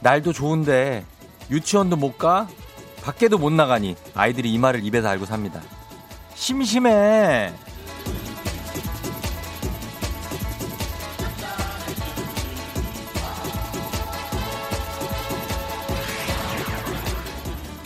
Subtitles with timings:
[0.00, 1.04] 날도 좋은데
[1.50, 2.48] 유치원도 못 가?
[3.02, 5.60] 밖에도 못 나가니 아이들이 이 말을 입에서 알고 삽니다.
[6.34, 7.52] 심심해.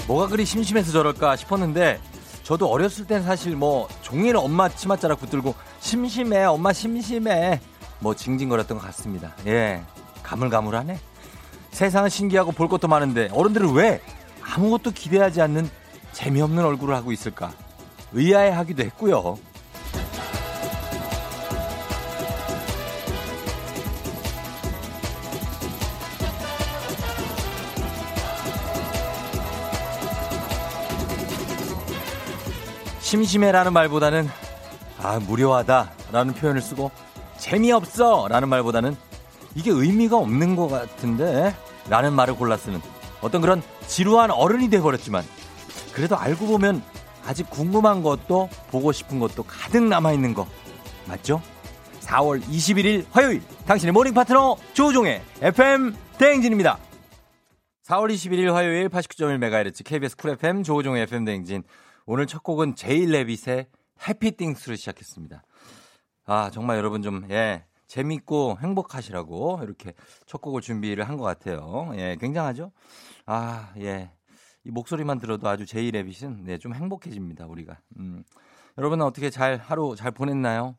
[0.06, 1.98] 뭐가 그리 심심해서 저럴까 싶었는데
[2.42, 7.60] 저도 어렸을 땐 사실 뭐 종일 엄마 치맛자락 붙들고 심심해 엄마 심심해
[8.00, 9.34] 뭐 징징거렸던 것 같습니다.
[9.46, 9.82] 예
[10.22, 10.98] 가물가물하네.
[11.74, 14.00] 세상은 신기하고 볼 것도 많은데 어른들은 왜
[14.54, 15.68] 아무것도 기대하지 않는
[16.12, 17.52] 재미없는 얼굴을 하고 있을까
[18.12, 19.36] 의아해하기도 했고요.
[33.00, 34.28] 심심해라는 말보다는
[35.02, 36.92] 아 무료하다라는 표현을 쓰고
[37.38, 38.96] 재미없어라는 말보다는
[39.54, 41.54] 이게 의미가 없는 것 같은데
[41.88, 42.80] 라는 말을 쓰는
[43.20, 45.24] 어떤 그런 지루한 어른이 돼버렸지만
[45.92, 46.82] 그래도 알고 보면
[47.26, 50.46] 아직 궁금한 것도 보고 싶은 것도 가득 남아있는 거
[51.06, 51.40] 맞죠?
[52.00, 56.78] 4월 21일 화요일 당신의 morning 파트너 조우종의 FM 대행진입니다.
[57.86, 61.62] 4월 21일 화요일 89.1MHz KBS 쿨 FM 조우종의 FM 대행진
[62.06, 63.66] 오늘 첫 곡은 제일 레빗의
[64.06, 65.42] 해피띵스를 시작했습니다.
[66.26, 67.64] 아 정말 여러분 좀 예.
[67.94, 69.92] 재밌고 행복하시라고 이렇게
[70.26, 71.92] 첫 곡을 준비를 한 것 같아요.
[71.94, 72.72] 예, 굉장하죠?
[73.24, 74.10] 아, 예.
[74.64, 77.78] 이 목소리만 들어도 아주 제이 레빗은 네, 좀 행복해집니다, 우리가.
[77.98, 78.24] 음.
[78.78, 80.76] 여러분은 어떻게 잘 하루 잘 보냈나요?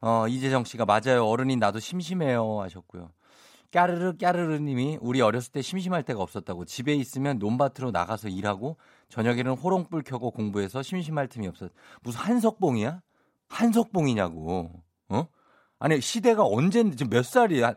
[0.00, 1.26] 어, 이재정 씨가 맞아요.
[1.26, 3.10] 어른이 나도 심심해요 하셨고요.
[3.70, 8.78] 까르르 까르르 님이 우리 어렸을 때 심심할 때가 없었다고 집에 있으면 논밭으로 나가서 일하고
[9.10, 11.70] 저녁에는 호롱불 켜고 공부해서 심심할 틈이 없었.
[12.02, 13.02] 무슨 한석봉이야?
[13.48, 14.85] 한석봉이냐고.
[15.78, 15.84] 어?
[15.84, 17.74] 아니 시대가 언제인지 지금 몇 살이야?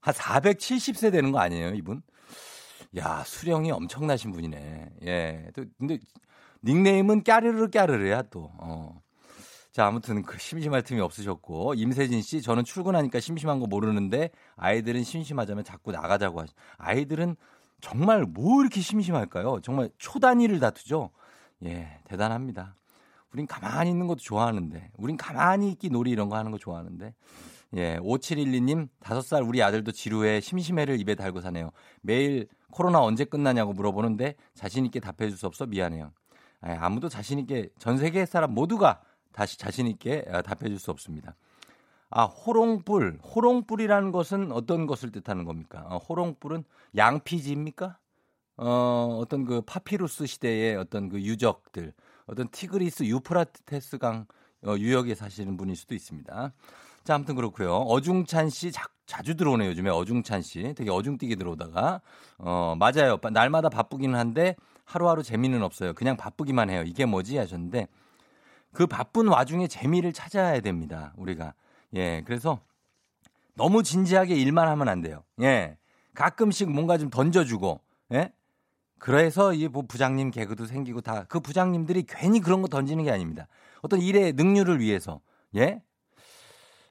[0.00, 2.02] 한 470세 되는 거 아니에요, 이분?
[2.96, 4.90] 야, 수령이 엄청나신 분이네.
[5.04, 5.50] 예.
[5.54, 5.98] 또 근데
[6.62, 8.50] 닉네임은 까르르 까르르야 또.
[8.58, 9.00] 어.
[9.72, 15.64] 자, 아무튼 그 심심할 틈이 없으셨고 임세진 씨 저는 출근하니까 심심한 거 모르는데 아이들은 심심하자면
[15.64, 16.54] 자꾸 나가자고 하시.
[16.78, 17.36] 아이들은
[17.80, 19.60] 정말 뭐 이렇게 심심할까요?
[19.60, 21.10] 정말 초단위를 다투죠.
[21.64, 22.74] 예, 대단합니다.
[23.36, 27.12] 우린 가만히 있는 것도 좋아하는데, 우린 가만히 있기 놀이 이런 거 하는 거 좋아하는데.
[27.74, 31.70] 예, 5712님, 5살 우리 아들도 지루해 심심해를 입에 달고 사네요.
[32.00, 36.12] 매일 코로나 언제 끝나냐고 물어보는데 자신있게 답해 줄 수 없어 미안해요.
[36.62, 39.02] 아무도 자신있게, 전 세계 사람 모두가
[39.32, 41.36] 다시 자신있게 아, 답해 줄 수 없습니다.
[42.08, 43.18] 아, 호롱불.
[43.22, 45.84] 호롱불이라는 것은 어떤 것을 뜻하는 겁니까?
[45.90, 46.64] 어, 호롱불은
[46.96, 47.98] 양피지입니까?
[48.56, 51.92] 어, 어떤 그 파피루스 시대의 어떤 그 유적들.
[52.26, 54.26] 어떤 티그리스 유프라테스강
[54.64, 56.52] 어, 유역에 사시는 분일 수도 있습니다.
[57.04, 57.72] 자, 아무튼 그렇고요.
[57.72, 59.70] 어중찬 씨 자, 자주 들어오네요.
[59.70, 60.74] 요즘에 어중찬 씨.
[60.74, 62.00] 되게 어중뛰게 들어오다가
[62.38, 63.18] 어, 맞아요.
[63.32, 65.92] 날마다 바쁘기는 한데 하루하루 재미는 없어요.
[65.94, 66.82] 그냥 바쁘기만 해요.
[66.84, 67.86] 이게 뭐지 하셨는데
[68.72, 71.12] 그 바쁜 와중에 재미를 찾아야 됩니다.
[71.16, 71.54] 우리가.
[71.94, 72.22] 예.
[72.26, 72.60] 그래서
[73.54, 75.22] 너무 진지하게 일만 하면 안 돼요.
[75.40, 75.78] 예.
[76.14, 77.80] 가끔씩 뭔가 좀 던져주고,
[78.12, 78.32] 예?
[78.98, 83.46] 그래서 이뭐 부장님 개그도 생기고 다 그 부장님들이 괜히 그런 거 던지는 게 아닙니다.
[83.82, 85.20] 어떤 일의 능률을 위해서
[85.54, 85.82] 예?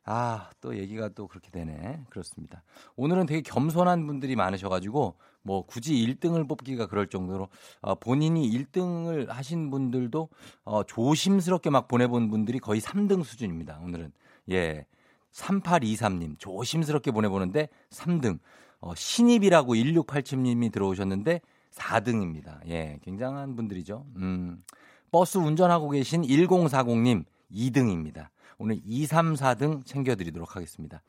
[0.07, 2.03] 아, 또 얘기가 또 그렇게 되네.
[2.11, 2.61] 그렇습니다.
[2.95, 7.49] 오늘은 되게 겸손한 분들이 많으셔가지고, 뭐, 굳이 1등을 뽑기가 그럴 정도로,
[7.81, 10.29] 어, 본인이 1등을 하신 분들도,
[10.63, 13.79] 어, 조심스럽게 막 보내본 분들이 거의 3등 수준입니다.
[13.83, 14.11] 오늘은.
[14.51, 14.85] 예.
[15.31, 18.37] 3823님, 조심스럽게 보내보는데 3등.
[18.81, 21.41] 어, 신입이라고 1687님이 들어오셨는데
[21.75, 22.59] 4등입니다.
[22.67, 24.05] 예, 굉장한 분들이죠.
[24.17, 24.63] 음,
[25.11, 28.29] 버스 운전하고 계신 1040님 2등입니다.
[28.57, 31.01] 오늘 2, 3, 4등 챙겨드리도록 하겠습니다.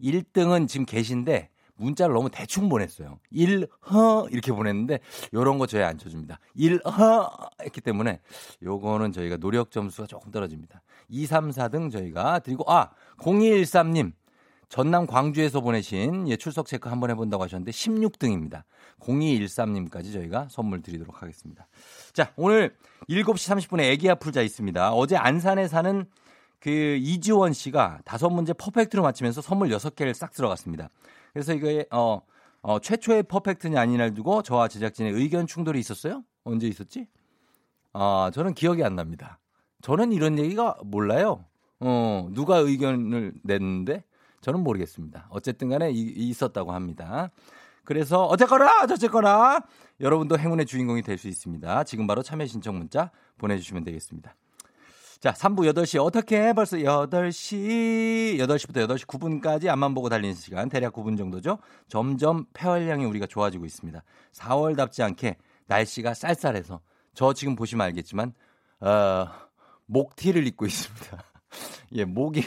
[0.00, 3.18] 1등은 지금 계신데 문자를 너무 대충 보냈어요.
[3.30, 5.00] 1 허 이렇게 보냈는데
[5.32, 6.38] 요런 거 저희 안 쳐줍니다.
[6.54, 7.30] 1 허
[7.62, 8.20] 했기 때문에
[8.62, 10.82] 요거는 저희가 노력 점수가 조금 떨어집니다.
[11.08, 14.12] 2, 3, 4등 저희가 드리고 아 0213님
[14.70, 18.62] 전남 광주에서 보내신 예, 출석 체크 한번 해본다고 하셨는데 16등입니다.
[19.00, 21.66] 0213님까지 저희가 선물 드리도록 하겠습니다.
[22.12, 22.76] 자, 오늘
[23.08, 24.92] 7시 30분에 애기야 풀자 있습니다.
[24.92, 26.06] 어제 안산에 사는
[26.60, 30.88] 그 이지원 씨가 다섯 문제 퍼펙트로 맞히면서 선물 6개를 싹 들어갔습니다.
[31.32, 32.22] 그래서 이거 어,
[32.62, 36.22] 어 최초의 퍼펙트냐 아니냐를 두고 저와 제작진의 의견 충돌이 있었어요?
[36.44, 37.08] 언제 있었지?
[37.92, 39.40] 아, 저는 기억이 안 납니다.
[39.82, 41.44] 저는 이런 얘기가 몰라요.
[41.80, 44.04] 어, 누가 의견을 냈는데
[44.40, 45.26] 저는 모르겠습니다.
[45.30, 47.30] 어쨌든 간에 이, 있었다고 합니다.
[47.84, 49.60] 그래서 어쨌거나 저쨌거나
[50.00, 51.84] 여러분도 행운의 주인공이 될 수 있습니다.
[51.84, 54.34] 지금 바로 참여 신청 문자 보내주시면 되겠습니다.
[55.20, 61.18] 자, 3부 8시 어떻게 벌써 8시 8시부터 8시 9분까지 앞만 보고 달리는 시간 대략 9분
[61.18, 61.58] 정도죠.
[61.88, 64.02] 점점 폐활량이 우리가 좋아지고 있습니다.
[64.32, 66.80] 4월답지 않게 날씨가 쌀쌀해서
[67.12, 68.32] 저 지금 보시면 알겠지만
[68.80, 69.26] 어,
[69.86, 71.22] 목티를 입고 있습니다.
[71.92, 72.42] 예, 목이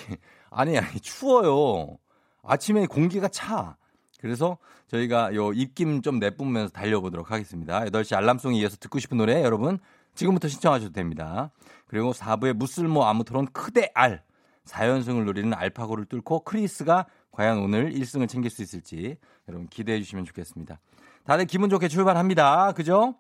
[0.56, 1.98] 아니 아니 추워요.
[2.44, 3.78] 아침에 공기가 차.
[4.20, 4.58] 그래서
[4.88, 7.82] 저희가 요 입김 좀 내뿜으면서 달려보도록 하겠습니다.
[7.82, 9.80] 8시 알람송에 이어서 듣고 싶은 노래 여러분
[10.16, 11.52] 지금부터 신청하셔도 됩니다.
[11.88, 14.24] 그리고 4부의 무쓸모 아무토론 크대 알.
[14.66, 19.18] 4연승을 노리는 알파고를 뚫고 크리스가 과연 오늘 1승을 챙길 수 있을지
[19.50, 20.80] 여러분 기대해 주시면 좋겠습니다.
[21.26, 22.72] 다들 기분 좋게 출발합니다.
[22.74, 23.16] 그죠?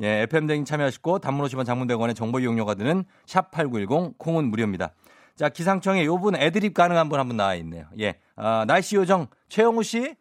[0.00, 4.92] 예, FM댕 참여하시고 단문 50원 장문 100원의 정보 이용료가 드는 샵8910 콩은 무료입니다.
[5.38, 7.84] 자, 기상청에 요분 애드립 가능한 분한분 나와 있네요.
[8.00, 8.16] 예.
[8.34, 10.16] 아, 날씨 요정 최영우 씨.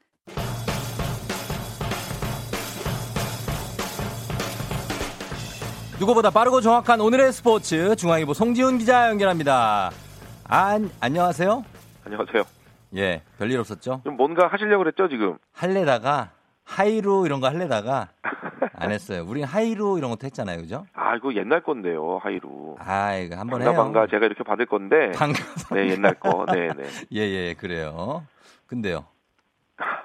[6.00, 9.90] 누구보다 빠르고 정확한 오늘의 스포츠 중앙일보 송지훈 기자 연결합니다.
[10.44, 11.66] 안 안녕하세요.
[12.06, 12.44] 안녕하세요.
[12.98, 14.02] 예, 별일 없었죠?
[14.04, 15.38] 좀 뭔가 하시려고 그랬죠, 지금?
[15.52, 16.30] 할래다가
[16.64, 18.10] 하이루 이런 거 할래다가
[18.74, 19.26] 안 했어요.
[19.28, 20.86] 우린 하이루 이런 것도 했잖아요, 그죠?
[20.94, 22.76] 아, 이거 옛날 건데요, 하이루.
[22.80, 23.84] 아, 이거 한번 반가 해요.
[23.84, 25.12] 반가 제가 이렇게 받을 건데.
[25.16, 25.40] 방가.
[25.74, 26.46] 네, 옛날 거.
[26.52, 26.84] 네, 네.
[27.14, 28.26] 예, 예, 그래요.
[28.68, 29.06] 근데요.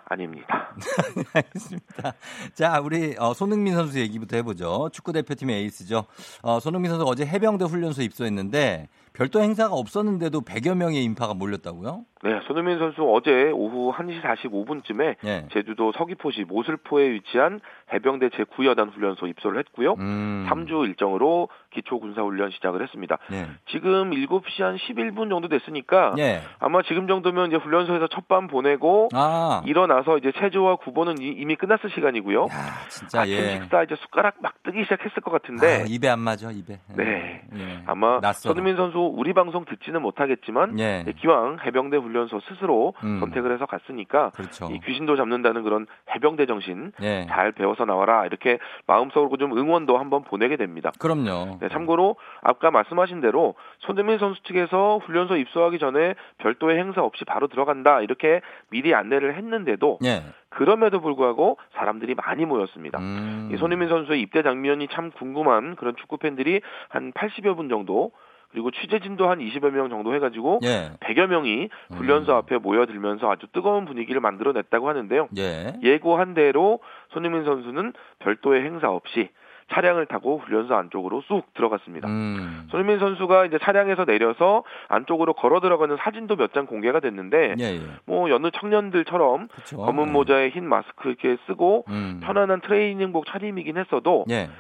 [0.05, 0.75] 아닙니다.
[1.33, 2.13] 알겠습니다.
[2.55, 4.91] 자, 우리 어, 손흥민 선수 얘기부터 해보죠.
[4.93, 6.05] 축구 대표팀의 에이스죠.
[6.43, 12.05] 어, 손흥민 선수 어제 해병대 훈련소 입소했는데 별도 행사가 없었는데도 100여 명의 인파가 몰렸다고요?
[12.25, 15.49] 네, 손흥민 선수 어제 오후 1시 45분쯤에 예.
[15.53, 17.61] 제주도 서귀포시 모슬포에 위치한
[17.93, 19.95] 해병대 제9여단 훈련소 입소를 했고요.
[19.99, 20.47] 음.
[20.49, 23.19] 3주 일정으로 기초 군사 훈련 시작을 했습니다.
[23.33, 23.49] 예.
[23.71, 26.43] 지금 7시 한 11분 정도 됐으니까 예.
[26.59, 29.63] 아마 지금 정도면 이제 훈련소에서 첫밤 보내고 아.
[29.67, 32.43] 일어나서 이제 체조와 구보는 이- 이미 끝났을 시간이고요.
[32.45, 32.49] 야,
[32.89, 33.51] 진짜 아침 예.
[33.61, 36.79] 식사 이제 숟가락 막 뜨기 시작했을 것 같은데 아, 입에 안 맞아, 입에.
[36.97, 37.43] 네.
[37.57, 37.83] 예.
[37.87, 38.53] 아마 낯설어.
[38.55, 41.03] 손흥민 선수 우리 방송 듣지는 못하겠지만 예.
[41.05, 43.21] 네, 기왕 해병대 훈련소 스스로 음.
[43.21, 44.69] 선택을 해서 갔으니까 그렇죠.
[44.73, 47.27] 이 귀신도 잡는다는 그런 해병대 정신 예.
[47.29, 50.91] 잘 배워서 나와라 이렇게 마음속으로 좀 응원도 한번 보내게 됩니다.
[50.99, 51.59] 그럼요.
[51.63, 57.47] 네, 참고로 아까 말씀하신 대로 손흥민 선수 측에서 훈련소 입소하기 전에 별도의 행사 없이 바로
[57.47, 60.25] 들어간다 이렇게 미리 안내를 했는데도 예.
[60.49, 62.99] 그럼에도 불구하고 사람들이 많이 모였습니다.
[62.99, 63.51] 음.
[63.53, 68.11] 이 손흥민 선수의 입대 장면이 참 궁금한 그런 축구 팬들이 한 80여 분 정도
[68.51, 70.91] 그리고 취재진도 한 20여 명 정도 해가지고 예.
[70.99, 72.37] 100여 명이 훈련소 음.
[72.39, 75.29] 앞에 모여들면서 아주 뜨거운 분위기를 만들어냈다고 하는데요.
[75.39, 75.75] 예.
[75.81, 76.81] 예고한 대로
[77.11, 79.31] 손흥민 선수는 별도의 행사 없이
[79.73, 82.09] 차량을 타고 훈련소 안쪽으로 쑥 들어갔습니다.
[82.09, 82.67] 음.
[82.71, 87.81] 손흥민 선수가 이제 차량에서 내려서 안쪽으로 걸어 들어가는 사진도 몇 장 공개가 됐는데 예, 예.
[88.05, 89.77] 뭐 여느 청년들처럼 그렇죠.
[89.79, 90.11] 검은 예.
[90.13, 92.21] 모자에 흰 마스크 이렇게 쓰고 음.
[92.23, 94.51] 편안한 트레이닝복 차림이긴 했어도 예.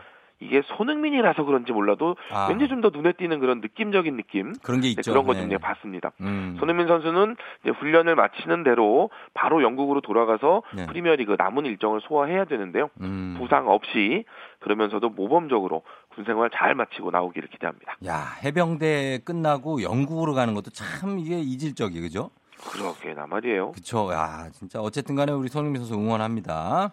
[0.43, 2.49] 이게 손흥민이라서 그런지 몰라도 아.
[2.49, 5.12] 왠지 좀 더 눈에 띄는 그런 느낌적인 느낌 그런 게 네, 있죠.
[5.12, 5.47] 그런 거좀 예.
[5.47, 6.11] 내가 봤습니다.
[6.21, 6.56] 음.
[6.59, 10.87] 손흥민 선수는 이제 훈련을 마치는 대로 바로 영국으로 돌아가서 네.
[10.87, 12.91] 프리미어리그 남은 일정을 소화해야 되는데요.
[13.00, 13.37] 음.
[13.39, 14.25] 부상 없이
[14.59, 15.83] 그러면서도 모범적으로
[16.15, 17.96] 군 생활 잘 마치고 나오기를 기대합니다.
[18.06, 22.31] 야, 해병대 끝나고 영국으로 가는 것도 참 이게 이질적이 그죠?
[22.70, 23.72] 그러게 나 말이에요.
[23.72, 24.11] 그쵸.
[24.13, 26.93] 야, 진짜 어쨌든 간에 우리 손흥민 선수 응원합니다.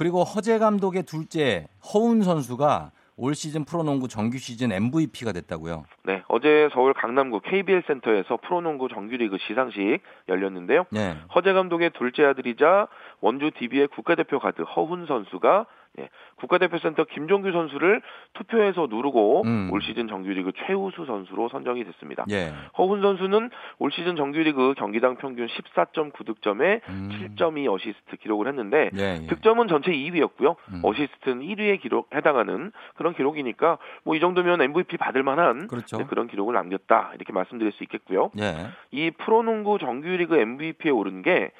[0.00, 5.84] 그리고 허재 감독의 둘째 허훈 선수가 올 시즌 프로농구 정규 시즌 MVP가 됐다고요.
[6.04, 10.86] 네, 어제 서울 강남구 KBL 센터에서 프로농구 정규리그 시상식 열렸는데요.
[10.90, 11.18] 네.
[11.34, 12.88] 허재 감독의 둘째 아들이자
[13.20, 15.66] 원주 DB의 국가대표 가드 허훈 선수가
[15.98, 18.00] 예, 국가대표 센터 김종규 선수를
[18.34, 19.70] 투표해서 누르고 음.
[19.72, 22.24] 올 시즌 정규리그 최우수 선수로 선정이 됐습니다.
[22.30, 22.52] 예.
[22.78, 27.34] 허훈 선수는 올 시즌 정규리그 경기당 평균 14.9득점에 음.
[27.36, 29.26] 7.2 어시스트 기록을 했는데 예, 예.
[29.26, 30.54] 득점은 전체 2위였고요.
[30.72, 30.80] 음.
[30.84, 35.96] 어시스트는 1위에 기록 해당하는 그런 기록이니까 뭐 이 정도면 MVP 받을 만한 그렇죠.
[35.96, 38.30] 네, 그런 기록을 남겼다 이렇게 말씀드릴 수 있겠고요.
[38.38, 38.68] 예.
[38.90, 41.52] 이 프로농구 정규리그 MVP에 오른 게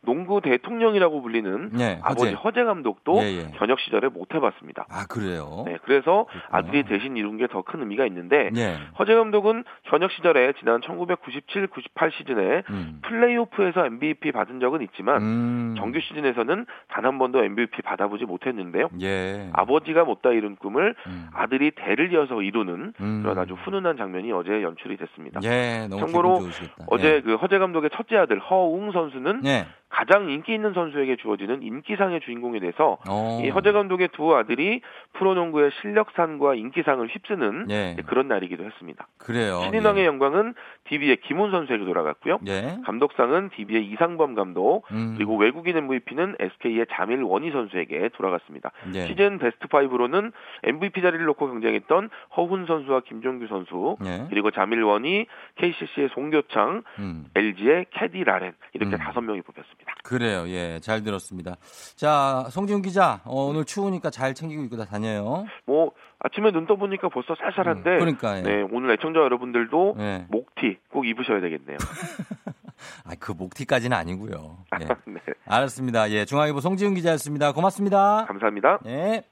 [0.00, 1.98] 농구 대통령이라고 불리는 예.
[2.02, 2.36] 아버지 허재.
[2.36, 3.50] 허재 감독도 예, 예.
[3.54, 4.86] 현역 시절에 못 해봤습니다.
[4.88, 5.64] 아, 그래요?
[5.66, 6.44] 네, 그래서 그렇구나.
[6.50, 8.78] 아들이 대신 이룬 게 더 큰 의미가 있는데 예.
[8.98, 13.00] 허재 감독은 현역 시절에 지난 1997-98 시즌에 음.
[13.02, 15.74] 플레이오프에서 MVP 받은 적은 있지만 음.
[15.76, 18.90] 정규 시즌에서는 단 한 번도 MVP 받아보지 못했는데요.
[19.00, 19.48] 예.
[19.54, 21.28] 아버지가 못다 이룬 꿈을 음.
[21.32, 23.22] 아들이 대를 이어서 이루는 음.
[23.22, 25.40] 그런 아주 훈훈한 장면이 어제 연출이 됐습니다.
[25.44, 26.40] 예, 너무 참고로.
[26.88, 29.48] 어제 그 허재 감독의 첫째 아들 허웅 선수는 예.
[29.48, 29.66] 예.
[29.88, 33.40] 가장 인기 있는 선수에게 주어지는 인기상의 주인공이 돼서 어.
[33.42, 34.80] 이 허재 감독의 두 아들이
[35.14, 37.96] 프로농구의 실력상과 인기상을 휩쓰는 예.
[38.06, 39.06] 그런 날이기도 했습니다.
[39.18, 39.60] 그래요.
[39.64, 40.06] 신인왕의 예.
[40.06, 40.54] 영광은
[40.84, 42.38] DB의 김훈 선수에게 돌아갔고요.
[42.46, 42.78] 예.
[42.84, 45.14] 감독상은 DB의 이상범 감독, 음.
[45.16, 48.70] 그리고 외국인 MVP는 SK의 자밀 원희 선수에게 돌아갔습니다.
[48.94, 49.06] 예.
[49.06, 50.32] 시즌 베스트 5로는
[50.64, 54.26] MVP 자리를 놓고 경쟁했던 허훈 선수와 김종규 선수, 예.
[54.28, 55.26] 그리고 자밀 원희,
[55.56, 57.26] KCC의 송교창, 음.
[57.34, 58.98] LG의 캐디 라렌 이렇게 음.
[58.98, 59.87] 다섯 명이 뽑혔습니다.
[60.02, 60.48] 그래요.
[60.48, 60.80] 예.
[60.80, 61.56] 잘 들었습니다.
[61.96, 63.20] 자, 송지훈 기자.
[63.24, 65.44] 어, 오늘 추우니까 잘 챙기고 입고 다 다녀요.
[65.66, 68.42] 뭐 아침에 눈 떠보니까 벌써 쌀쌀한데, 음, 그러니까, 예.
[68.42, 70.26] 네 오늘 애청자 여러분들도 예.
[70.28, 71.76] 목티 꼭 입으셔야 되겠네요.
[73.04, 74.58] 아, 그 목티까지는 아니고요.
[74.80, 74.84] 예.
[75.06, 76.10] 네, 알았습니다.
[76.10, 76.24] 예.
[76.24, 77.52] 중앙일보 송지훈 기자였습니다.
[77.52, 78.24] 고맙습니다.
[78.26, 78.80] 감사합니다.
[78.86, 79.24] 예.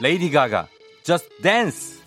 [0.00, 0.66] 레이디 가가
[1.04, 2.01] Just Dance.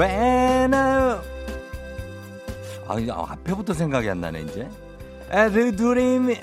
[0.00, 0.70] I...
[3.10, 4.68] 아, 앞에부터 생각이 안 나네, 이제.
[5.32, 6.34] A dream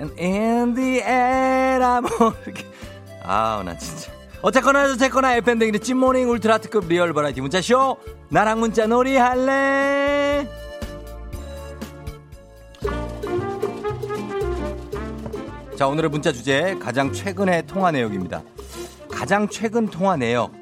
[0.00, 2.06] and in the air I'm
[2.44, 2.66] 이렇게.
[3.22, 4.10] 아우, 나 진짜.
[4.42, 7.96] 어쨌거나 어쨌거나 FM댕이의 찐모닝 울트라 특급 real variety 문자쇼
[8.28, 10.48] 나랑 문자 놀이 할래
[15.76, 18.42] 자 오늘의 문자 주제 가장 최근의 통화 내역입니다
[19.12, 20.61] 가장 최근 통화 내역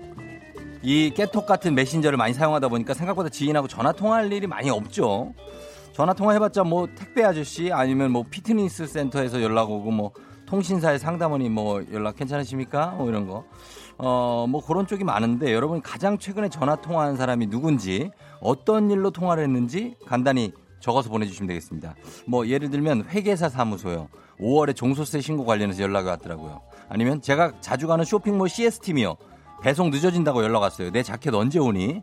[0.83, 5.35] 이 깨톡 같은 메신저를 많이 사용하다 보니까 생각보다 지인하고 전화 통화할 일이 많이 없죠.
[5.93, 10.13] 전화 통화해봤자 뭐 택배 아저씨 아니면 뭐 피트니스 센터에서 연락 오고 뭐
[10.47, 12.93] 통신사의 상담원이 뭐 연락 괜찮으십니까?
[12.93, 13.45] 뭐 이런 거.
[13.99, 18.11] 어, 뭐 그런 쪽이 많은데 여러분이 가장 최근에 전화 통화한 사람이 누군지
[18.41, 21.95] 어떤 일로 통화를 했는지 간단히 적어서 보내주시면 되겠습니다.
[22.27, 24.09] 뭐 예를 들면 회계사 사무소요.
[24.41, 26.63] 5월에 종소세 신고 관련해서 연락이 왔더라고요.
[26.89, 29.17] 아니면 제가 자주 가는 쇼핑몰 CS팀이요.
[29.63, 30.91] 배송 늦어진다고 연락 왔어요.
[30.91, 32.03] 내 자켓 언제 오니?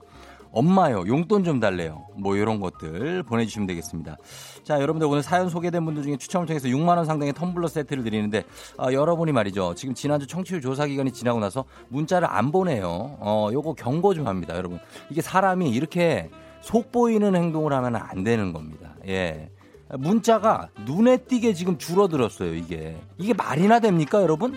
[0.51, 2.07] 엄마요, 용돈 좀 달래요.
[2.15, 4.17] 뭐 이런 것들 보내주시면 되겠습니다.
[4.63, 8.43] 자, 여러분들 오늘 사연 소개된 분들 중에 추첨을 통해서 6만 원 상당의 텀블러 세트를 드리는데
[8.77, 9.75] 아, 여러분이 말이죠.
[9.75, 13.17] 지금 지난주 청취율 조사 기간이 지나고 나서 문자를 안 보내요.
[13.19, 14.79] 어, 요거 경고 좀 합니다, 여러분.
[15.09, 16.29] 이게 사람이 이렇게
[16.61, 18.95] 속 보이는 행동을 하면 안 되는 겁니다.
[19.07, 19.49] 예.
[19.89, 22.97] 문자가 눈에 띄게 지금 줄어들었어요, 이게.
[23.17, 24.55] 이게 말이나 됩니까, 여러분?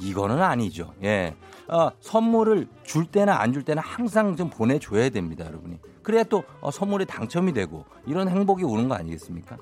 [0.00, 0.94] 이거는 아니죠.
[1.02, 1.34] 예.
[1.68, 5.78] 어, 선물을 줄 때나 안 줄 때나 항상 좀 보내줘야 됩니다, 여러분이.
[6.02, 9.56] 그래야 또 어, 선물이 당첨이 되고 이런 행복이 오는 거 아니겠습니까?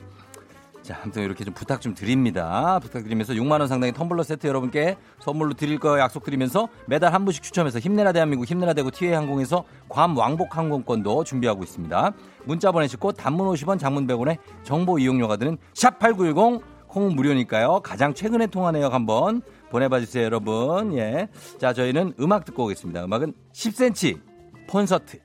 [0.82, 2.78] 자, 아무튼 이렇게 좀 부탁 좀 드립니다.
[2.80, 7.80] 부탁드리면서 6만 원 상당의 텀블러 세트 여러분께 선물로 드릴 거 약속드리면서 매달 한 분씩 추첨해서
[7.80, 12.12] 힘내라 대한민국 힘내라 대구 티웨이 항공에서 괌 왕복 항공권도 준비하고 있습니다.
[12.44, 17.80] 문자 보내시고 단문 50원, 장문 100원에 정보 이용료가 드는 샵 8910콩 무료니까요.
[17.82, 20.96] 가장 최근에 통화 내역 한번 보내봐 주세요, 여러분.
[20.96, 21.28] 예.
[21.58, 23.04] 자, 저희는 음악 듣고 오겠습니다.
[23.04, 24.20] 음악은 10cm
[24.68, 25.18] 콘서트.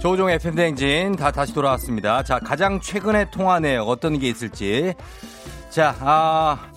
[0.00, 2.22] 조종의 FM대행진 다 다시 돌아왔습니다.
[2.22, 4.94] 자, 가장 최근의 통화 내역 어떤 게 있을지.
[5.70, 6.70] 자, 아,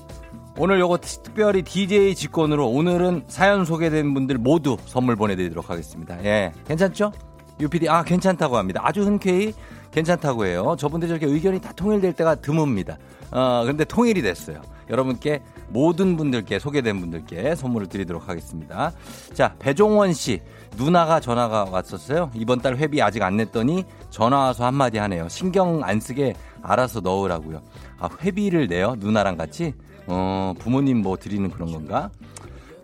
[0.58, 6.24] 오늘 요거 특별히 DJ 직권으로 오늘은 사연 소개된 분들 모두 선물 보내드리도록 하겠습니다.
[6.26, 6.52] 예.
[6.68, 7.12] 괜찮죠?
[7.60, 8.82] UPD, 아, 괜찮다고 합니다.
[8.84, 9.54] 아주 흔쾌히
[9.92, 10.76] 괜찮다고 해요.
[10.80, 12.98] 저분들 저렇게 의견이 다 통일될 때가 드뭅니다.
[13.32, 14.62] 어, 근데 통일이 됐어요.
[14.90, 18.92] 여러분께 모든 분들께 소개된 분들께 선물을 드리도록 하겠습니다.
[19.34, 20.42] 자, 배종원 씨.
[20.78, 22.32] 누나가 전화가 왔었어요.
[22.34, 25.28] 이번 달 회비 아직 안 냈더니 전화 와서 한마디 하네요.
[25.30, 27.62] 신경 안 쓰게 알아서 넣으라고요.
[28.00, 28.96] 아, 회비를 내요?
[28.98, 29.74] 누나랑 같이?
[30.08, 32.10] 어, 부모님 뭐 드리는 그런 건가?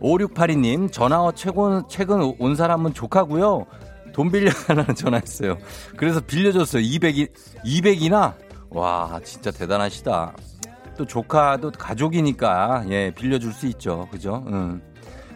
[0.01, 3.65] 5682님, 전화 최근, 최근 온 사람은 조카고요.
[4.13, 5.57] 돈 빌려달라는 전화했어요.
[5.95, 6.81] 그래서 빌려줬어요.
[6.83, 7.29] 200이,
[7.65, 8.33] 200이나?
[8.69, 10.33] 와, 진짜 대단하시다.
[10.97, 14.07] 또 조카도 가족이니까, 예, 빌려줄 수 있죠.
[14.11, 14.43] 그죠?
[14.47, 14.81] 응.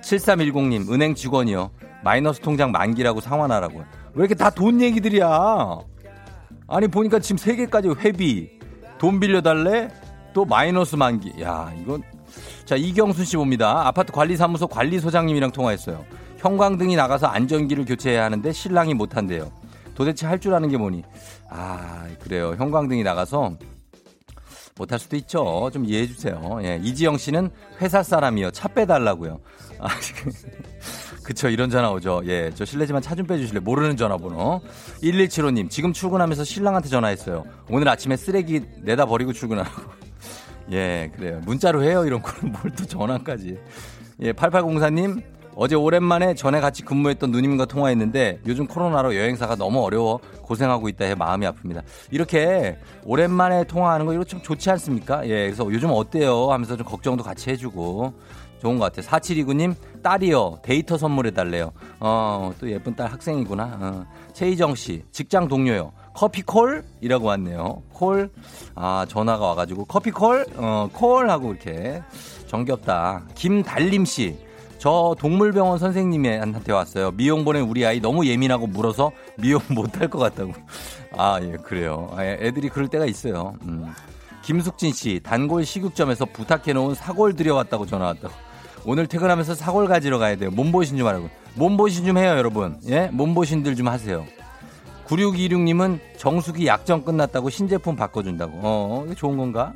[0.01, 1.69] 7310님, 은행 직원이요.
[2.03, 3.79] 마이너스 통장 만기라고 상환하라고.
[4.13, 5.77] 왜 이렇게 다 돈 얘기들이야?
[6.67, 8.49] 아니, 보니까 지금 3개까지 회비,
[8.97, 9.89] 돈 빌려달래?
[10.33, 11.41] 또 마이너스 만기.
[11.41, 12.01] 야, 이건.
[12.65, 13.85] 자, 이경순 씨 봅니다.
[13.87, 16.03] 아파트 관리사무소 관리소장님이랑 통화했어요.
[16.37, 19.51] 형광등이 나가서 안전기를 교체해야 하는데 신랑이 못한대요.
[19.95, 21.03] 도대체 할 줄 아는 게 뭐니?
[21.49, 22.55] 아, 그래요.
[22.57, 23.57] 형광등이 나가서
[24.77, 25.69] 못할 수도 있죠.
[25.71, 26.59] 좀 이해해 주세요.
[26.63, 27.49] 예, 이지영 씨는
[27.81, 28.51] 회사 사람이요.
[28.51, 29.39] 차 빼달라고요.
[29.79, 29.87] 아,
[31.23, 32.21] 그쵸, 이런 전화 오죠.
[32.25, 33.61] 예, 저 실례지만 차 좀 빼주실래요?
[33.61, 34.61] 모르는 전화번호.
[35.03, 37.45] 1175님, 지금 출근하면서 신랑한테 전화했어요.
[37.69, 39.81] 오늘 아침에 쓰레기 내다 버리고 출근하라고.
[40.71, 41.41] 예, 그래요.
[41.45, 43.57] 문자로 해요, 이런 거는 뭘 또 전화까지.
[44.21, 45.21] 예, 8804님,
[45.55, 51.15] 어제 오랜만에 전에 같이 근무했던 누님과 통화했는데 요즘 코로나로 여행사가 너무 어려워 고생하고 있다 해
[51.15, 51.83] 마음이 아픕니다.
[52.09, 55.25] 이렇게 오랜만에 통화하는 거 이거 좀 좋지 않습니까?
[55.25, 56.51] 예, 그래서 요즘 어때요?
[56.51, 58.13] 하면서 좀 걱정도 같이 해주고
[58.61, 59.07] 좋은 것 같아요.
[59.07, 60.59] 4729님, 딸이요.
[60.61, 61.71] 데이터 선물해달래요.
[61.99, 63.77] 어, 또 예쁜 딸 학생이구나.
[63.81, 64.05] 어.
[64.33, 65.91] 최희정 씨, 직장 동료요.
[66.13, 66.83] 커피 콜?
[67.01, 67.81] 이라고 왔네요.
[67.91, 68.29] 콜.
[68.75, 70.45] 아, 전화가 와가지고 커피 콜?
[70.57, 72.03] 어, 콜 하고 이렇게
[72.45, 73.23] 정겹다.
[73.33, 74.37] 김달림 씨.
[74.81, 77.11] 저 동물병원 선생님한테 왔어요.
[77.11, 80.53] 미용 보낸 우리 아이 너무 예민하고 물어서 미용 못할 것 같다고.
[81.15, 82.09] 아, 예, 그래요.
[82.15, 83.53] 아, 예, 애들이 그럴 때가 있어요.
[83.67, 83.93] 음.
[84.41, 88.33] 김숙진 씨, 단골 식육점에서 부탁해놓은 사골 들여왔다고 전화 왔다고.
[88.83, 90.49] 오늘 퇴근하면서 사골 가지러 가야 돼요.
[90.49, 91.29] 몸보신 좀 하라고.
[91.53, 92.79] 몸보신 좀 해요, 여러분.
[92.89, 93.07] 예?
[93.11, 94.25] 몸보신들 좀 하세요.
[95.05, 98.53] 9626님은 정수기 약정 끝났다고 신제품 바꿔준다고.
[98.63, 99.73] 어, 좋은 건가?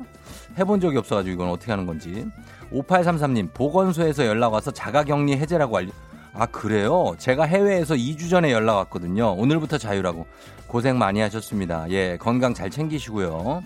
[0.58, 2.26] 해본 적이 없어가지고 이건 어떻게 하는 건지.
[2.72, 5.90] 5833님, 보건소에서 연락 와서 자가격리 해제라고 알려.
[6.34, 7.14] 아, 그래요?
[7.18, 9.32] 제가 해외에서 2주 전에 연락 왔거든요.
[9.32, 10.26] 오늘부터 자유라고.
[10.66, 11.86] 고생 많이 하셨습니다.
[11.90, 13.62] 예, 건강 잘 챙기시고요.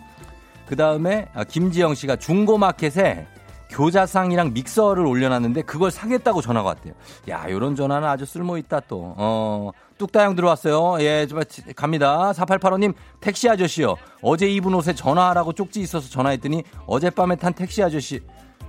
[0.66, 3.26] 그 다음에 김지영 씨가 중고마켓에
[3.70, 6.92] 교자상이랑 믹서를 올려놨는데 그걸 사겠다고 전화가 왔대요.
[7.28, 9.14] 야, 요런 전화는 아주 쓸모있다 또.
[9.16, 11.02] 어, 뚝따형 들어왔어요.
[11.04, 11.40] 예, 좀
[11.76, 12.32] 갑니다.
[12.32, 13.96] 4885님, 택시 아저씨요.
[14.22, 18.20] 어제 입은 옷에 전화하라고 쪽지 있어서 전화했더니 어젯밤에 탄 택시 아저씨.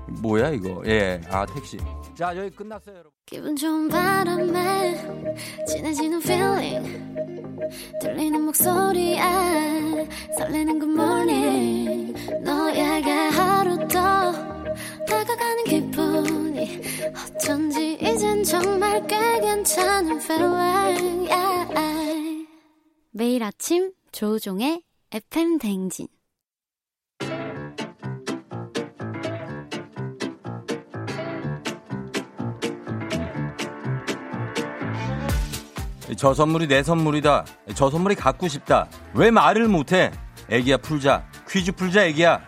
[0.08, 0.82] 뭐야, 이거.
[0.86, 1.78] 예, 아, 택시.
[2.16, 3.12] 자, 여기 끝났어요, 여러분.
[3.26, 7.16] 기분 좋은 바람에 진해지는 feeling
[8.02, 9.22] 들리는 목소리에
[10.38, 14.32] 설레는 good morning 너에게 하루 더
[15.08, 16.82] 다가가는 기분이
[17.36, 22.48] 어쩐지 이젠 정말 꽤 괜찮은 feeling yeah.
[23.12, 26.08] 매일 아침 조우종의 FM 댕진
[36.18, 37.46] 저 선물이 내 선물이다.
[37.74, 38.88] 저 선물이 갖고 싶다.
[39.14, 40.12] 왜 말을 못해?
[40.50, 41.26] 애기야 풀자.
[41.50, 42.42] 퀴즈 풀자 애기야.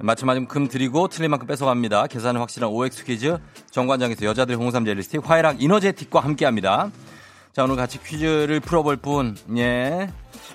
[0.00, 2.06] 맞으면 금 드리고 틀린 만큼 뺏어갑니다.
[2.06, 3.36] 계산은 확실한 OX 퀴즈
[3.70, 6.90] 정관장에서 여자들 홍삼 젤리 스틱 화해락 이너제틱과 함께합니다.
[7.52, 10.08] 자 오늘 같이 퀴즈를 풀어볼 분 예.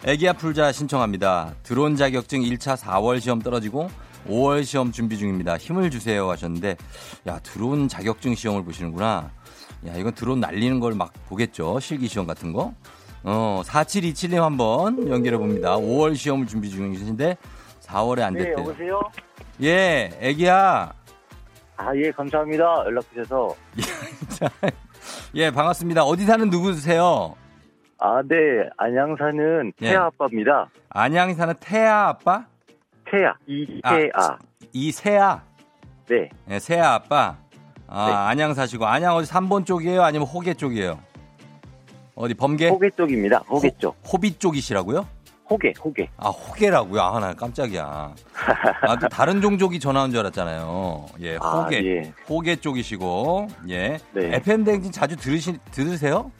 [0.06, 1.54] 애기야 풀자 신청합니다.
[1.62, 3.90] 드론 자격증 1차 4월 시험 떨어지고
[4.28, 5.58] 5월 시험 준비 중입니다.
[5.58, 6.78] 힘을 주세요 하셨는데
[7.28, 9.32] 야 드론 자격증 시험을 보시는구나.
[9.88, 11.80] 야 이건 드론 날리는 걸 막 보겠죠.
[11.80, 12.74] 실기 시험 같은 거.
[13.24, 15.76] 어 4727님 한번 연결해 봅니다.
[15.78, 17.38] 5월 시험을 준비 중이신데
[17.82, 18.58] 4월에 안 네, 됐대요.
[18.60, 19.02] 여보세요?
[19.62, 20.92] 예, 애기야.
[21.76, 22.64] 아, 예, 감사합니다.
[22.86, 23.56] 연락 주셔서.
[24.30, 24.50] 자,
[25.36, 26.04] 예, 반갑습니다.
[26.04, 27.36] 어디 사는 누구세요?
[28.00, 28.36] 아, 네,
[28.78, 29.90] 안양 사는 예.
[29.90, 30.70] 태아 아빠입니다.
[30.90, 32.46] 안양에 사는 태아 아빠?
[33.13, 34.38] 태아, 이태아.
[34.73, 35.41] 이세아.
[36.10, 37.38] 네, 예, 세아 아빠.
[37.88, 38.13] 아, 네.
[38.13, 40.02] 안양 사시고 안양 어디 3번 쪽이에요?
[40.04, 40.99] 아니면 호계 쪽이에요?
[42.15, 42.69] 어디 범계?
[42.69, 43.38] 호계 쪽입니다.
[43.47, 43.95] 호계 쪽.
[44.12, 45.08] 호비 쪽이시라고요?
[45.47, 46.10] 호계, 호계.
[46.17, 47.02] 아, 호계라고요?
[47.02, 48.15] 아, 나 깜짝이야.
[48.82, 51.06] 아, 또 다른 종족이 전화 온 줄 알았잖아요.
[51.21, 51.86] 예, 아, 호계.
[51.86, 52.13] 예.
[52.28, 53.99] 호계 쪽이시고, 예.
[54.13, 54.36] 네.
[54.38, 56.32] FM 댕진 자주 들으시, 들으세요?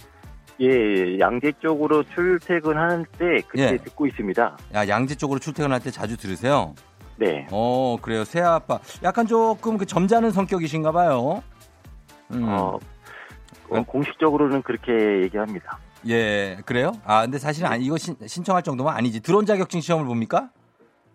[0.64, 3.78] 예, 예, 양재 쪽으로 출퇴근하는 때 그때 예.
[3.78, 4.58] 듣고 있습니다.
[4.76, 6.74] 야, 양재 쪽으로 출퇴근할 때 자주 들으세요?
[7.18, 7.48] 네.
[7.52, 8.24] 어, 그래요.
[8.24, 8.80] 새아 아빠.
[9.04, 11.44] 약간 조금 그 점잖은 성격이신가 봐요.
[12.32, 12.44] 음.
[12.48, 12.80] 어,
[13.70, 13.84] 어, 음.
[13.86, 15.78] 공식적으로는 그렇게 얘기합니다.
[16.08, 16.92] 예, 그래요?
[17.06, 19.22] 아, 근데 사실은 아니, 이거 신, 신청할 정도면 아니지.
[19.22, 20.50] 드론 자격증 시험을 봅니까?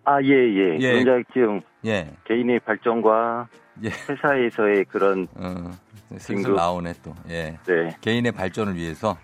[0.05, 0.79] 아, 예, 예.
[0.81, 1.03] 예.
[1.05, 3.49] 그런 지금 예, 개인의 발전과
[3.85, 3.89] 예.
[3.89, 5.71] 회사에서의 그런, 어,
[6.17, 6.55] 슬슬.
[6.55, 7.15] 나오네 또.
[7.29, 7.59] 예.
[7.67, 9.19] 네, 개인의 발전을 위해서.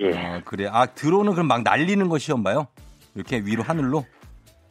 [0.00, 0.10] 예.
[0.10, 0.68] 어, 그래.
[0.70, 2.66] 아, 드론은 그럼 막 날리는 거 시험 봐요?
[3.14, 4.04] 이렇게 위로 하늘로?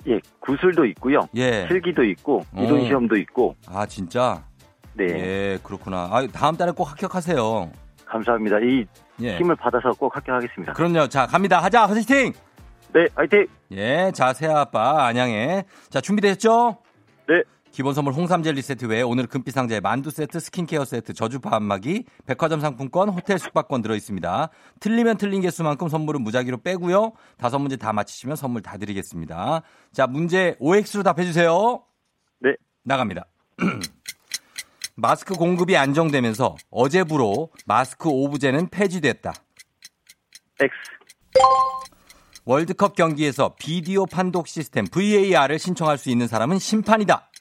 [0.07, 1.21] 예, 구슬도 있고요.
[1.35, 1.67] 예.
[1.67, 2.85] 필기도 있고, 이론 어.
[2.85, 4.43] 시험도 있고, 아, 진짜?
[4.93, 5.05] 네.
[5.09, 6.09] 예, 그렇구나.
[6.11, 7.71] 아, 다음 달에 꼭 합격하세요.
[8.05, 8.57] 감사합니다.
[8.59, 8.85] 이
[9.21, 9.37] 예.
[9.37, 10.73] 힘을 받아서 꼭 합격하겠습니다.
[10.73, 11.07] 그럼요.
[11.07, 11.61] 자, 갑니다.
[11.61, 11.87] 하자.
[11.87, 12.33] 화이팅!
[12.93, 13.47] 네, 화이팅!
[13.71, 15.63] 예, 자, 새아 아빠, 안양에.
[15.89, 16.77] 자, 준비되셨죠?
[17.27, 17.41] 네.
[17.75, 22.05] 기본 선물 홍삼 젤리 세트 외에 오늘 금빛 상자에 만두 세트, 스킨케어 세트, 저주파 안마기,
[22.25, 24.49] 백화점 상품권, 호텔 숙박권 들어 있습니다.
[24.79, 27.11] 틀리면 틀린 개수만큼 선물은 무작위로 빼고요.
[27.37, 29.61] 다섯 문제 다 맞히시면 선물 다 드리겠습니다.
[29.91, 31.83] 자, 문제 OX로 답해 주세요.
[32.39, 32.55] 네.
[32.83, 33.25] 나갑니다.
[34.95, 39.33] 마스크 공급이 안정되면서 어제부로 마스크 오브제는 폐지됐다.
[40.61, 40.73] X.
[42.45, 47.31] 월드컵 경기에서 비디오 판독 시스템 VAR을 신청할 수 있는 사람은 심판이다.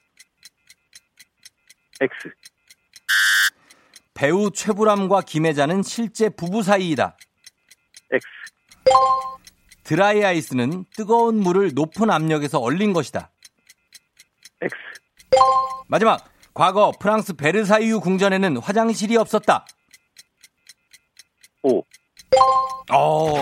[2.01, 2.31] X.
[4.15, 7.17] 배우 최불암과 김혜자는 실제 부부 사이이다.
[8.13, 8.27] X.
[9.85, 13.31] 드라이 아이스는 뜨거운 물을 높은 압력에서 얼린 것이다.
[14.63, 14.75] X.
[15.89, 19.67] 마지막 과거 프랑스 베르사유 궁전에는 화장실이 없었다.
[21.63, 21.83] O.
[22.93, 23.35] 어,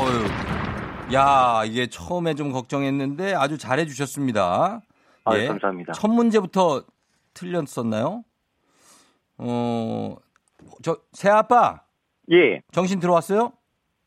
[1.12, 4.80] 야 이게 처음에 좀 걱정했는데 아주 잘해 주셨습니다.
[5.24, 5.92] 아, 감사합니다.
[5.92, 6.84] 첫 문제부터
[7.34, 8.24] 틀렸었나요?
[9.44, 10.16] 어,
[10.82, 11.80] 저 새아빠
[12.30, 12.60] 예.
[12.72, 13.52] 정신 들어왔어요?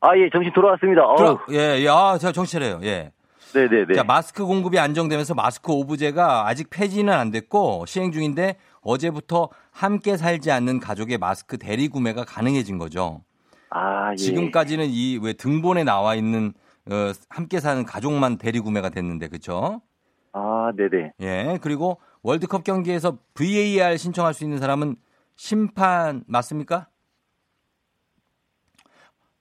[0.00, 1.02] 아, 예, 정신 돌아왔습니다.
[1.06, 2.80] 어우, 들어, 예, 예, 아, 제가 정신 차려요.
[2.82, 3.12] 예.
[3.54, 3.94] 네네네.
[3.94, 10.50] 자, 마스크 공급이 안정되면서 마스크 오브제가 아직 폐지는 안 됐고 시행 중인데 어제부터 함께 살지
[10.50, 13.22] 않는 가족의 마스크 대리 구매가 가능해진 거죠.
[13.70, 14.16] 아, 예.
[14.16, 16.52] 지금까지는 이 왜 등본에 나와 있는
[16.90, 19.80] 어, 함께 사는 가족만 대리 구매가 됐는데 그렇죠?
[20.32, 21.12] 아, 네네.
[21.20, 21.58] 예.
[21.62, 24.96] 그리고 월드컵 경기에서 VAR 신청할 수 있는 사람은
[25.36, 26.88] 심판 맞습니까?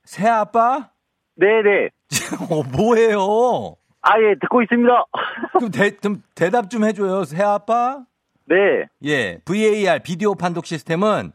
[0.04, 0.92] 새 아빠?
[1.36, 1.90] 네네.
[2.50, 3.76] 어, 뭐예요?
[4.02, 5.06] 아, 예, 듣고 있습니다.
[5.60, 7.24] 좀, 대, 좀 대답 좀 해줘요.
[7.24, 8.06] 새 아빠?
[8.46, 8.56] 네.
[9.04, 9.40] 예.
[9.46, 11.32] VAR 비디오 판독 시스템은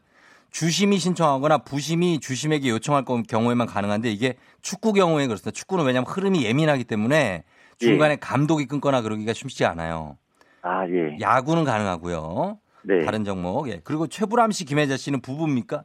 [0.51, 5.51] 주심이 신청하거나 부심이 주심에게 요청할 거- 경우에만 가능한데 이게 축구 경우에 그렇습니다.
[5.51, 7.43] 축구는 왜냐하면 흐름이 예민하기 때문에
[7.79, 10.17] 중간에 감독이 끊거나 그러기가 쉽지 않아요.
[10.61, 11.17] 아, 예.
[11.19, 12.57] 야구는 가능하고요.
[12.83, 13.05] 네.
[13.05, 13.69] 다른 종목.
[13.69, 13.81] 예.
[13.83, 15.83] 그리고 최불암 씨, 김혜자 씨는 부부입니까?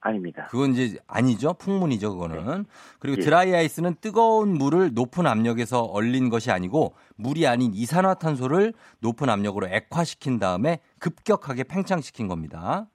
[0.00, 0.46] 아닙니다.
[0.50, 1.54] 그건 이제 아니죠.
[1.54, 2.64] 풍문이죠, 그거는.
[3.00, 3.24] 그리고 예.
[3.24, 10.38] 드라이 아이스는 뜨거운 물을 높은 압력에서 얼린 것이 아니고 물이 아닌 이산화탄소를 높은 압력으로 액화시킨
[10.38, 12.86] 다음에 급격하게 팽창시킨 겁니다.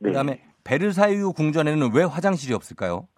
[0.00, 0.10] 네.
[0.10, 3.08] 그다음에 베르사유 궁전에는 왜 화장실이 없을까요?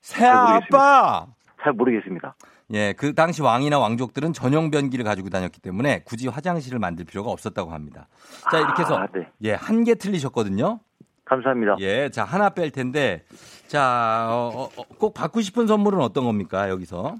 [0.00, 0.78] 새잘 모르겠습니다.
[0.78, 1.26] 아빠.
[1.62, 2.36] 잘 모르겠습니다.
[2.72, 7.70] 예, 그 당시 왕이나 왕족들은 전용 변기를 가지고 다녔기 때문에 굳이 화장실을 만들 필요가 없었다고
[7.70, 8.08] 합니다.
[8.50, 9.28] 자, 이렇게 해서 아, 네.
[9.42, 10.80] 예, 한 개 틀리셨거든요.
[11.24, 11.76] 감사합니다.
[11.80, 13.24] 예, 자, 하나 뺄 텐데
[13.68, 17.16] 자, 어, 어, 어, 꼭 받고 싶은 선물은 어떤 겁니까, 여기서?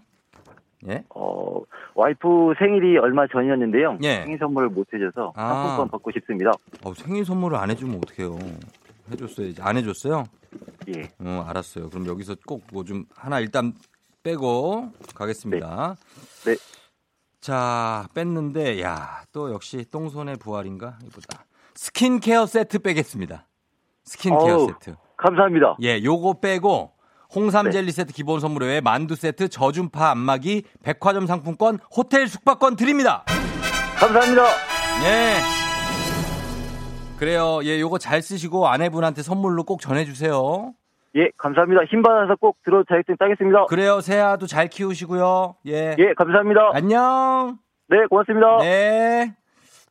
[0.88, 1.04] 예?
[1.14, 1.60] 어,
[1.94, 3.98] 와이프 생일이 얼마 전이었는데요.
[4.02, 4.22] 예.
[4.22, 5.48] 생일 선물을 못 해줘서 아.
[5.48, 6.50] 상품권 받고 싶습니다.
[6.84, 8.36] 어, 생일 선물을 안 해주면 어떡해요.
[9.12, 9.62] 해줬어야지.
[9.62, 10.24] 안 해줬어요?
[10.94, 11.02] 예.
[11.20, 11.88] 어, 알았어요.
[11.90, 13.72] 그럼 여기서 꼭 뭐 좀 하나 일단
[14.26, 15.94] 빼고 가겠습니다.
[16.44, 16.56] 네.
[17.40, 20.98] 자, 뺐는데, 야, 또 역시 똥손의 부활인가?
[21.04, 21.44] 이보다.
[21.76, 23.46] 스킨케어 세트 빼겠습니다.
[24.04, 24.66] 스킨케어 어우.
[24.68, 24.96] 세트.
[25.16, 25.76] 감사합니다.
[25.82, 26.92] 예, 요거 빼고
[27.34, 27.70] 홍삼 네.
[27.70, 33.24] 젤리 세트 기본 선물 외에 만두 세트, 저준파 안마기, 백화점 상품권, 호텔 숙박권 드립니다.
[33.98, 34.44] 감사합니다.
[35.04, 35.36] 예.
[37.16, 37.60] 그래요.
[37.62, 40.74] 예, 요거 잘 쓰시고 아내분한테 선물로 꼭 전해 주세요.
[41.16, 41.84] 예, 감사합니다.
[41.84, 43.66] 힘 받아서 꼭 들어 자격증 따겠습니다.
[43.66, 44.00] 그래요.
[44.00, 45.56] 새아도 잘 키우시고요.
[45.66, 45.96] 예.
[45.98, 46.70] 예, 감사합니다.
[46.74, 47.58] 안녕.
[47.88, 48.58] 네, 고맙습니다.
[48.58, 49.34] 네.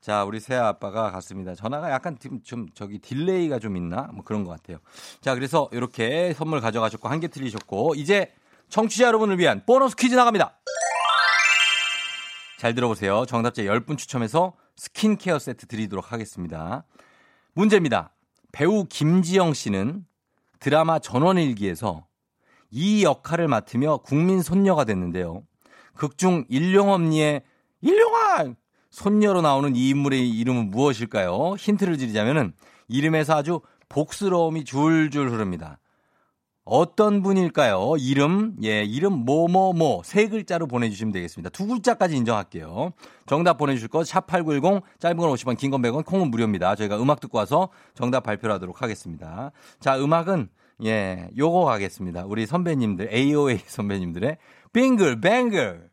[0.01, 1.55] 자, 우리 새아 아빠가 갔습니다.
[1.55, 4.09] 전화가 약간 좀, 좀 저기 delay가 좀 있나?
[4.13, 4.77] 뭐 그런 것 같아요.
[5.19, 8.31] 자, 그래서 이렇게 선물 가져가셨고 한 개 틀리셨고 이제
[8.69, 10.59] 청취자 여러분을 위한 보너스 퀴즈 나갑니다.
[12.59, 13.25] 잘 들어보세요.
[13.25, 16.83] 정답자 10분 추첨해서 스킨케어 세트 드리도록 하겠습니다.
[17.53, 18.11] 문제입니다.
[18.51, 20.05] 배우 김지영 씨는
[20.65, 22.07] 드라마 전원일기에서
[22.71, 25.43] 이 역할을 맡으며 국민 손녀가 됐는데요.
[25.93, 27.43] 극중 일용엄니의
[27.81, 28.55] 일용아
[28.89, 31.53] 손녀로 나오는 이 인물의 이름은 무엇일까요?
[31.59, 32.53] 힌트를 드리자면은
[32.87, 35.77] 이름에서 아주 복스러움이 줄줄 흐릅니다.
[36.65, 37.93] 어떤 분일까요?
[37.99, 41.51] 이름, 예, 이름 뭐뭐뭐 세 글자로 보내주시면 되겠습니다.
[41.51, 42.91] 두 글자까지 인정할게요.
[43.27, 46.75] 정답 보내주실 거 샵8910 짧은 건 50원, 긴 건 100원, 콩은 무료입니다.
[46.75, 49.51] 저희가 음악 듣고 와서 정답 발표를 하도록 하겠습니다.
[49.79, 50.49] 자, 음악은
[50.85, 52.25] 예, 요거 가겠습니다.
[52.25, 54.37] 우리 선배님들, AOA 선배님들의
[54.73, 55.89] 빙글 뱅글.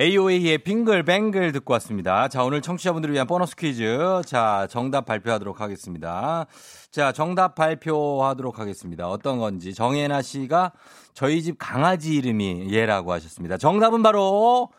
[0.00, 2.28] AOA의 빙글뱅글 듣고 왔습니다.
[2.28, 4.22] 자, 오늘 청취자분들을 위한 보너스 퀴즈.
[4.26, 6.46] 자, 정답 발표하도록 하겠습니다.
[6.90, 9.08] 자, 정답 발표하도록 하겠습니다.
[9.08, 9.74] 어떤 건지.
[9.74, 10.72] 정혜나 씨가
[11.14, 13.56] 저희 집 강아지 이름이 얘라고 하셨습니다.
[13.56, 14.70] 정답은 바로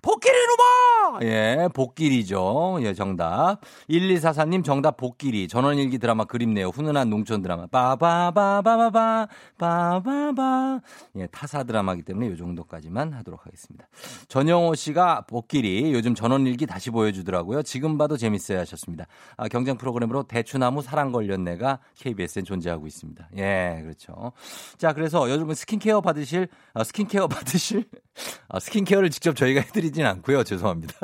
[0.00, 1.20] 복길이 누마!
[1.22, 2.78] 예, 복길이죠.
[2.82, 3.58] 예, 정답.
[3.90, 5.48] 1244님 정답 복길이.
[5.48, 6.68] 전원일기 드라마 그립네요.
[6.68, 7.66] 훈훈한 농촌 드라마.
[7.66, 9.26] 빠바바바바바,
[9.58, 10.80] 빠바바.
[11.16, 13.88] 예, 타사 드라마기 때문에 이 정도까지만 하도록 하겠습니다.
[14.28, 17.62] 전영호 씨가 복길이 요즘 전원일기 다시 보여주더라고요.
[17.62, 19.06] 지금 봐도 재밌어요 하셨습니다.
[19.36, 23.30] 아, 경쟁 프로그램으로 대추나무 사랑 걸렸네가 KBS엔 존재하고 있습니다.
[23.38, 24.32] 예, 그렇죠.
[24.76, 27.84] 자, 그래서 요즘은 스킨케어 받으실, 아, 스킨케어 받으실,
[28.48, 30.44] 아, 스킨케어를 직접 저희가 해드리진 않고요.
[30.44, 30.94] 죄송합니다.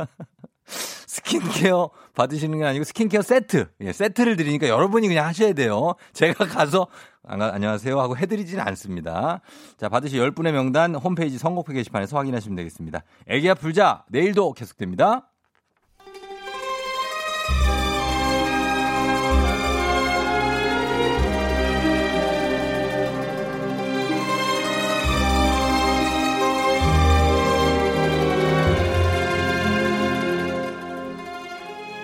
[0.66, 3.68] 스킨케어 받으시는 게 아니고 스킨케어 세트.
[3.83, 5.94] 예, 세트를 드리니까 여러분이 그냥 하셔야 돼요.
[6.12, 6.87] 제가 가서
[7.27, 9.40] 안- 안녕하세요 하고 해드리지는 않습니다.
[9.79, 13.03] 자, 받으실 10분의 명단 홈페이지 선곡표 게시판에서 확인하시면 되겠습니다.
[13.29, 15.31] 애기야 불자 내일도 계속됩니다.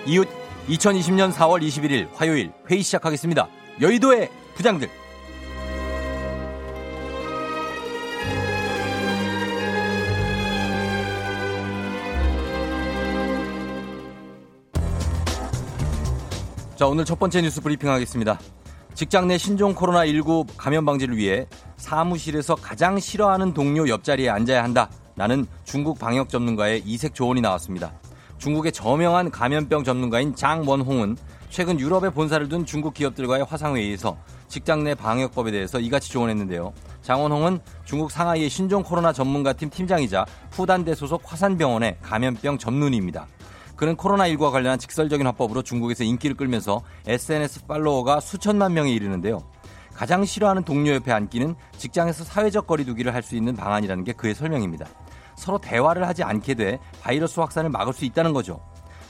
[0.05, 0.27] 이웃
[0.67, 3.47] 2020년 4월 21일 화요일 회의 시작하겠습니다.
[3.81, 4.89] 여의도의 부장들.
[16.75, 18.39] 자, 오늘 첫 번째 뉴스 브리핑 하겠습니다.
[18.95, 21.45] 직장 내 신종 코로나19 감염 방지를 위해
[21.77, 24.89] 사무실에서 가장 싫어하는 동료 옆자리에 앉아야 한다.
[25.15, 28.00] 라는 중국 방역 전문가의 이색 조언이 나왔습니다.
[28.41, 31.15] 중국의 저명한 감염병 전문가인 장원홍은
[31.51, 36.73] 최근 유럽에 본사를 둔 중국 기업들과의 화상회의에서 직장 내 방역법에 대해서 이같이 조언했는데요.
[37.03, 43.27] 장원홍은 중국 상하이의 신종 코로나 전문가팀 팀장이자 푸단대 소속 화산병원의 감염병 전문의입니다.
[43.75, 49.43] 그는 코로나19와 관련한 직설적인 화법으로 중국에서 인기를 끌면서 SNS 팔로워가 수천만 명에 이르는데요.
[49.93, 54.87] 가장 싫어하는 동료 옆에 앉기는 직장에서 사회적 거리두기를 할 수 있는 방안이라는 게 그의 설명입니다.
[55.41, 58.61] 서로 대화를 하지 않게 돼 바이러스 확산을 막을 수 있다는 거죠.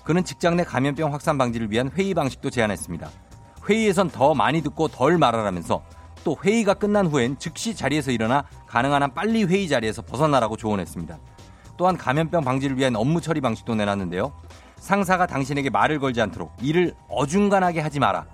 [0.05, 3.09] 그는 직장 내 감염병 확산 방지를 위한 회의 방식도 제안했습니다.
[3.69, 5.83] 회의에선 더 많이 듣고 덜 말하라면서
[6.23, 11.19] 또 회의가 끝난 후엔 즉시 자리에서 일어나 가능한 한 빨리 회의 자리에서 벗어나라고 조언했습니다.
[11.75, 14.31] 또한 감염병 방지를 위한 업무 처리 방식도 내놨는데요.
[14.77, 18.25] 상사가 당신에게 말을 걸지 않도록 일을 어중간하게 하지 마라.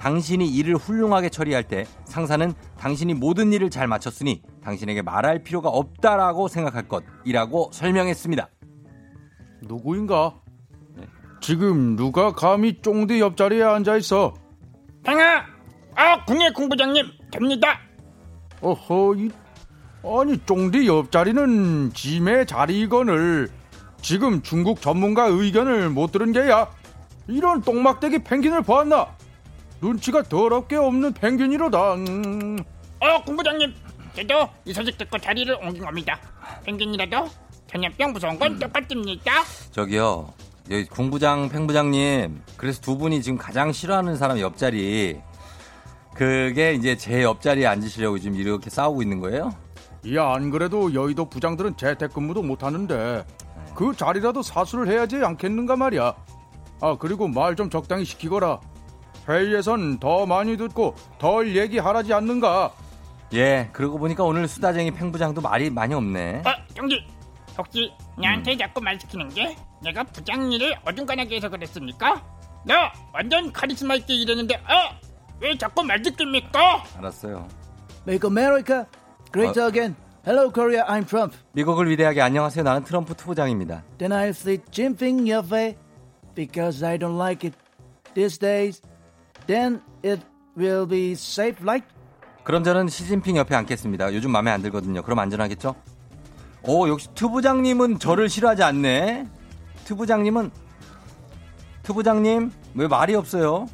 [0.00, 6.48] 당신이 일을 훌륭하게 처리할 때 상사는 당신이 모든 일을 잘 마쳤으니 당신에게 말할 필요가 없다라고
[6.48, 8.48] 생각할 것이라고 설명했습니다.
[9.62, 10.40] 누구인가?
[11.42, 14.32] 지금 누가 감히 쫑대 옆자리에 앉아 있어?
[15.04, 15.44] 방아!
[15.94, 17.78] 아, 궁예 공부장님, 됩니다.
[18.62, 19.30] 어허, 이,
[20.02, 23.48] 아니 쫑대 옆자리는 짐의 자리이건을
[24.00, 26.70] 지금 중국 전문가 의견을 못 들은 게야.
[27.28, 29.19] 이런 똥막대기 펭귄을 보았나?
[29.80, 31.94] 눈치가 더럽게 없는 펭귄이로다.
[31.94, 32.58] 음.
[33.00, 33.74] 어, 공부장님,
[34.14, 36.18] 저도 이 소식 듣고 자리를 옮긴 겁니다.
[36.64, 37.28] 펭귄이라도
[37.66, 39.32] 전염병 무서운 건 똑같습니다.
[39.70, 40.32] 저기요.
[40.70, 42.42] 여기 공부장, 팽부장님.
[42.56, 45.20] 그래서 두 분이 지금 가장 싫어하는 사람 옆자리.
[46.14, 49.52] 그게 이제 제 옆자리에 앉으시려고 지금 이렇게 싸우고 있는 거예요?
[50.14, 53.24] 야, 안 그래도 여의도 부장들은 재택근무도 못 하는데
[53.74, 56.14] 그 자리라도 사수를 해야지 않겠는가 말이야.
[56.82, 58.60] 아, 그리고 말 좀 적당히 시키거라.
[59.30, 62.72] 회의에선 더 많이 듣고 덜 얘기하라지 않는가?
[63.32, 66.42] 예, 그러고 보니까 오늘 수다쟁이 팽부장도 말이 많이 없네.
[66.44, 67.06] 어, 경기,
[67.56, 72.22] 혹시 나한테 자꾸 말 시키는 게 내가 부장 일을 어중간하게 해서 그랬습니까?
[72.66, 75.10] 나 완전 카리스마 있게 일했는데, 어?
[75.40, 76.98] 왜 자꾸 말 시킵니까?
[76.98, 77.48] 알았어요.
[78.06, 78.84] Make America
[79.32, 79.94] great again.
[80.26, 80.82] Hello, Korea.
[80.86, 81.34] I'm Trump.
[81.52, 82.62] 미국을 위대하게 안녕하세요.
[82.62, 83.84] 나는 트럼프 투부장입니다.
[83.96, 85.76] Then I say Jinping 옆에
[86.34, 87.56] because I don't like it
[88.14, 88.82] these days.
[89.50, 90.22] Then it
[90.56, 91.84] will be safe like
[92.44, 94.14] 그럼 저는 시진핑 옆에 앉겠습니다.
[94.14, 95.02] 요즘 마음에 안 들거든요.
[95.02, 95.74] 그럼 안전하겠죠?
[96.62, 99.26] 오, 역시 투부장님은 저를 싫어하지 않네.
[99.86, 100.52] 투부장님은
[101.82, 103.66] 투부장님 왜 말이 없어요?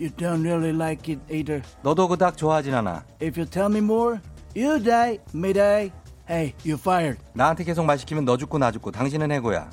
[0.00, 1.60] you don't really like it either.
[1.82, 3.04] 너도 그닥 좋아하진 않아.
[3.22, 4.18] If you tell me more,
[4.56, 5.92] you die, me die.
[6.26, 7.20] Hey, you fired.
[7.34, 9.68] 나한테 계속 말 시키면 너 죽고 나 죽고 당신은 해고야.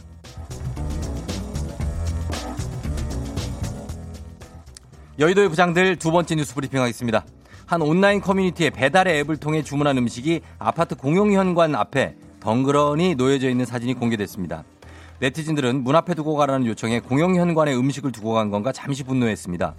[5.20, 7.26] 여의도의 부장들 두 번째 뉴스 브리핑 하겠습니다.
[7.66, 13.66] 한 온라인 커뮤니티의 배달의 앱을 통해 주문한 음식이 아파트 공용 현관 앞에 덩그러니 놓여져 있는
[13.66, 14.64] 사진이 공개됐습니다.
[15.20, 19.76] 네티즌들은 문 앞에 두고 가라는 요청에 공용 현관에 음식을 두고 간 건가 잠시 분노했습니다.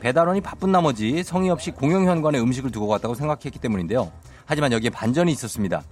[0.00, 4.10] 배달원이 바쁜 나머지 성의 없이 공용 현관에 음식을 두고 갔다고 생각했기 때문인데요.
[4.46, 5.82] 하지만 여기에 반전이 있었습니다.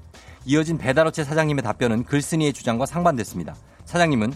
[0.46, 3.56] 이어진 배달업체 사장님의 답변은 글쓴이의 주장과 상반됐습니다.
[3.84, 4.32] 사장님은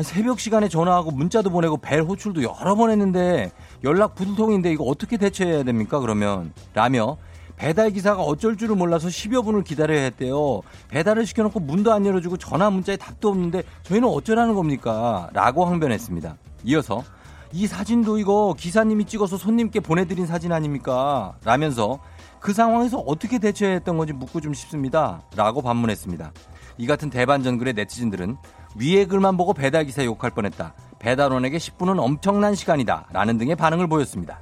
[0.00, 3.50] 새벽 시간에 전화하고 문자도 보내고 벨 호출도 여러 번 했는데
[3.84, 7.16] 연락 불통인데 이거 어떻게 대처해야 됩니까 그러면 라며
[7.56, 10.62] 배달 기사가 어쩔 줄을 몰라서 10여 분을 기다려야 했대요.
[10.88, 15.28] 배달을 시켜놓고 문도 안 열어주고 전화 문자에 답도 없는데 저희는 어쩌라는 겁니까?
[15.32, 16.36] 라고 항변했습니다.
[16.64, 17.04] 이어서
[17.52, 21.36] 이 사진도 이거 기사님이 찍어서 손님께 보내드린 사진 아닙니까?
[21.44, 22.00] 라면서
[22.40, 25.22] 그 상황에서 어떻게 대처해야 했던 건지 묻고 좀 싶습니다.
[25.36, 26.32] 라고 반문했습니다.
[26.78, 28.36] 이 같은 대반전 글의 네티즌들은
[28.76, 30.74] 위의 글만 보고 배달기사 욕할 뻔했다.
[31.02, 33.08] 배달원에게 10분은 엄청난 시간이다.
[33.10, 34.40] 라는 등의 반응을 보였습니다.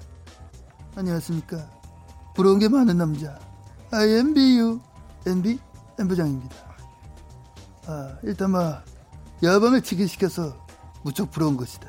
[0.94, 1.68] 안녕하십니까.
[2.35, 3.38] 부러운 게 많은 남자.
[3.90, 4.79] I am BU.
[5.27, 5.59] NB
[5.99, 6.57] 엠부장입니다.
[7.87, 8.75] 아, 일단 뭐,
[9.42, 10.55] 여방을 치기시켜서
[11.03, 11.88] 무척 부러운 것이다.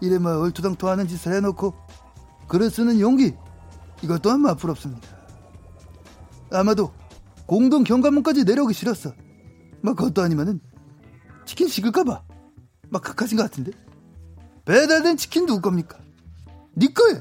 [0.00, 1.74] 이래 뭐 얼토당토하는 짓을 해놓고
[2.48, 3.34] 글을 쓰는 용기
[4.02, 5.08] 이것 또한 마 부럽습니다.
[6.52, 6.92] 아마도
[7.46, 9.12] 공동 경감문까지 내려오기 싫었어.
[9.80, 10.60] 막 그것도 아니면은
[11.46, 12.22] 치킨 식을까봐
[12.94, 13.72] 막 극하신 것 같은데
[14.64, 15.98] 배달된 치킨 누구 겁니까?
[16.74, 17.20] 네 거야.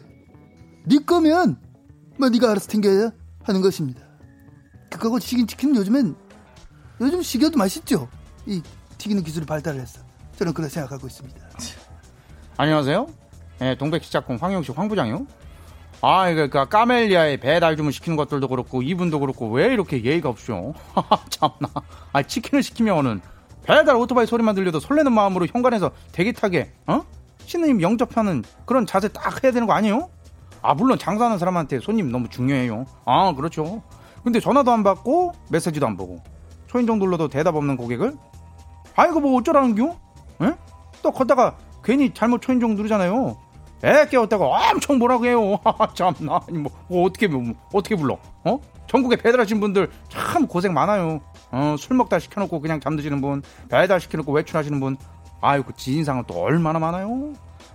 [0.86, 1.60] 네 거면
[2.20, 4.02] 뭐 네가 알아서 챙겨야 하는 것입니다.
[4.92, 6.16] 그거고 튀긴 치킨은 요즘엔
[7.02, 8.08] 요즘 식여도 맛있죠.
[8.46, 8.62] 이
[9.00, 10.00] 튀기는 기술이 발달을 했어.
[10.38, 11.42] 저는 그렇게 생각하고 있습니다.
[12.58, 13.08] 안녕하세요.
[13.62, 15.26] 예, 동백 시작공 황영식 황 부장이요.
[16.02, 20.76] 아, 이거 그 까멜리아의 배달 주문 시키는 것들도 그렇고 이분도 그렇고 왜 이렇게 예의가 없죠?
[21.32, 21.70] 참나.
[22.12, 23.22] 아, 치킨을 시키면은
[23.64, 27.04] 배달 오토바이 소리만 들려도 설레는 마음으로 현관에서 대기 타게 어?
[27.46, 30.10] 신우님 영접하는 그런 자세 딱 해야 되는 거 아니에요?
[30.62, 32.86] 아, 물론 장사하는 사람한테 손님 너무 중요해요.
[33.06, 33.82] 아, 그렇죠.
[34.24, 36.22] 근데 전화도 안 받고 메시지도 안 보고
[36.68, 38.16] 초인종 눌러도 대답 없는 고객을
[38.96, 39.98] 아이고 뭐 어쩌라는겨?
[40.42, 40.54] 에?
[41.02, 43.38] 또 걷다가 괜히 잘못 초인종 누르잖아요.
[43.84, 45.60] 애 깨웠다고 엄청 뭐라고 해요.
[45.94, 48.18] 참나 아니 뭐, 뭐 어떻게 뭐, 어떻게 불러?
[48.46, 48.60] 어?
[48.88, 51.22] 전국에 배달하신 분들 참 고생 많아요.
[51.54, 54.98] 어, 술 먹다 시켜놓고 그냥 잠드시는 분, 배달 시켜놓고 외출하시는 분,
[55.40, 57.34] 아이고 그 지인상은 또 얼마나 많아요.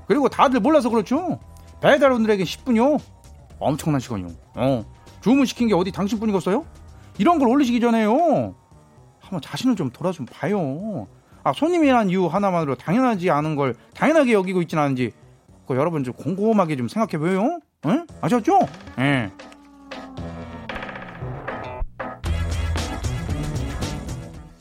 [0.08, 1.38] 그리고 다들 몰라서 그렇죠.
[1.80, 3.00] 배달원들에게 10분이요.
[3.60, 4.28] 엄청난 시간이요.
[4.56, 4.84] 어,
[5.20, 6.66] 주문 시킨 게 어디 당신뿐이겠어요?
[7.18, 8.54] 이런 걸 올리시기 전에요.
[9.20, 11.06] 한번 자신을 좀 돌아 좀 봐요.
[11.44, 15.12] 아, 손님이란 이유 하나만으로 당연하지 않은 걸 당연하게 여기고 있지는 않은지
[15.68, 17.60] 그 여러분 좀 곰곰하게 좀 생각해 보요.
[17.86, 18.06] 응?
[18.20, 18.58] 아셨죠?
[18.98, 19.30] 예.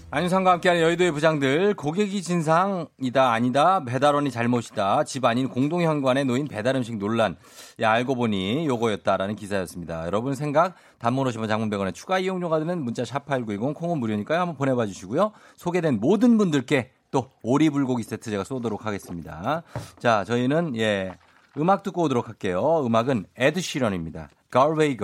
[0.09, 7.35] 안윤상과 함께하는 여의도의 부장들 고객이 진상이다 아니다 배달원이 잘못이다 집 아닌 공동현관에 놓인 배달음식 논란.
[7.81, 10.05] 야 알고 보니 요거였다라는 기사였습니다.
[10.05, 14.39] 여러분 생각 단문 50원 장문 100원에 추가 이용료가 드는 문자 샵8910 콩은 무료니까요.
[14.39, 15.33] 한번 보내봐 주시고요.
[15.57, 19.63] 소개된 모든 분들께 또 오리불고기 세트 제가 쏘도록 하겠습니다.
[19.99, 21.17] 자 저희는 예
[21.57, 22.81] 음악 듣고 오도록 할게요.
[22.85, 24.29] 음악은 에드 시런입니다.
[24.53, 24.95] Galway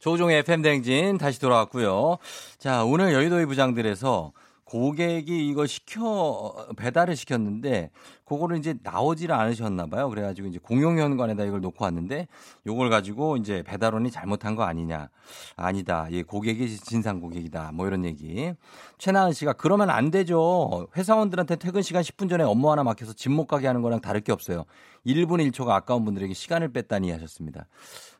[0.00, 2.16] 조종의 FM 대행진 다시 돌아왔고요.
[2.58, 4.32] 자, 오늘 여의도의 부장들에서
[4.70, 7.90] 고객이 이거 시켜 배달을 시켰는데
[8.24, 10.08] 그거를 이제 나오지를 않으셨나 봐요.
[10.08, 12.28] 그래가지고 이제 공용현관에다 이걸 놓고 왔는데
[12.68, 15.08] 요걸 가지고 이제 배달원이 잘못한 거 아니냐?
[15.56, 16.06] 아니다.
[16.12, 17.72] 예, 고객이 진상 고객이다.
[17.74, 18.52] 뭐 이런 얘기.
[18.98, 20.86] 최나은 씨가 그러면 안 되죠.
[20.96, 24.30] 회사원들한테 퇴근 시간 10분 전에 업무 하나 막혀서 집 못 가게 하는 거랑 다를 게
[24.30, 24.66] 없어요.
[25.04, 27.66] 1분 1초가 아까운 분들에게 시간을 뺐다니 하셨습니다.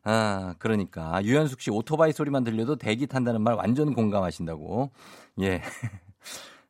[0.02, 4.90] 아, 그러니까 유현숙 씨 오토바이 소리만 들려도 대기 탄다는 말 완전 공감하신다고.
[5.42, 5.62] 예.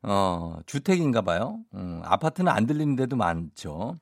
[0.03, 1.59] 어, 주택인가 봐요.
[1.75, 3.97] 음, 아파트는 안 들리는 데도 많죠.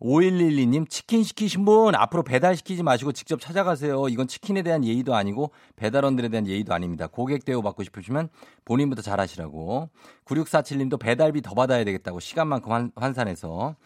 [0.00, 4.08] 5112님, 치킨 시키신 분 앞으로 배달 시키지 마시고 직접 찾아가세요.
[4.08, 7.06] 이건 치킨에 대한 예의도 아니고 배달원들에 대한 예의도 아닙니다.
[7.06, 8.28] 고객 대우 받고 싶으시면
[8.64, 9.88] 본인부터 잘하시라고.
[10.26, 13.76] 9647님도 배달비 더 받아야 되겠다고 시간만큼 환, 환산해서.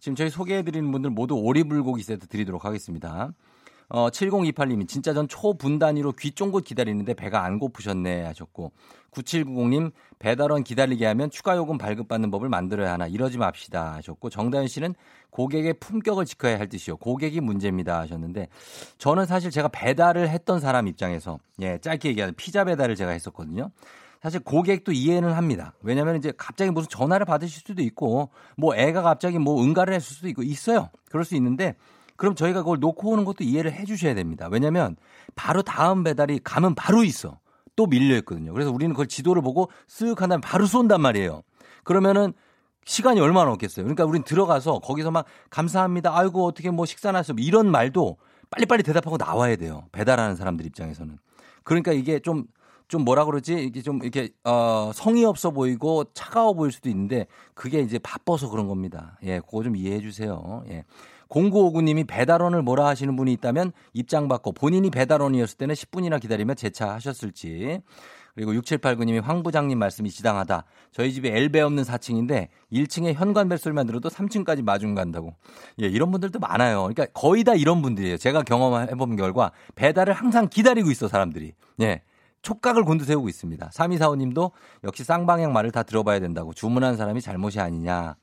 [0.00, 3.32] 지금 저희 소개해드리는 분들 모두 오리불고기 세트 드리도록 하겠습니다.
[3.90, 8.72] 어, 7028님이 진짜 전 초분 단위로 귀 쫑긋 기다리는데 배가 안 고프셨네 하셨고
[9.12, 14.94] 9790님 배달원 기다리게 하면 추가 요금 발급받는 법을 만들어야 하나 이러지 맙시다 하셨고 정다현 씨는
[15.30, 18.48] 고객의 품격을 지켜야 할 듯이요 고객이 문제입니다 하셨는데
[18.98, 23.70] 저는 사실 제가 배달을 했던 사람 입장에서 예 짧게 얘기하면 피자 배달을 제가 했었거든요.
[24.20, 25.74] 사실 고객도 이해는 합니다.
[25.80, 30.28] 왜냐하면 이제 갑자기 무슨 전화를 받으실 수도 있고 뭐 애가 갑자기 뭐 응가를 했을 수도
[30.28, 30.90] 있고 있어요.
[31.08, 31.76] 그럴 수 있는데
[32.18, 34.48] 그럼 저희가 그걸 놓고 오는 것도 이해를 해 주셔야 됩니다.
[34.50, 34.96] 왜냐면
[35.36, 37.38] 바로 다음 배달이 가면 바로 있어.
[37.76, 38.52] 또 밀려 있거든요.
[38.52, 41.42] 그래서 우리는 그걸 지도를 보고 쓱 한 다음에 바로 쏜단 말이에요.
[41.84, 42.34] 그러면은
[42.84, 43.84] 시간이 얼마나 없겠어요.
[43.84, 46.18] 그러니까 우린 들어가서 거기서 막 감사합니다.
[46.18, 48.16] 아이고 어떻게 뭐 식사 나서 이런 말도
[48.50, 49.84] 빨리빨리 대답하고 나와야 돼요.
[49.92, 51.18] 배달하는 사람들 입장에서는.
[51.62, 53.62] 그러니까 이게 좀좀 뭐라 그러지?
[53.62, 58.66] 이게 좀 이렇게 어 성의 없어 보이고 차가워 보일 수도 있는데 그게 이제 바빠서 그런
[58.66, 59.18] 겁니다.
[59.22, 60.64] 예, 그거 좀 이해해 주세요.
[60.68, 60.84] 예.
[61.28, 67.80] 0959님이 배달원을 뭐라 하시는 분이 있다면 입장 받고 본인이 배달원이었을 때는 10분이나 기다리며 재차하셨을지.
[68.34, 70.64] 그리고 6789님이 황 부장님 말씀이 지당하다.
[70.92, 75.34] 저희 집에 엘베 없는 4층인데 1층에 현관 벨소리만 들어도 3층까지 마중 간다고.
[75.82, 76.82] 예, 이런 분들도 많아요.
[76.82, 78.16] 그러니까 거의 다 이런 분들이에요.
[78.16, 81.52] 제가 경험해 본 결과 배달을 항상 기다리고 있어 사람들이.
[81.80, 82.02] 예.
[82.42, 83.70] 촉각을 곤두세우고 있습니다.
[83.70, 84.52] 3245님도
[84.84, 88.14] 역시 쌍방향 말을 다 들어봐야 된다고 주문한 사람이 잘못이 아니냐.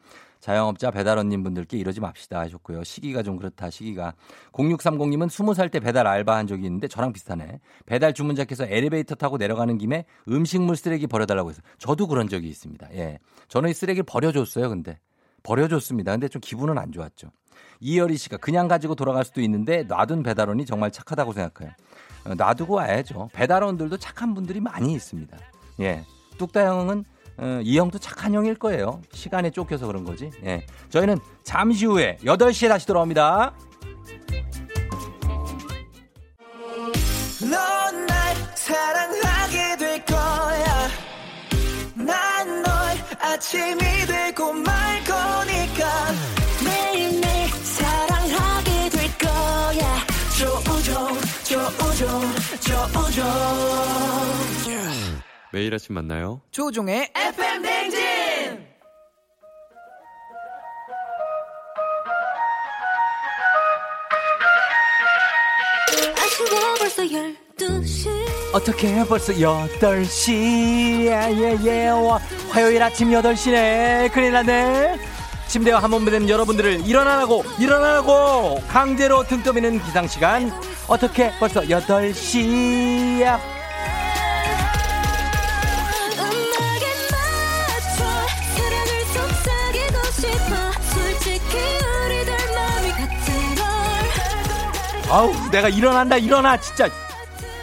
[0.46, 2.84] 자영업자 배달원님 분들께 이러지 맙시다 하셨고요.
[2.84, 4.14] 시기가 좀 그렇다, 시기가.
[4.52, 7.60] 0630님은 20살 때 배달 알바한 적이 있는데 저랑 비슷하네.
[7.88, 12.90] 배달 주문자께서 엘리베이터 타고 내려가는 김에 음식물 쓰레기 버려달라고 해서 저도 그런 적이 있습니다.
[12.94, 13.18] 예.
[13.48, 15.00] 저는 이 쓰레기를 버려줬어요, 근데.
[15.42, 16.12] 버려줬습니다.
[16.12, 17.32] 근데 좀 기분은 안 좋았죠.
[17.80, 21.74] 이열이 씨가 그냥 가지고 돌아갈 수도 있는데 놔둔 배달원이 정말 착하다고 생각해요.
[22.26, 23.32] 어, 놔두고 와야죠.
[23.34, 25.36] 배달원들도 착한 분들이 많이 있습니다.
[25.80, 26.04] 예.
[26.38, 27.04] 뚝다 형은
[27.38, 29.02] 어, 이 형도 착한 형일 거예요.
[29.12, 30.32] 시간에 쫓겨서 그런 거지.
[30.44, 30.66] 예.
[30.90, 33.54] 저희는 잠시 후에 8시에 다시 돌아옵니다.
[43.36, 43.78] 아침이
[44.08, 46.12] 되고 말 거니까.
[46.64, 50.06] 매일매일 사랑하게 될 거야.
[50.38, 52.22] 조우종, 조우종,
[52.62, 54.35] 조우종.
[55.56, 56.42] 매일 아침 만나요.
[56.52, 58.02] 조종의 FM 댕진!
[66.22, 68.10] 아쉬워 벌써 12시.
[68.52, 71.88] 어떻게 벌써 8시 예예 예.
[72.50, 74.12] 화요일 아침 8시네.
[74.12, 75.00] 큰일 났네.
[75.48, 80.52] 침대와 한 몸이 된 여러분들을 일어나라고 일어나라고 강제로 등 떠미는 기상시간.
[80.90, 83.55] 어떻게 벌써 8시야
[95.10, 96.88] 아우 내가 일어난다 일어나 진짜.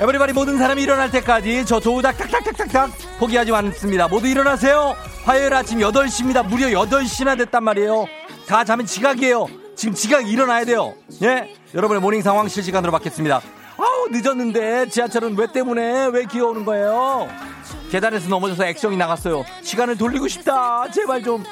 [0.00, 4.08] 에버리바디 모든 사람이 일어날 때까지 저 조우닥 탁탁탁탁탁 포기하지 않습니다.
[4.08, 4.96] 모두 일어나세요.
[5.24, 6.46] 화요일 아침 8시입니다.
[6.46, 8.06] 무려 8시나 됐단 말이에요.
[8.46, 9.48] 다 자면 지각이에요.
[9.76, 10.94] 지금 지각 일어나야 돼요.
[11.22, 11.54] 예?
[11.74, 13.40] 여러분의 morning 상황 실시간으로 받겠습니다.
[13.78, 17.28] 아우 늦었는데 지하철은 왜 때문에 왜 기어오는 거예요?
[17.90, 19.44] 계단에서 넘어져서 액정이 나갔어요.
[19.62, 20.90] 시간을 돌리고 싶다.
[20.90, 21.44] 제발 좀.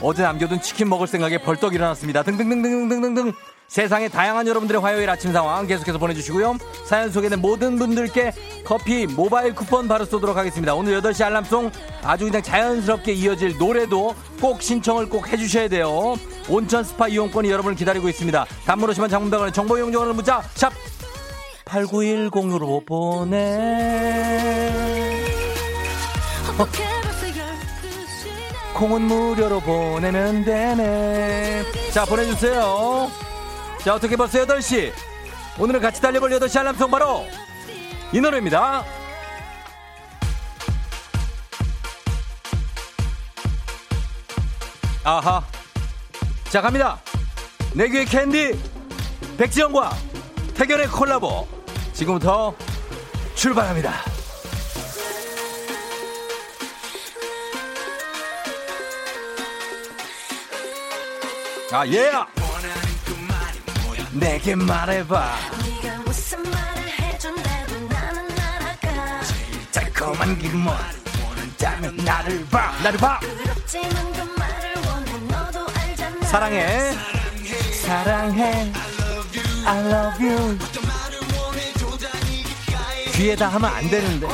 [0.00, 2.22] 어제 남겨둔 치킨 먹을 생각에 벌떡 일어났습니다.
[2.22, 3.32] 등등등등등등등.
[3.68, 6.56] 세상의 다양한 여러분들의 화요일 아침 상황 계속해서 보내주시고요.
[6.86, 8.32] 사연 소개된 모든 분들께
[8.64, 10.74] 커피 모바일 쿠폰 바로 쏘도록 하겠습니다.
[10.74, 11.70] 오늘 8시 알람 song
[12.02, 16.16] 아주 그냥 자연스럽게 이어질 노래도 꼭 신청을 꼭 해주셔야 돼요.
[16.48, 18.46] 온천 스파 이용권이 여러분을 기다리고 있습니다.
[18.64, 20.72] 단문 오시면 장문병원의 정보 이용료는 문자 샵
[21.66, 24.72] 8910으로 보내.
[26.58, 31.64] 어떻게 벌써 12시네 콩은 무료로 보내면 되네.
[31.92, 33.28] 자, 보내주세요.
[33.84, 34.92] 자, 어떻게 벌써 8시?
[35.58, 37.26] 오늘은 같이 달려볼 8시 알람송 바로
[38.12, 38.84] 이 노래입니다.
[45.04, 45.42] 아하.
[46.50, 46.98] 자, 갑니다.
[47.72, 48.58] 내 귀의 캔디.
[49.38, 49.90] 백지영과
[50.54, 51.46] 태견의 콜라보.
[51.92, 52.54] 지금부터
[53.34, 53.94] 출발합니다.
[61.70, 62.10] 아, 예!
[64.12, 65.36] 내게 말해봐.
[65.82, 69.20] 네가 무슨 말을 해준다고 나는 날아가
[69.72, 70.66] 달콤한 기분.
[70.66, 72.72] 원한다면 나를 봐.
[72.82, 73.20] 나를 봐.
[73.20, 76.94] 그렇지만 그 말을 원해 너도 알잖아 사랑해.
[77.82, 78.72] 사랑해.
[79.66, 80.58] I love you.
[83.12, 84.26] 귀에다 하면 안 되는데.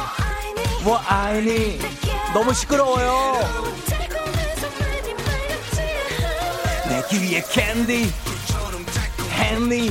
[0.82, 1.80] 뭐 아이니.
[2.32, 3.74] 너무 시끄러워요.
[6.88, 8.12] 내 귀에 캔디.
[9.44, 9.90] 헨리.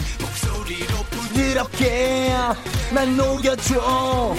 [1.11, 2.33] 부드럽게
[2.91, 4.35] 난 녹여줘.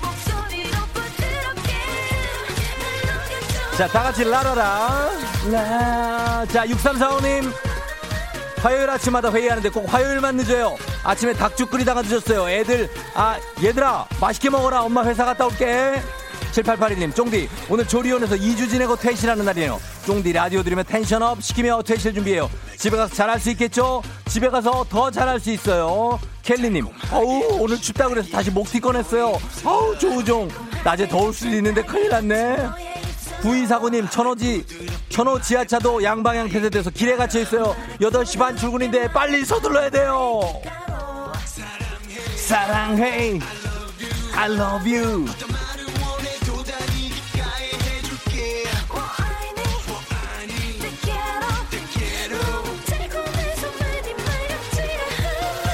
[0.00, 1.72] 목소리로 부드럽게
[2.78, 5.10] 날 녹여줘 자, 다 같이 라라라.
[5.50, 6.46] 라.
[6.46, 7.52] 자, 6345님.
[8.60, 10.76] 화요일 아침마다 회의하는데 꼭 화요일만 늦어요.
[11.04, 12.48] 아침에 닭죽 끓이다가 늦었어요.
[12.50, 14.82] 애들, 아, 얘들아, 맛있게 먹어라.
[14.82, 16.02] 엄마 회사 갔다 올게.
[16.52, 19.80] 7881님, 쫑디, 오늘 조리원에서 2주 지내고 퇴실하는 날이에요.
[20.06, 22.50] 쫑디 라디오 들으면 텐션업 시키며 퇴실 준비해요.
[22.76, 24.02] 집에 가서 잘할 수 있겠죠?
[24.28, 26.18] 집에 가서 더 잘할 수 있어요.
[26.42, 29.38] 켈리님, 어우, 오늘 춥다 그래서 다시 목티 꺼냈어요.
[29.64, 30.48] 어우, 조우종,
[30.82, 32.56] 낮에 더울 수도 있는데 큰일 났네.
[33.42, 34.64] 9249님, 천호지,
[35.10, 37.76] 천호 지하차도 양방향 폐쇄돼서 길에 갇혀 있어요.
[38.00, 40.40] 8시 반 출근인데 빨리 서둘러야 돼요.
[42.36, 43.38] 사랑해.
[44.34, 45.26] I love you.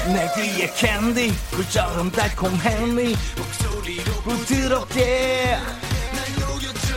[0.07, 3.17] 내 귀에 캔디, 꿀처럼 달콤했니?
[3.37, 5.57] 목소리로 부드럽게
[6.13, 6.95] 날 녹여줘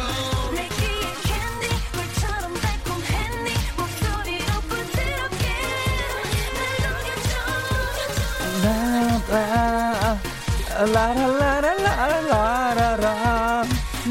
[10.84, 13.64] 라라라라라라라라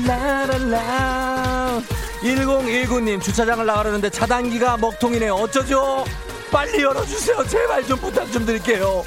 [0.07, 1.83] 라라라
[2.23, 6.05] 1019님 주차장을 나가려는데 차단기가 먹통이네요 어쩌죠
[6.51, 9.05] 빨리 열어주세요 제발 좀 부탁 좀 드릴게요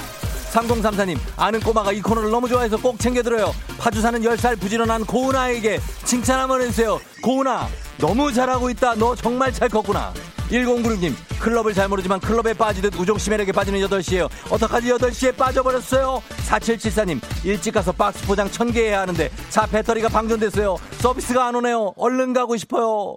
[0.52, 6.40] 3034님 아는 꼬마가 이 코너를 너무 좋아해서 꼭 챙겨들어요 파주 사는 10살 부지런한 고은아에게 칭찬
[6.40, 7.68] 한번 해주세요 고은아
[7.98, 10.12] 너무 잘하고 있다 너 정말 잘 컸구나
[10.50, 12.94] 1096님, 클럽을 잘 모르지만 클럽에 빠지듯
[13.30, 14.28] 매력에 빠지는 8시에요.
[14.50, 16.20] 어떡하지 8시에 빠져버렸어요?
[16.48, 20.76] 4774님, 일찍 가서 박스 포장 1000개 해야 하는데 차 배터리가 방전됐어요.
[20.98, 21.94] 서비스가 안 오네요.
[21.96, 23.16] 얼른 가고 싶어요.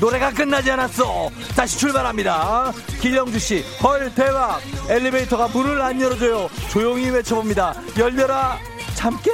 [0.00, 1.30] 노래가 끝나지 않았어.
[1.54, 2.72] 다시 출발합니다.
[3.00, 4.60] 길영주 씨, 헐 대박.
[4.88, 6.48] 엘리베이터가 문을 안 열어줘요.
[6.70, 7.74] 조용히 외쳐봅니다.
[7.98, 8.58] 열려라.
[8.94, 9.30] 참깨.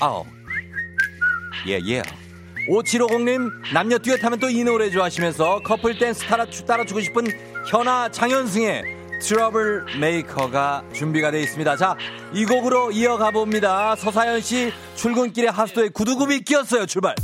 [0.00, 0.24] 아우.
[1.68, 2.02] 예, 예.
[2.68, 7.26] 5750님, 남녀 듀엣 하면 또 이 노래 좋아하시면서 커플 댄스 따라, 따라주고 싶은
[7.68, 8.82] 현아 장현승의
[9.22, 11.76] 트러블 메이커가 준비가 되어 있습니다.
[11.76, 11.96] 자,
[12.34, 13.96] 이 곡으로 이어가 봅니다.
[13.96, 16.86] 서사연 씨 출근길에 하수도에 구두굽이 끼었어요.
[16.86, 17.14] 출발.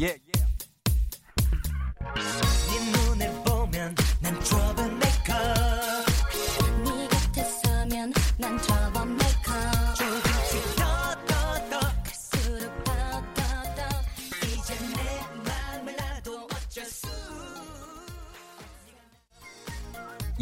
[0.00, 0.16] 예,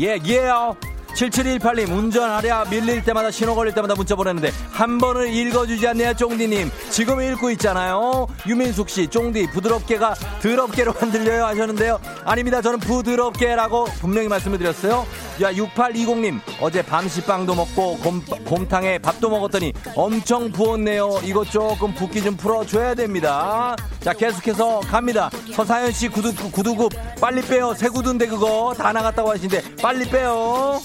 [0.02, 0.76] 예, 예요.
[1.14, 6.70] 7718님, 운전하랴 밀릴 때마다 신호 걸릴 때마다 문자 보냈는데 한 번을 읽어주지 않네요, 쫑디님.
[6.92, 8.26] 지금 읽고 있잖아요.
[8.46, 11.98] 유민숙 씨, 쫑디 부드럽게가 더럽게로 만들려요 하셨는데요.
[12.22, 12.60] 아닙니다.
[12.60, 15.06] 저는 부드럽게라고 분명히 말씀을 드렸어요.
[15.40, 21.20] 야, 6820님, 어제 밤시빵도 먹고 곰, 곰탕에 밥도 먹었더니 엄청 부었네요.
[21.24, 23.74] 이것 조금 붓기 좀 풀어줘야 됩니다.
[24.00, 25.30] 자, 계속해서 갑니다.
[25.54, 27.72] 서사연 씨 구두, 구두굽 빨리 빼요.
[27.74, 30.78] 새 구두인데 그거 다 나갔다고 하시는데 빨리 빼요.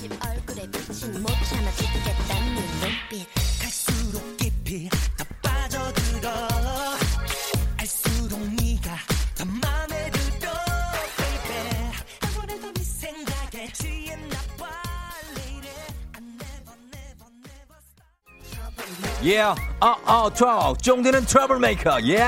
[19.23, 19.59] Yeah.
[19.79, 21.99] 아, 아, 트러 쫑디는 트러블 메이커.
[22.03, 22.23] 예,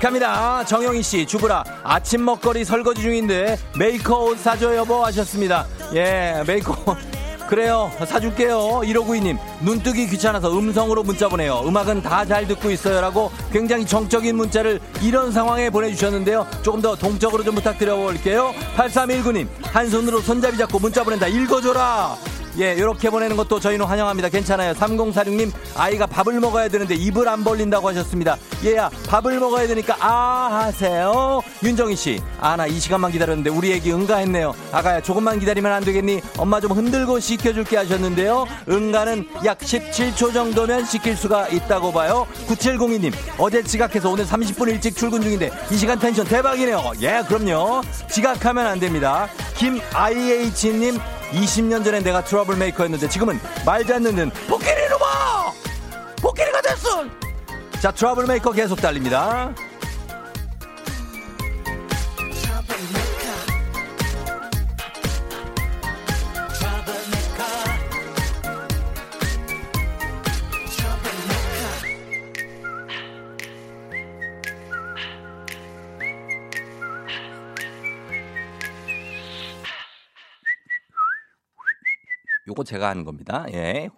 [0.00, 0.64] 갑니다.
[0.64, 5.66] 정영희 씨, 주부라 아침 먹거리 설거지 중인데 메이커 옷 사줘 여보 하셨습니다.
[5.94, 6.96] 예, 메이커 옷.
[7.48, 7.90] 그래요.
[8.06, 8.82] 사줄게요.
[8.84, 9.36] 1592님.
[9.62, 11.62] 눈뜨기 귀찮아서 음성으로 문자 보내요.
[11.66, 16.46] 음악은 다 잘 듣고 있어요 라고 굉장히 정적인 문자를 이런 상황에 보내주셨는데요.
[16.62, 18.54] 조금 더 동적으로 좀 부탁드려 볼게요.
[18.76, 19.48] 8319님.
[19.64, 21.26] 한 손으로 손잡이 잡고 문자 보낸다.
[21.26, 22.16] 읽어줘라.
[22.58, 24.28] 예, 이렇게 보내는 것도 저희는 환영합니다.
[24.28, 24.72] 괜찮아요.
[24.74, 28.36] 3046님, 아이가 밥을 먹어야 되는데 입을 안 벌린다고 하셨습니다.
[28.64, 31.40] 얘야, 밥을 먹어야 되니까 아 하세요.
[31.62, 34.52] 윤정희 씨, 아, 나 이 시간만 기다렸는데 우리 애기 응가했네요.
[34.72, 36.20] 아가야, 조금만 기다리면 안 되겠니?
[36.36, 38.46] 엄마 좀 흔들고 시켜줄게 하셨는데요.
[38.68, 42.26] 응가는 약 17초 정도면 시킬 수가 있다고 봐요.
[42.48, 46.92] 9702님, 어제 지각해서 오늘 30분 일찍 출근 중인데 이 시간 텐션 대박이네요.
[47.02, 47.82] 예, 그럼요.
[48.10, 49.28] 지각하면 안 됩니다.
[49.56, 50.98] 김IH님,
[51.32, 55.52] 20년 전에 내가 트러블 메이커였는데 지금은 말도 안 듣는 복귀리로 봐!
[56.20, 57.04] 복귀리가 됐어!
[57.80, 59.54] 자, 트러블 메이커 계속 달립니다.
[82.60, 83.46] 요거 제가 하는 겁니다.
[83.52, 83.88] 예.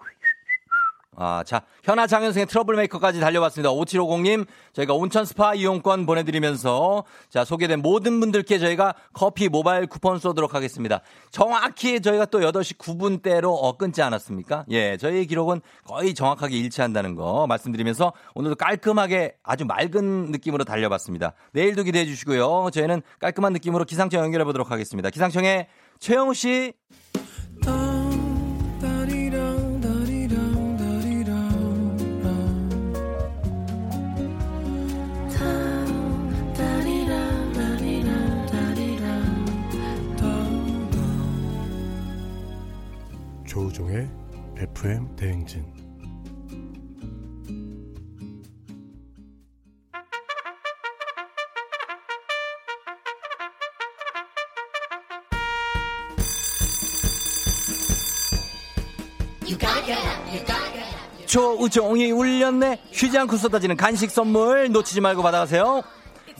[1.14, 3.70] 아, 자, 현아 장현승의 트러블 메이커까지 달려봤습니다.
[3.70, 10.54] 5750님, 저희가 온천 스파 이용권 보내드리면서, 자, 소개된 모든 분들께 저희가 커피 모바일 쿠폰 쏘도록
[10.54, 11.02] 하겠습니다.
[11.30, 14.64] 정확히 저희가 또 8시 9분대로 어, 끊지 않았습니까?
[14.70, 21.34] 예, 저희의 기록은 거의 정확하게 일치한다는 거 말씀드리면서 오늘도 깔끔하게 아주 맑은 느낌으로 달려봤습니다.
[21.52, 22.70] 내일도 기대해 주시고요.
[22.72, 25.10] 저희는 깔끔한 느낌으로 기상청 연결해 보도록 하겠습니다.
[25.10, 26.72] 기상청에 최영우 씨.
[43.72, 44.08] 조우종의
[44.58, 45.64] FM 대행진
[61.26, 62.82] 조우종이 울렸네.
[62.92, 65.82] 쉬지 않고 쏟아지는 간식 선물 놓치지 말고 받아가세요.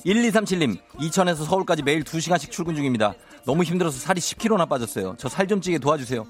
[0.05, 3.15] 1237님, 이천에서 서울까지 매일 2시간씩 출근 중입니다.
[3.47, 5.17] 너무 힘들어서 살이 10kg나 빠졌어요.
[5.19, 6.27] 저 살 좀 찌게 도와주세요.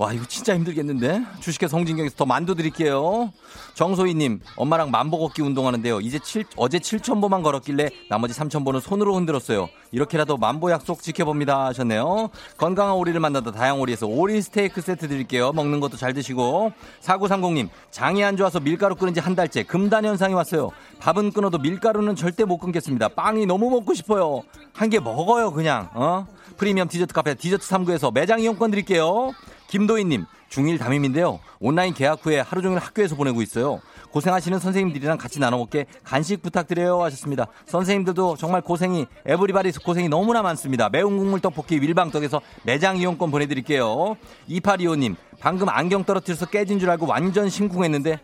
[0.00, 1.26] 와, 이거 진짜 힘들겠는데?
[1.40, 3.30] 주식회사 홍진경에서 더 만두 드릴게요.
[3.74, 6.00] 정소희님, 엄마랑 만보 걷기 운동하는데요.
[6.00, 9.68] 이제 7, 어제 7,000보만 걸었길래 나머지 3,000보는 손으로 흔들었어요.
[9.92, 11.66] 이렇게라도 만보 약속 지켜봅니다.
[11.66, 12.30] 하셨네요.
[12.56, 15.52] 건강한 오리를 만나다 다양오리에서 오리 스테이크 세트 드릴게요.
[15.52, 16.72] 먹는 것도 잘 드시고.
[17.02, 20.70] 4930님, 장이 안 좋아서 밀가루 끊은 지 한 달째 금단 현상이 왔어요.
[21.00, 23.08] 밥은 끊어도 밀가루는 절대 못 끊겠습니다.
[23.08, 24.40] 빵이 너무 먹고 싶어요.
[24.72, 25.90] 한 개 먹어요, 그냥.
[25.92, 26.26] 어?
[26.56, 29.32] 프리미엄 디저트 카페 디저트39에서 매장 이용권 드릴게요.
[29.70, 31.38] 김도희님, 중1 담임인데요.
[31.60, 33.80] 온라인 개학 후에 하루 종일 학교에서 보내고 있어요.
[34.10, 37.46] 고생하시는 선생님들이랑 같이 나눠 먹게 간식 부탁드려요 하셨습니다.
[37.66, 40.88] 선생님들도 정말 고생이 everybody 고생이 너무나 많습니다.
[40.88, 44.16] 매운 국물 떡볶이 밀방떡에서 매장 이용권 보내드릴게요.
[44.48, 48.18] 2825님 방금 안경 떨어뜨려서 깨진 줄 알고 완전 심쿵했는데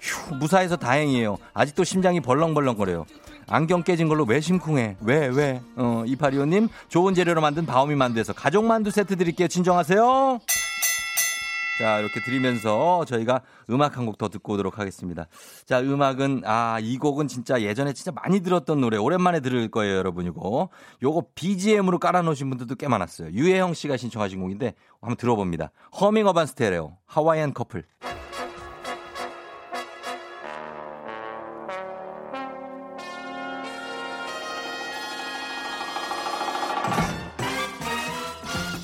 [0.00, 1.36] 휴 무사해서 다행이에요.
[1.52, 3.06] 아직도 심장이 벌렁벌렁거려요.
[3.48, 4.96] 안경 깨진 걸로 왜 심쿵해?
[5.00, 5.60] 왜 왜?
[5.74, 9.48] 어 2825님 좋은 재료로 만든 바오미 만두에서 가족 만두 세트 드릴게요.
[9.48, 10.38] 진정하세요.
[11.82, 15.26] 자, 이렇게 드리면서 저희가 음악 한 곡 더 듣고 오도록 하겠습니다.
[15.66, 20.24] 자, 음악은, 아, 이 곡은 진짜 예전에 진짜 많이 들었던 노래, 오랜만에 들을 거예요, 여러분,
[20.26, 20.68] 이거.
[21.02, 23.30] 요거 BGM으로 깔아놓으신 분들도 꽤 많았어요.
[23.32, 25.72] 유혜영 씨가 신청하신 곡인데, 한번 들어봅니다.
[26.00, 27.82] 허밍 어반 스테레오, 하와이안 커플.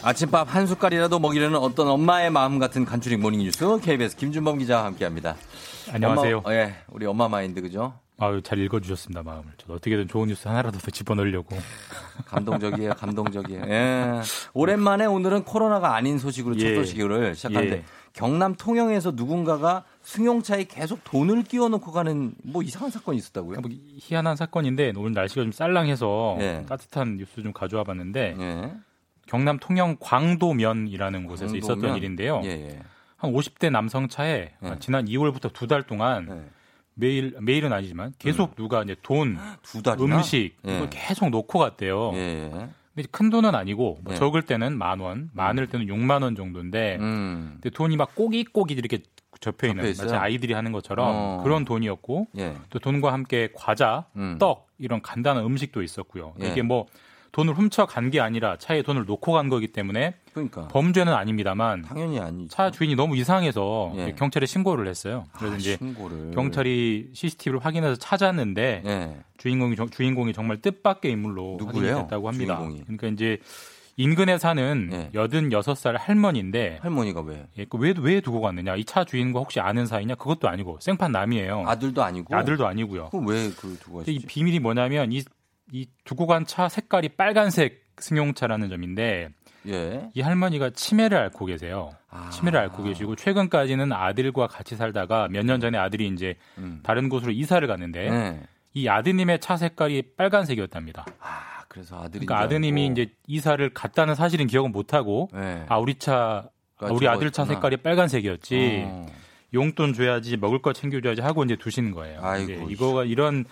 [0.09, 5.37] 아침밥 한 숟갈이라도 먹이려는 어떤 엄마의 마음 같은 간추린 모닝 뉴스 KBS 김준범 기자와 함께합니다.
[5.93, 6.39] 안녕하세요.
[6.39, 7.93] 엄마, 예, 우리 엄마 마인드 그죠?
[8.17, 9.45] 아유, 잘 읽어주셨습니다, 마음을.
[9.59, 11.55] 저도 어떻게든 좋은 뉴스 하나라도 더 집어넣으려고.
[12.25, 13.65] 감동적이에요, 감동적이에요.
[13.67, 14.23] 예.
[14.55, 16.75] 오랜만에 오늘은 코로나가 아닌 소식으로 첫 예.
[16.77, 17.85] 소식을 시작하는데 예.
[18.15, 23.61] 경남 통영에서 누군가가 승용차에 계속 돈을 끼워놓고 가는 뭐 이상한 사건이 있었다고요?
[23.61, 26.65] 뭐 희한한 사건인데 오늘 날씨가 좀 쌀랑해서 예.
[26.67, 28.73] 따뜻한 뉴스 좀 가져와 봤는데 예.
[29.29, 31.59] 경남 통영 광도면이라는 곳에서 광도면?
[31.59, 32.41] 있었던 일인데요.
[32.45, 32.79] 예, 예.
[33.17, 34.77] 한 50대 남성 차에 예.
[34.81, 36.51] 지난 2월부터 두 달 동안 예.
[36.95, 39.39] 매일 매일은 아니지만 계속 누가 이제 돈?
[40.01, 40.77] 음식 예.
[40.77, 42.13] 이걸 계속 놓고 갔대요.
[42.15, 42.69] 예, 예.
[42.95, 44.19] 근데 큰 돈은 아니고 뭐 예.
[44.19, 47.51] 적을 때는 만 원, 많을 때는 6만 원 정도인데 음.
[47.61, 49.01] 근데 돈이 막 꼬깃꼬깃 이렇게
[49.41, 49.85] 접혀 있는?
[49.85, 51.41] 마치 아이들이 하는 것처럼 어.
[51.45, 52.57] 그런 돈이었고 예.
[52.71, 54.37] 또 돈과 함께 과자, 음.
[54.41, 56.35] 떡 이런 간단한 음식도 있었고요.
[56.43, 56.49] 예.
[56.51, 56.87] 이게 뭐
[57.39, 60.67] 돈을 훔쳐 간 게 아니라 차에 돈을 놓고 간 거기 때문에 그러니까.
[60.69, 62.49] 범죄는 아닙니다만 당연히 아니죠.
[62.49, 64.15] 차 주인이 너무 이상해서 예.
[64.19, 65.27] 경찰에 신고를 했어요.
[65.33, 66.33] 그래서 아, 이제 신고를.
[66.33, 69.17] 경찰이 CCTV를 확인해서 찾았는데 예.
[69.37, 71.87] 주인공이 정- 주인공이 정말 뜻밖의 인물로 누구예요?
[71.91, 72.57] 확인이 됐다고 합니다.
[72.57, 72.83] 주인공이?
[72.85, 73.39] 그러니까 이제
[73.97, 75.11] 인근에 사는 예.
[75.13, 77.47] 86살 할머니인데 할머니가 왜?
[77.59, 78.75] 예, 그 왜, 왜 두고 갔느냐?
[78.77, 80.15] 이 차 주인과 혹시 아는 사이냐?
[80.17, 81.65] 그것도 아니고 생판 남이에요.
[81.67, 82.35] 아들도 아니고.
[82.35, 83.11] 아들도 아니고요.
[83.11, 84.19] 그럼 왜그 두고 근데 이?
[84.21, 85.23] 비밀이 뭐냐면 이,
[85.73, 89.29] 이 두고 간 차 색깔이 빨간색 승용차라는 점인데
[89.67, 90.09] 예.
[90.15, 91.91] 이 할머니가 치매를 앓고 계세요.
[92.11, 92.31] 아.
[92.31, 96.81] 치매를 앓고 계시고 최근까지는 아들과 같이 살다가 몇 년 전에 아들이 이제 음.
[96.83, 98.41] 다른 곳으로 이사를 갔는데 네.
[98.75, 101.05] 이 아드님의 차 색깔이 빨간색이었답니다.
[101.21, 102.25] 아, 그래서 아들이.
[102.25, 105.65] 그러니까 아드님이 이제 이사를 갔다는 사실은 기억은 못 하고 네.
[105.69, 107.45] 아 우리 차 아, 그러니까 우리 아들 차.
[107.45, 108.85] 색깔이 빨간색이었지.
[108.87, 109.07] 어.
[109.55, 112.21] 용돈 줘야지 먹을 거 챙겨줘야지 하고 이제 두시는 거예요.
[112.23, 113.45] 아이고, 이거가 이런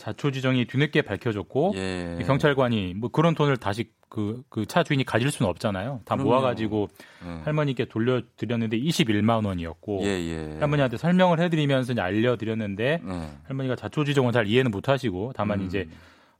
[0.00, 2.18] 자초지정이 뒤늦게 밝혀졌고 예.
[2.20, 6.00] 이 경찰관이 뭐 그런 돈을 다시 그 그 차 주인이 가질 수는 없잖아요.
[6.04, 6.30] 다 그럼요.
[6.30, 6.88] 모아가지고
[7.26, 7.42] 예.
[7.44, 10.56] 할머니께 돌려드렸는데 21만 원이었고 예, 예.
[10.58, 13.28] 할머니한테 설명을 해드리면서 알려드렸는데 예.
[13.46, 15.66] 할머니가 자초지종은 잘 이해는 못하시고 다만 음.
[15.66, 15.86] 이제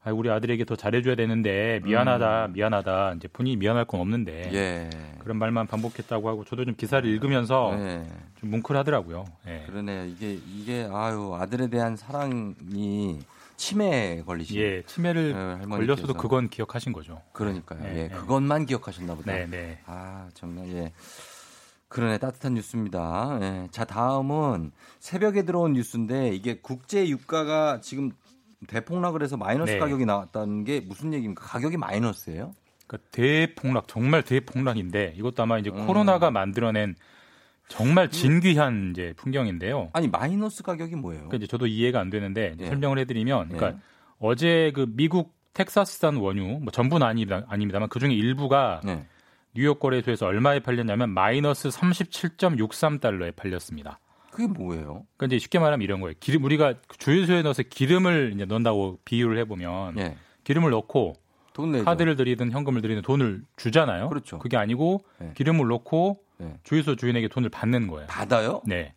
[0.03, 4.89] 아, 우리 아들에게 더 잘해줘야 되는데 미안하다 미안하다 이제 본인이 미안할 건 없는데 예.
[5.19, 8.03] 그런 말만 반복했다고 하고 저도 좀 기사를 읽으면서 예.
[8.39, 9.23] 좀 뭉클하더라고요.
[9.47, 9.63] 예.
[9.67, 10.05] 그러네요.
[10.05, 13.19] 이게 이게 아유 아들에 대한 사랑이
[13.61, 14.57] 치매에 걸리신.
[14.59, 15.77] 예, 치매를 예, 할머니께서.
[15.77, 17.21] 걸렸어도 그건 기억하신 거죠.
[17.31, 17.79] 그러니까요.
[17.83, 18.07] 예, 예, 예.
[18.09, 19.31] 그것만 기억하셨나 보다.
[19.31, 19.79] 네, 네.
[19.85, 20.91] 아 정말 예.
[21.87, 23.37] 그러네 따뜻한 뉴스입니다.
[23.41, 23.67] 예.
[23.69, 28.11] 자 다음은 새벽에 들어온 뉴스인데 이게 국제 유가가 지금
[28.65, 29.77] 대폭락을 해서 마이너스 네.
[29.79, 31.45] 가격이 나왔다는 게 무슨 얘기입니까?
[31.45, 32.53] 가격이 마이너스예요?
[32.87, 35.85] 그러니까 대폭락 정말 대폭락인데 이것도 아마 이제 음.
[35.85, 36.95] 코로나가 만들어낸
[37.71, 39.89] 정말 진귀한 이제 풍경인데요.
[39.93, 41.21] 아니 마이너스 가격이 뭐예요?
[41.21, 42.65] 그러니까 이제 저도 이해가 안 되는데 예.
[42.67, 43.81] 설명을 해드리면, 그러니까 예.
[44.19, 49.05] 어제 그 미국 텍사스산 원유, 뭐 전부는 아닙니다, 아닙니다만 그 중에 일부가 네.
[49.53, 53.99] 뉴욕 거래소에서 얼마에 팔렸냐면 마이너스 37.63달러에 팔렸습니다.
[54.31, 55.05] 그게 뭐예요?
[55.17, 56.13] 그러니까 이제 쉽게 말하면 이런 거예요.
[56.19, 60.15] 기름 우리가 주유소에 넣어서 기름을 이제 넣는다고 비유를 해보면 예.
[60.43, 61.15] 기름을 넣고.
[61.85, 64.07] 카드를 들이든 현금을 들이든 돈을 주잖아요.
[64.09, 64.39] 그렇죠.
[64.39, 65.31] 그게 아니고 네.
[65.35, 66.57] 기름을 넣고 네.
[66.63, 68.07] 주유소 주인에게 돈을 받는 거예요.
[68.07, 68.61] 받아요?
[68.65, 68.93] 네.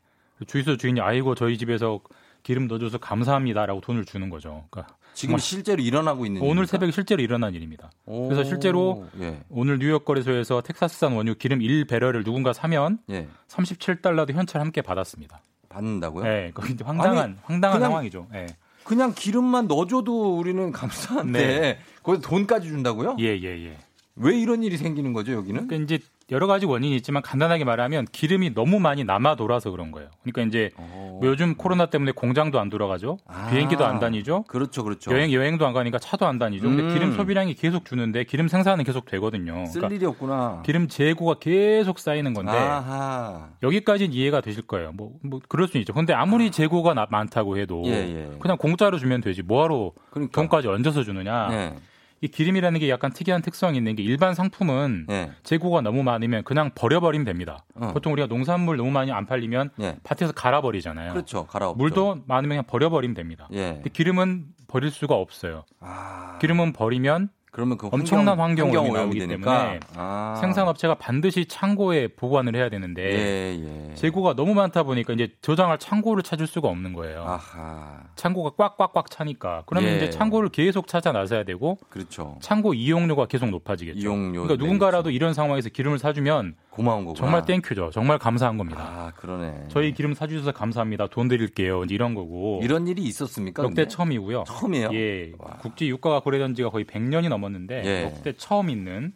[0.47, 2.01] 주유소 주인이 아이고 저희 집에서
[2.43, 4.65] 기름 넣어줘서 감사합니다라고 돈을 주는 거죠.
[4.71, 6.71] 그러니까 지금 실제로 일어나고 있는 오늘 일입니까?
[6.71, 7.91] 새벽에 실제로 일어난 일입니다.
[8.07, 8.29] 오.
[8.29, 9.39] 그래서 실제로 예.
[9.49, 13.29] 오늘 뉴욕 거래소에서 텍사스산 원유 기름 1배럴을 누군가 사면 예.
[13.49, 15.41] 37달러도 현찰 함께 받았습니다.
[15.69, 16.25] 받는다고요?
[16.25, 18.27] 네, 이제 황당한 아니, 황당한 그냥- 상황이죠.
[18.35, 18.47] 예.
[18.85, 21.79] 그냥 기름만 넣어줘도 우리는 감사한데 네.
[22.03, 23.17] 거기 돈까지 준다고요?
[23.21, 23.79] 예, 예, 예.
[24.17, 25.67] 왜 이런 일이 생기는 거죠 여기는?
[25.67, 30.09] 그러니까 이제 여러 가지 원인이 있지만 간단하게 말하면 기름이 너무 많이 남아 돌아서 그런 거예요.
[30.23, 33.19] 그러니까 이제 뭐 요즘 코로나 때문에 공장도 안 돌아가죠.
[33.27, 33.49] 아.
[33.51, 34.45] 비행기도 안 다니죠.
[34.49, 35.13] 그렇죠, 그렇죠.
[35.13, 36.67] 여행 여행도 안 가니까 차도 안 다니죠.
[36.67, 36.95] 근데 음.
[36.95, 39.67] 기름 소비량이 계속 주는데 기름 생산은 계속 되거든요.
[39.67, 40.63] 쓸 그러니까 일이 없구나.
[40.65, 43.51] 기름 재고가 계속 쌓이는 건데 아하.
[43.63, 44.93] 여기까지는 이해가 되실 거예요.
[44.93, 45.93] 뭐, 뭐 그럴 수 있죠.
[45.93, 48.31] 근데 아무리 재고가 나- 많다고 해도 예, 예.
[48.41, 49.43] 그냥 공짜로 주면 되지.
[49.43, 50.33] 뭐하러 그러니까.
[50.41, 51.49] 돈까지 얹어서 주느냐.
[51.53, 51.75] 예.
[52.21, 55.33] 이 기름이라는 게 약간 특이한 특성이 있는 게 일반 상품은 예.
[55.43, 57.65] 재고가 너무 많으면 그냥 버려버리면 됩니다.
[57.75, 57.91] 어.
[57.93, 59.99] 보통 우리가 농산물 너무 많이 안 팔리면 예.
[60.05, 61.13] 밭에서 갈아버리잖아요.
[61.13, 61.47] 그렇죠.
[61.47, 63.49] 갈아 물도 많으면 그냥 버려버리면 됩니다.
[63.53, 63.75] 예.
[63.75, 65.65] 근데 기름은 버릴 수가 없어요.
[65.81, 66.39] 아.
[66.41, 69.59] 기름은 버리면 그러면 그 엄청난 환경 오염이 환경 나오기 되니까.
[69.59, 70.37] 때문에 아.
[70.41, 73.95] 생산업체가 반드시 창고에 보관을 해야 되는데 예, 예.
[73.95, 77.23] 재고가 너무 많다 보니까 이제 저장할 창고를 찾을 수가 없는 거예요.
[77.23, 78.01] 아하.
[78.17, 79.97] 창고가 꽉꽉꽉 차니까 그러면 예.
[79.99, 82.39] 이제 창고를 계속 찾아 나서야 되고 그렇죠.
[82.41, 84.01] 창고 이용료가 계속 높아지겠죠.
[84.01, 87.19] 이용료 그러니까 누군가라도 이런 상황에서 기름을 사주면 고마운 거구나.
[87.19, 87.91] 정말 thank you죠.
[87.93, 88.81] 정말 감사한 겁니다.
[88.83, 89.67] 아, 그러네.
[89.69, 91.07] 저희 기름 사주셔서 감사합니다.
[91.07, 91.85] 돈 드릴게요.
[91.85, 92.61] 이제 이런 거고.
[92.63, 93.63] 이런 일이 있었습니까?
[93.63, 93.89] 역대 근데?
[93.89, 94.45] 처음이고요.
[94.47, 94.89] 처음이에요?
[94.93, 95.33] 예.
[95.61, 98.03] 국제 유가가 거래된 지가 거의 100년이 넘었는데 예.
[98.05, 99.13] 역대 처음 있는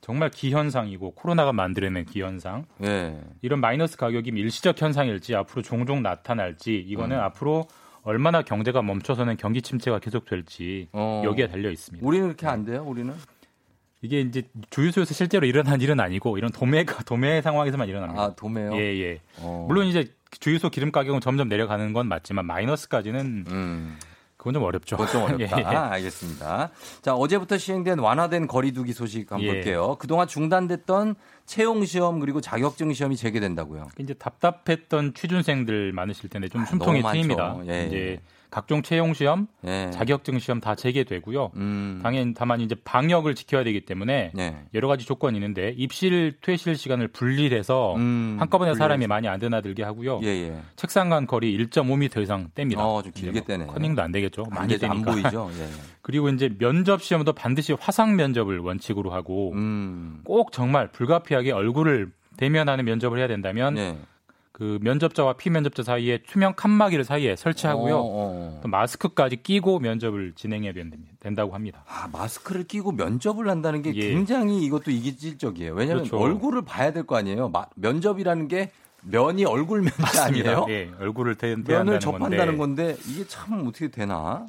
[0.00, 2.64] 정말 기현상이고 코로나가 만들어낸 기현상.
[2.82, 3.20] 예.
[3.42, 7.22] 이런 마이너스 가격이 일시적 현상일지 앞으로 종종 나타날지 이거는 음.
[7.22, 7.66] 앞으로
[8.04, 11.22] 얼마나 경제가 멈춰서는 경기 침체가 계속될지 어.
[11.24, 12.04] 여기에 달려 있습니다.
[12.04, 12.82] 우리는 그렇게 안 돼요?
[12.84, 13.14] 우리는?
[14.02, 18.22] 이게 이제 주유소에서 실제로 일어난 일은 아니고 이런 도매 도매 상황에서만 일어납니다.
[18.22, 18.74] 아, 도매요?
[18.74, 19.20] 예, 예.
[19.38, 19.64] 어.
[19.68, 23.98] 물론 이제 주유소 기름 가격은 점점 내려가는 건 맞지만 마이너스까지는 음.
[24.36, 24.96] 그건 좀 어렵죠.
[24.96, 25.56] 그건 좀 어렵다.
[25.58, 25.64] 예, 예.
[25.64, 26.70] 알겠습니다.
[27.00, 29.52] 자, 어제부터 시행된 완화된 거리두기 소식 한번 예.
[29.52, 29.94] 볼게요.
[30.00, 31.14] 그동안 중단됐던
[31.46, 33.86] 채용 시험 그리고 자격증 시험이 재개된다고요.
[33.98, 37.56] 이제 답답했던 취준생들 많으실 텐데 좀 아, 숨통이 트입니다.
[37.68, 38.20] 예, 이제 예.
[38.52, 39.90] 각종 채용 시험, 예.
[39.94, 41.52] 자격증 시험 다 재개되고요.
[41.56, 42.00] 음.
[42.02, 44.56] 당연 다만 이제 방역을 지켜야 되기 때문에 예.
[44.74, 49.08] 여러 가지 조건이 있는데 입실 퇴실 시간을 분리해서 음, 한꺼번에 사람이 분리해서.
[49.08, 50.20] 많이 안 드나들게 하고요.
[50.22, 50.60] 예, 예.
[50.76, 52.76] 책상 간 거리 1.5m 이상 뗍니다.
[52.80, 53.66] 어, 좀 길게 뭐 떼네.
[53.68, 54.44] 커닝도 안 되겠죠.
[54.50, 54.86] 안 많이 되죠.
[54.86, 55.00] 안.
[55.00, 55.50] 보이죠?
[55.58, 55.66] 예.
[56.02, 60.20] 그리고 이제 면접 시험도 반드시 화상 면접을 원칙으로 하고 음.
[60.24, 63.96] 꼭 정말 불가피하게 얼굴을 대면하는 면접을 해야 된다면 예.
[64.52, 67.96] 그 면접자와 피면접자 사이에 투명 칸막이를 사이에 설치하고요.
[67.96, 68.60] 어, 어.
[68.62, 71.84] 또 마스크까지 끼고 면접을 진행해야 된다- 된다고 합니다.
[71.88, 74.10] 아, 마스크를 끼고 면접을 한다는 게 예.
[74.10, 75.72] 굉장히 이것도 이기질적이에요.
[75.72, 76.22] 왜냐하면 그렇죠.
[76.22, 77.48] 얼굴을 봐야 될 거 아니에요.
[77.48, 78.70] 마- 면접이라는 게
[79.04, 80.66] 면이 얼굴 면이 아니에요?
[80.68, 84.46] 예, 얼굴을 대, 면을 접한다는 건데, 건데 이게 참 어떻게 되나?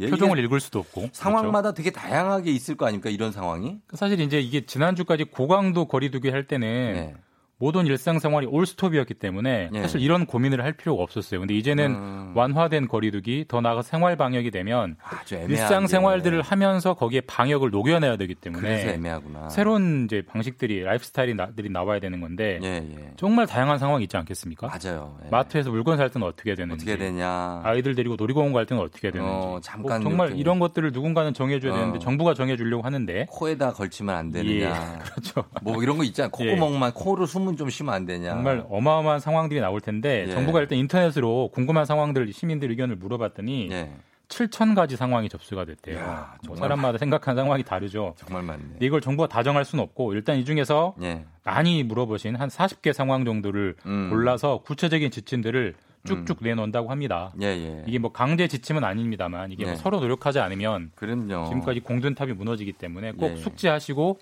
[0.00, 1.14] 예, 표정을 읽을 수도 없고 그렇죠?
[1.14, 3.78] 상황마다 되게 다양하게 있을 거 아닙니까 이런 상황이?
[3.94, 7.14] 사실 이제 이게 지난주까지 고강도 거리두기 할 때는 네.
[7.60, 9.80] 모든 일상생활이 올스톱이었기 때문에 예.
[9.82, 11.40] 사실 이런 고민을 할 필요가 없었어요.
[11.40, 12.32] 근데 이제는 음.
[12.36, 14.96] 완화된 거리두기 더 나아가 생활 방역이 되면
[15.32, 16.48] 애매한 일상생활들을 게.
[16.48, 19.48] 하면서 거기에 방역을 녹여내야 되기 때문에 그래서 애매하구나.
[19.48, 23.12] 새로운 이제 방식들이 라이프스타일들이 나와야 되는 건데 예, 예.
[23.16, 24.68] 정말 다양한 상황이 있지 않겠습니까?
[24.68, 25.18] 맞아요.
[25.24, 25.28] 예.
[25.30, 27.60] 마트에서 물건 살 때는 어떻게 해야 되는지 어떻게 되냐?
[27.64, 30.38] 아이들 데리고 놀이공원 갈 때는 어떻게 해야 되는지 어, 잠깐 꼭 정말.
[30.38, 31.76] 이런 것들을 누군가는 정해줘야 어.
[31.76, 34.98] 되는데 정부가 정해주려고 하는데 코에다 걸치면 안 되느냐?
[35.02, 35.44] 그렇죠.
[35.62, 36.30] 뭐 이런 거 있잖아요.
[36.38, 36.50] 예.
[36.54, 38.30] 콧구멍만 코로 숨은 좀 쉬면 안 되냐?
[38.30, 40.32] 정말 어마어마한 상황들이 나올 텐데 예.
[40.32, 43.90] 정부가 일단 인터넷으로 궁금한 상황들 시민들 의견을 물어봤더니 예.
[44.28, 45.96] 7천 가지 상황이 접수가 됐대요.
[45.96, 48.14] 이야, 뭐 사람마다 생각하는 상황이 다르죠.
[48.18, 48.76] 정말 많네.
[48.80, 51.24] 이걸 정부가 다 정할 수는 없고 일단 이 중에서 예.
[51.44, 54.10] 많이 물어보신 한 40개 상황 정도를 음.
[54.10, 55.74] 골라서 구체적인 지침들을
[56.06, 57.32] 쭉쭉 내놓는다고 합니다.
[57.40, 57.84] 예, 예.
[57.86, 59.76] 이게 뭐 강제 지침은 아닙니다만 이게 뭐 네.
[59.76, 61.46] 서로 노력하지 않으면 그럼요.
[61.46, 63.36] 지금까지 공든탑이 무너지기 때문에 꼭 예.
[63.36, 64.18] 숙지하시고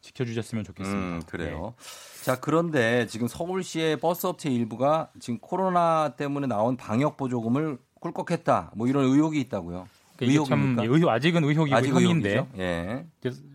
[0.00, 1.00] 지켜주셨으면 좋겠습니다.
[1.16, 1.74] 음, 그래요.
[2.28, 8.72] 자, 그런데 지금 서울시의 버스업체 일부가 지금 코로나 때문에 나온 방역 보조금을 꿀꺽했다.
[8.76, 9.88] 뭐 이런 의혹이 있다고요.
[10.18, 10.26] 네.
[10.26, 10.82] 이게 참 의혹입니까?
[10.94, 12.46] 의혹, 아직은 의혹이고 아직 혐의인데.
[12.58, 13.06] 예.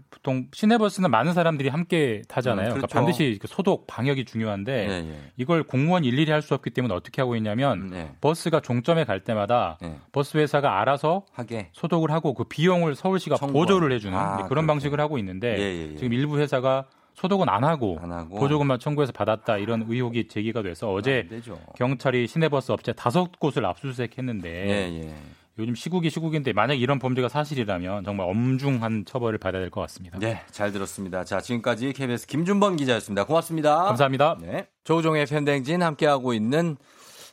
[0.09, 2.65] 보통 시내버스는 많은 사람들이 함께 타잖아요.
[2.69, 2.93] 음, 그러니까 그렇죠.
[2.95, 5.19] 반드시 그 소독 방역이 중요한데 예, 예.
[5.37, 8.11] 이걸 공무원 일일이 할 수 없기 때문에 어떻게 하고 있냐면 네.
[8.21, 9.97] 버스가 종점에 갈 때마다 예.
[10.11, 11.69] 버스 회사가 알아서 하게.
[11.73, 13.53] 소독을 하고 그 비용을 서울시가 청구.
[13.53, 14.67] 보조를 해주는 아, 그런 그렇게.
[14.67, 15.95] 방식을 하고 있는데 예, 예, 예.
[15.95, 16.85] 지금 일부 회사가
[17.15, 18.37] 소독은 안 하고, 안 하고.
[18.39, 21.59] 보조금만 청구해서 받았다 이런 의혹이 제기가 돼서 어제 안 되죠.
[21.75, 25.15] 경찰이 시내버스 업체 다섯 곳을 압수수색했는데 예, 예.
[25.59, 30.17] 요즘 시국이 시국인데 만약 이런 범죄가 사실이라면 정말 엄중한 처벌을 받아야 될 것 같습니다.
[30.17, 31.23] 네, 잘 들었습니다.
[31.23, 33.25] 자, 지금까지 KBS 김준범 기자였습니다.
[33.25, 33.83] 고맙습니다.
[33.83, 34.37] 감사합니다.
[34.41, 34.67] 네.
[34.83, 36.75] 조우종의 팬댕진 함께하고 있는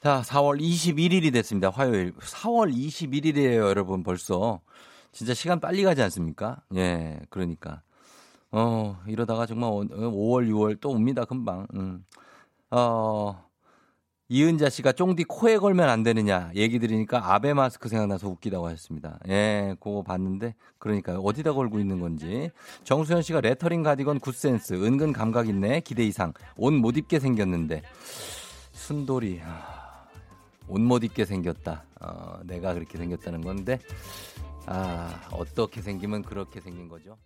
[0.03, 1.70] 자, 4월 21일이 됐습니다.
[1.70, 2.12] 화요일.
[2.14, 4.03] 4월 21일이에요, 여러분.
[4.03, 4.61] 벌써.
[5.12, 6.59] 진짜 시간 빨리 가지 않습니까?
[6.76, 7.81] 예, 그러니까.
[8.53, 11.66] 어, 이러다가 정말 5월, 6월 또 옵니다, 금방.
[11.74, 12.05] 음.
[12.70, 13.44] 어,
[14.28, 19.18] 이은자 씨가 쫑디 코에 걸면 안 되느냐 얘기 들으니까 아베 마스크 생각나서 웃기다고 하셨습니다.
[19.28, 22.51] 예, 그거 봤는데 그러니까 어디다 걸고 있는 건지.
[22.84, 27.82] 정수현 씨가 레터링 가디건 good sense 은근 감각 있네 기대 이상 옷 못 입게 생겼는데
[28.72, 29.40] 순돌이
[30.68, 31.82] 옷 못 입게 생겼다.
[32.01, 33.80] 어, 내가 그렇게 생겼다는 건데
[34.66, 37.16] 아 어떻게 생기면 그렇게 생긴 거죠.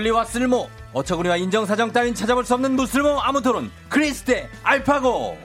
[0.00, 5.36] 논리와 쓸모 어처구니와 인정사정 따윈 찾아볼 수 없는 무쓸모 아무 토론 크리스 대 알파고.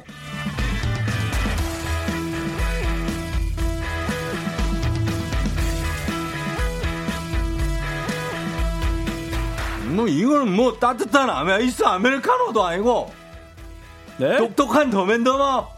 [9.87, 13.13] 뭐 이거는 뭐 따뜻한 아메 아이스 아메리카노도 아니고
[14.17, 15.74] 똑똑한 Dumb and Dumber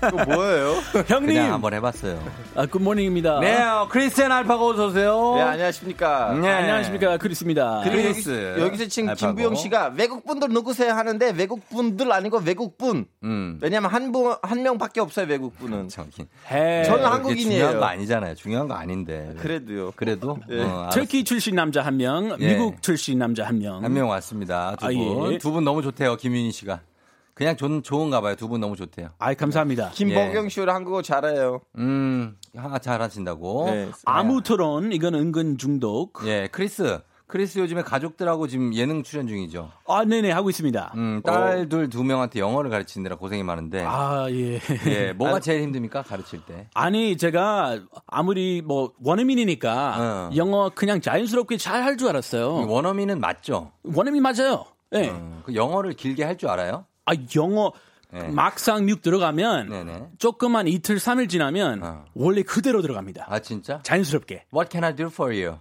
[0.00, 0.74] 그거 뭐예요?
[1.06, 2.22] 형님 그냥 한번 해봤어요
[2.54, 3.40] 아, good morning입니다.
[3.40, 6.34] 네 어, 크리스 and 알파고 어서 오세요 네, 안녕하십니까.
[6.34, 6.48] 네.
[6.48, 7.80] 안녕하십니까, 크리스입니다.
[7.84, 8.52] 크리스.
[8.58, 9.34] 여기, 여기 서 지금 알파고.
[9.34, 13.06] 김부영 씨가 외국분들 누구세요 하는데 외국분들 아니고 외국분.
[13.24, 13.58] 음.
[13.62, 15.88] 왜냐면 한 분, 한 명밖에 없어요, 외국분은.
[15.88, 16.26] 저기.
[16.50, 16.84] 해.
[16.84, 17.50] 저는 그게 한국인이에요.
[17.50, 19.92] 중요한 거 아니잖아요 중요한 거 아닌데 그래도요.
[19.96, 20.62] 그래도 네.
[20.62, 20.88] 어.
[20.92, 22.52] 터키 출신 남자 한 명, 예.
[22.54, 23.82] 미국 출신 남자 한 명.
[23.84, 24.74] 한 명 왔습니다.
[24.78, 25.32] 두 아, 분.
[25.34, 25.38] 예.
[25.38, 26.80] 두분 너무 좋대요, 김윤희 씨가.
[27.34, 28.36] 그냥 좋, 좋은가 봐요.
[28.36, 29.08] 두 분 너무 좋대요.
[29.18, 29.90] 아이, 감사합니다.
[29.94, 31.60] 김보경 씨를 한국어 잘해요.
[31.78, 33.66] 음, 하, 잘하신다고.
[33.70, 33.88] 네.
[34.04, 36.20] 아무 토론, 이건 은근 중독.
[36.26, 37.00] 예, 크리스.
[37.28, 39.70] 크리스 요즘에 가족들하고 지금 예능 출연 중이죠.
[39.88, 40.92] 아, 네네, 하고 있습니다.
[40.96, 43.82] 음, 딸들 두 명한테 영어를 가르치느라 고생이 많은데.
[43.86, 44.60] 아, 예.
[44.86, 46.02] 예, 뭐가 제일 힘듭니까?
[46.02, 46.68] 가르칠 때.
[46.74, 50.30] 아니, 제가 아무리 뭐 원어민이니까 어.
[50.36, 52.66] 영어 그냥 자연스럽게 잘 할 줄 알았어요.
[52.68, 53.72] 원어민은 맞죠?
[53.82, 54.66] 원어민 맞아요.
[54.94, 55.08] 예.
[55.08, 56.84] 음, 그 영어를 길게 할 줄 알아요?
[57.06, 57.72] 아, 영어
[58.12, 58.28] 네.
[58.28, 60.08] 막상 미국 들어가면 네네.
[60.18, 62.04] 조금만 이틀, 삼일 지나면 어.
[62.14, 63.26] 원래 그대로 들어갑니다.
[63.28, 63.80] 아, 진짜?
[63.82, 64.44] 자연스럽게.
[64.54, 65.58] What can I do for you?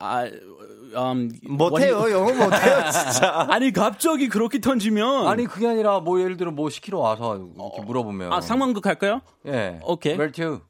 [0.00, 3.46] 아, 음, 못해요, 원- 영어 못해요, 진짜.
[3.50, 8.32] 아니 갑자기 그렇게 던지면 아니, 그게 아니라 뭐 예를 들어 뭐 시키러 와서 이렇게 물어보면.
[8.32, 9.20] 아 상황극 할까요?
[9.46, 9.80] 예.
[9.82, 10.12] 오케이.
[10.14, 10.60] Where to?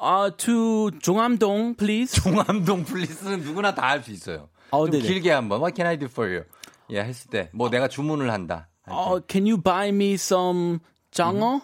[0.00, 2.20] 아, to 종암동 please.
[2.22, 4.48] 종암동 플리스는 누구나 다 할 수 있어요.
[4.70, 5.04] 어, 좀 네네.
[5.06, 6.44] 길게 한번 What can I do for you?
[6.90, 8.68] 예, 했을 때 뭐 내가 주문을 한다.
[8.88, 10.78] 어, can you buy me some
[11.10, 11.60] 장어?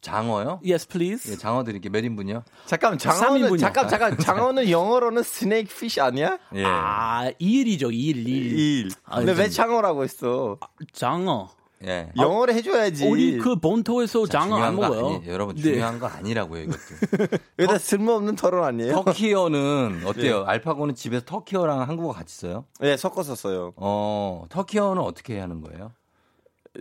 [0.00, 0.60] 장어요?
[0.64, 1.32] Yes, please.
[1.32, 2.44] 예, 장어 드릴게 몇 인분이요?
[2.66, 3.58] 잠깐, 장어는, 삼인분이요.
[3.58, 6.38] 잠깐, 잠깐, 장어는 영어로는 스네이크 피쉬 아니야?
[6.54, 6.64] 예.
[6.64, 8.58] 아, 일이죠, 일, 일.
[8.58, 8.88] 일.
[9.04, 10.58] 아, 근데 왜 좀- 장어라고 했어?
[10.92, 11.48] 장어.
[11.84, 12.10] 예.
[12.16, 13.06] 영어를 해줘야지.
[13.06, 15.16] 우리 그 본토에서 장어 안 중요한 거 먹어요.
[15.16, 15.62] 아니, 여러분 네.
[15.62, 16.78] 중요한 거 아니라고요, 이것도.
[17.58, 18.92] 여기다 쓸모없는 토론 아니에요?
[19.02, 20.44] 터키어는 어때요?
[20.46, 22.64] 알파고는 집에서 터키어랑 한국어 같이 써요?
[22.80, 23.72] 네, 섞어서 써요.
[23.76, 25.92] 어, 터키어는 어떻게 하는 거예요?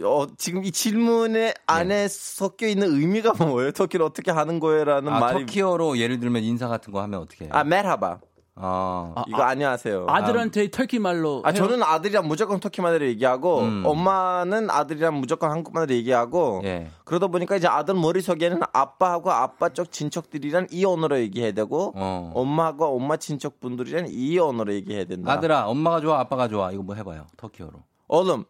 [0.04, 3.72] 어, 지금 이 질문에 안에 섞여 있는 의미가 뭐예요?
[3.72, 5.39] 터키를 어떻게 하는 거예요라는 아, 말이.
[5.46, 7.52] 터키어로 예를 들면 인사 같은 거 하면 어떻게 해요?
[7.54, 8.20] 아, 메르하바.
[8.58, 10.06] 아, 이거 안녕하세요.
[10.08, 11.58] 아들한테 터키 말로 아, 해요?
[11.58, 13.84] 저는 아들이랑 무조건 터키 말로 얘기하고 음.
[13.86, 16.88] 엄마는 아들이랑 무조건 한국말로 얘기하고 예.
[17.04, 22.32] 그러다 보니까 이제 아들 머릿속에는 아빠하고 아빠 쪽 친척들이랑 이 언어로 얘기해야 되고 어.
[22.34, 25.34] 엄마하고 엄마 친척분들이랑 이 언어로 얘기해야 된다.
[25.34, 26.72] 아들아, 엄마가 좋아, 아빠가 좋아.
[26.72, 27.28] 이거 뭐 해봐요.
[27.36, 27.74] 터키어로.
[28.07, 28.45] Oğlum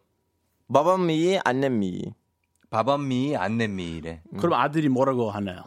[0.72, 2.12] babam mı annem mi
[2.70, 4.22] babam mı Annem mi래.
[4.38, 5.62] 그럼 아들이 뭐라고 하나요?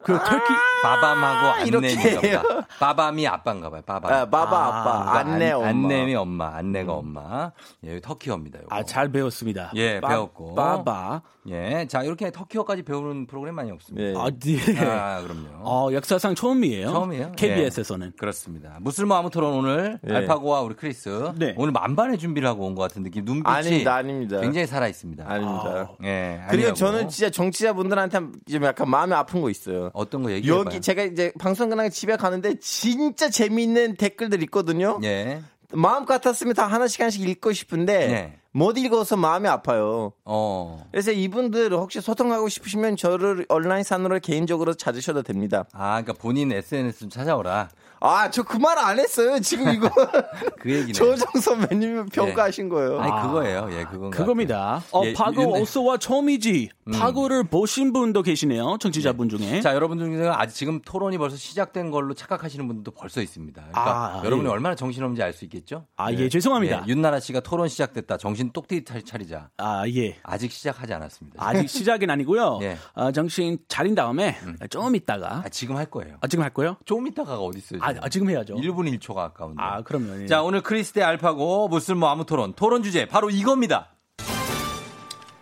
[0.00, 0.52] 그 터키
[0.82, 2.20] babam하고 해요?
[2.42, 2.66] 보다.
[2.78, 3.82] Babam이 아빠인가 봐요.
[3.84, 4.12] Babam.
[4.12, 7.50] 아, baba 아빠 anne 엄마 annem이 엄마, anne가 엄마.
[7.82, 8.60] 예, 터키어입니다.
[8.62, 8.74] 요거.
[8.74, 9.72] 아, 잘 배웠습니다.
[9.74, 10.54] 예, 빠- 배웠고.
[10.54, 11.22] Baba.
[11.48, 14.08] 예, 자 이렇게 터키어까지 배우는 프로그램 많이 없습니다.
[14.08, 14.14] 예.
[14.16, 14.86] 아, 네.
[14.88, 15.48] 아, 그럼요.
[15.62, 16.90] 어, 역사상 처음이에요.
[16.90, 17.32] 처음이에요?
[17.36, 18.12] KBS에서는.
[18.18, 18.76] 그렇습니다.
[18.80, 20.14] 무쓸모 아무 토론 오늘 예.
[20.14, 21.54] 알파고와 우리 크리스 네.
[21.56, 23.24] 오늘 만반의 준비를 하고 온 것 같은 느낌.
[23.24, 25.24] 눈빛이 아닙니다 아닙니다 굉장히 살아 있습니다.
[25.26, 26.74] 아닙니다 예, 그리고 아니라고.
[26.74, 28.20] 저는 진짜 정치자분들한테
[28.50, 29.87] 좀 약간 마음이 아픈 거 있어요.
[29.94, 30.64] 어떤 거 얘기해 봐요.
[30.66, 34.98] 여기 제가 이제 방송 끝나고 집에 가는데 진짜 재미있는 댓글들 있거든요.
[35.04, 35.42] 예.
[35.72, 38.37] 마음 같았으면 다 하나씩 하나씩 읽고 싶은데 네.
[38.52, 40.12] 못 읽어서 마음이 아파요.
[40.24, 40.84] 어.
[40.90, 45.64] 그래서 이분들 혹시 소통하고 싶으시면 저를 온라인상으로 개인적으로 찾으셔도 됩니다.
[45.72, 47.68] 아, 그러니까 본인 SNS 좀 찾아오라.
[48.00, 49.40] 아, 저 그 말 안 했어요.
[49.40, 49.90] 지금 이거
[50.60, 50.92] 그 얘기네.
[50.92, 53.00] 조정 선배님이 평가하신 거예요.
[53.00, 53.68] 아니 그거예요.
[53.72, 54.82] 예, 그건 그겁니다.
[54.92, 56.70] 어, 예, 파고 근데- 오스와 처음이지.
[56.94, 58.78] 파고를 보신 분도 계시네요.
[58.80, 59.60] 청취자분 중에.
[59.60, 63.60] 자, 여러분 중에서 아직 지금 토론이 벌써 시작된 걸로 착각하시는 분들도 벌써 있습니다.
[63.68, 64.52] 그러니까 아, 여러분이 예.
[64.52, 65.84] 얼마나 정신없는지 알 수 있겠죠?
[65.96, 66.84] 아, 예, 죄송합니다.
[66.86, 68.16] 예, 윤나라 씨가 토론 시작됐다.
[68.16, 69.50] 정신 똑띠 차- 차리자.
[69.56, 70.16] 아, 예.
[70.22, 71.44] 아직 시작하지 않았습니다.
[71.44, 72.58] 아직 시작은 아니고요.
[72.62, 72.76] 예.
[72.94, 74.36] 어, 정신 차린 다음에
[74.70, 75.42] 좀 있다가.
[75.44, 76.16] 아, 지금 할 거예요.
[76.20, 76.76] 아, 지금 할 거예요?
[76.84, 77.80] 좀 있다가가 어디 있어요?
[77.82, 78.54] 아, 아, 지금 해야죠.
[78.54, 79.62] 1분 1초가 아까운데.
[79.62, 80.22] 아, 그러면.
[80.22, 80.26] 예.
[80.26, 82.52] 자, 오늘 크리스 대 알파고 무슨 뭐 아무 토론.
[82.54, 83.90] 토론 주제 바로 이겁니다.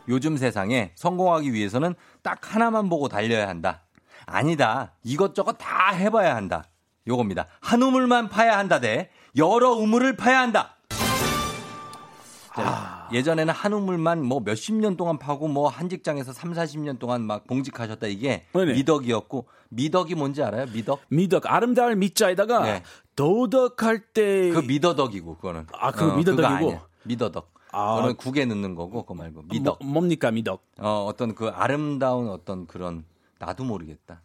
[0.09, 3.83] 요즘 세상에 성공하기 위해서는 딱 하나만 보고 달려야 한다.
[4.25, 4.93] 아니다.
[5.03, 6.65] 이것저것 다 해봐야 한다.
[7.09, 7.47] 요겁니다.
[7.61, 10.76] 한 우물만 파야 한다 대 여러 우물을 파야 한다.
[12.57, 17.23] 자, 예전에는 한 우물만 뭐 몇십 년 동안 파고 뭐 한 직장에서 3, 40년 동안
[17.23, 18.73] 막 봉직하셨다 이게 네네.
[18.75, 20.67] 미덕이었고 미덕이 뭔지 알아요?
[20.73, 21.01] 미덕?
[21.09, 22.83] 미덕, 아름다울 미자에다가 네.
[23.15, 24.51] 도덕할 때.
[24.53, 25.67] 그 미더덕이고 그거는.
[25.73, 26.81] 아, 그거 어, 미더덕이고?
[27.05, 27.53] 미더덕.
[27.73, 27.97] 아.
[27.97, 29.79] 그거는 국에 넣는 거고 그거 말고 미덕.
[29.83, 30.63] 뭐, 뭡니까, 미덕?
[30.79, 33.05] 어, 어떤 그 아름다운 어떤 그런
[33.39, 34.23] 나도 모르겠다.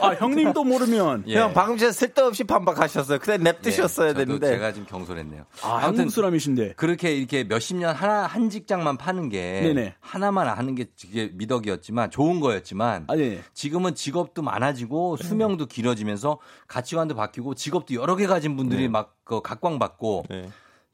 [0.00, 1.24] 아, 형님도 모르면.
[1.28, 1.38] 예.
[1.38, 3.18] 형 방금 전에 쓸데없이 반박하셨어요.
[3.18, 4.48] 그냥 냅두셨어야 예, 되는데.
[4.48, 5.44] 제가 지금 경솔했네요.
[5.62, 6.74] 아, 한국 사람이신데.
[6.74, 9.94] 그렇게 이렇게 몇십 년 하나 한 직장만 파는 게 네네.
[10.00, 13.40] 하나만 하는 게 이게 미덕이었지만 좋은 거였지만 아, 네.
[13.54, 20.24] 지금은 직업도 많아지고 수명도 길어지면서 가치관도 바뀌고 직업도 여러 개 가진 분들이 막 그 각광받고
[20.28, 20.48] 네.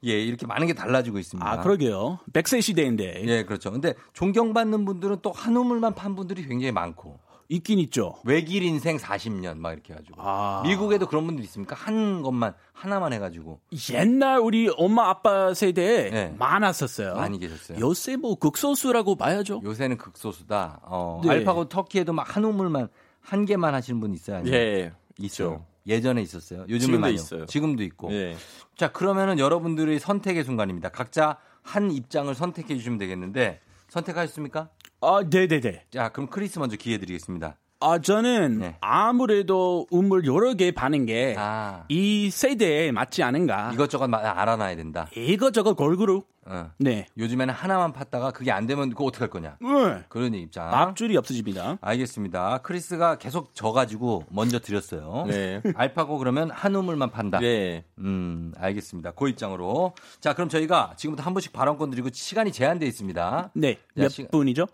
[0.05, 1.51] 예 이렇게 많은 게 달라지고 있습니다.
[1.51, 2.19] 아, 그러게요.
[2.31, 3.23] 백세 시대인데.
[3.25, 3.71] 예, 그렇죠.
[3.71, 7.19] 근데 존경받는 분들은 또 한 우물만 판 분들이 굉장히 많고.
[7.51, 8.15] 있긴 있죠.
[8.23, 10.21] 외길 인생 40년 막 이렇게 해가지고.
[10.21, 10.61] 아.
[10.63, 11.75] 미국에도 그런 분들 있습니까?
[11.75, 13.59] 한 것만 하나만 해가지고
[13.91, 16.35] 옛날 우리 엄마 아빠 세대에 네.
[16.37, 17.15] 많았었어요.
[17.15, 17.79] 많이 계셨어요.
[17.79, 19.61] 요새 뭐 극소수라고 봐야죠.
[19.63, 20.81] 요새는 극소수다.
[20.83, 21.31] 어, 네.
[21.31, 22.87] 알파고 터키에도 막 한 우물만
[23.21, 24.37] 한 개만 하시는 분 있어요.
[24.37, 24.53] 아니면?
[24.59, 24.93] 예.
[25.17, 25.65] 있죠.
[25.87, 26.61] 예전에 있었어요.
[26.69, 27.45] 요즘은 지금도 많이 있어요.
[27.47, 28.11] 지금도 있고.
[28.13, 28.37] 예.
[28.77, 30.89] 자, 그러면은 여러분들의 선택의 순간입니다.
[30.89, 34.69] 각자 한 입장을 선택해 주시면 되겠는데 선택하셨습니까?
[35.01, 35.85] 아, 네네네.
[35.91, 37.55] 자, 그럼 크리스 먼저 기회 드리겠습니다.
[37.81, 38.75] 아, 저는 네.
[38.81, 41.85] 아무래도 우물 여러 개 파는 게이 아,
[42.29, 43.71] 세대에 맞지 않은가.
[43.73, 45.07] 이것저것 마- 알아놔야 된다.
[45.15, 46.23] 이것저것 골고루.
[46.45, 46.71] 어.
[46.79, 47.05] 네.
[47.17, 49.57] 요즘에는 하나만 팠다가 그게 안 되면 그거 어떡할 거냐.
[49.61, 50.03] 네.
[50.09, 50.67] 그런 입장.
[50.73, 51.77] 앞줄이 없어집니다.
[51.79, 52.57] 알겠습니다.
[52.63, 55.25] 크리스가 계속 져가지고 먼저 드렸어요.
[55.29, 55.61] 네.
[55.75, 57.39] 알파고 그러면 한 우물만 판다.
[57.39, 57.85] 네.
[57.99, 59.11] 음, 알겠습니다.
[59.11, 59.93] 그 입장으로.
[60.19, 63.51] 자, 그럼 저희가 지금부터 한 분씩 발언권 드리고 시간이 제한돼 있습니다.
[63.53, 63.75] 네.
[63.75, 64.67] 자, 몇 시간- 분이죠?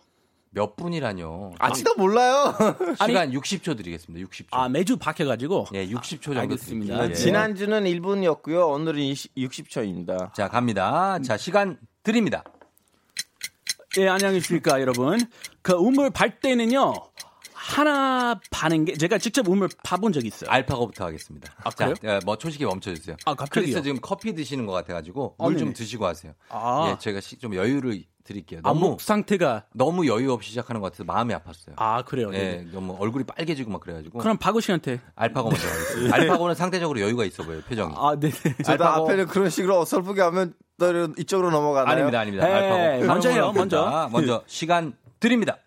[0.55, 1.51] 몇 분이라뇨?
[1.59, 2.53] 아직도 몰라요.
[3.05, 4.25] 시간 60초 드리겠습니다.
[4.27, 4.45] 60초.
[4.51, 5.67] 아, 매주 바뀌어가지고.
[5.73, 6.95] 예, 60초 정도 알겠습니다.
[6.95, 7.09] 드릴게요.
[7.11, 7.13] 예.
[7.13, 8.69] 지난주는 1분이었고요.
[8.71, 10.33] 오늘은 60초입니다.
[10.33, 11.19] 자, 갑니다.
[11.19, 12.43] 자, 시간 드립니다.
[13.97, 15.19] 예, 안녕하십니까, 여러분.
[15.61, 16.93] 그 우물 팔 때는요,
[17.53, 20.49] 하나 파는 게, 제가 직접 우물 파본 적이 있어요.
[20.49, 21.53] 알파고부터 하겠습니다.
[21.65, 22.15] 아, 자, 그래요?
[22.15, 23.17] 예, 뭐 초식에 멈춰주세요.
[23.25, 23.61] 아, 갑자기요?
[23.73, 25.73] 크리스 지금 커피 드시는 것 같아가지고 아, 물좀 네네.
[25.73, 26.31] 드시고 하세요.
[26.47, 26.91] 아.
[26.93, 28.59] 예, 제가 시- 좀 여유를 드릴게요.
[28.63, 29.63] 아, 너무 목 상태가.
[29.73, 31.73] 너무 여유 없이 시작하는 것 같아서 마음이 아팠어요.
[31.77, 32.31] 아, 그래요?
[32.33, 32.67] 예, 네.
[32.73, 34.19] 너무 얼굴이 빨개지고 막 그래가지고.
[34.19, 34.99] 그럼 박우 씨한테.
[35.15, 36.13] 알파고 먼저 하겠습니다.
[36.17, 37.93] 알파고는 상대적으로 여유가 있어 보여요, 표정이.
[37.97, 38.33] 아, 네네.
[38.65, 41.93] 저도 알파고- 앞에는 그런 식으로 어설프게 하면 또 이쪽으로 넘어가나요?
[41.93, 42.47] 아닙니다, 아닙니다.
[42.47, 43.05] 에이, 알파고.
[43.05, 44.09] 먼저 해요, 한우물 먼저.
[44.11, 45.57] 먼저 시간 드립니다.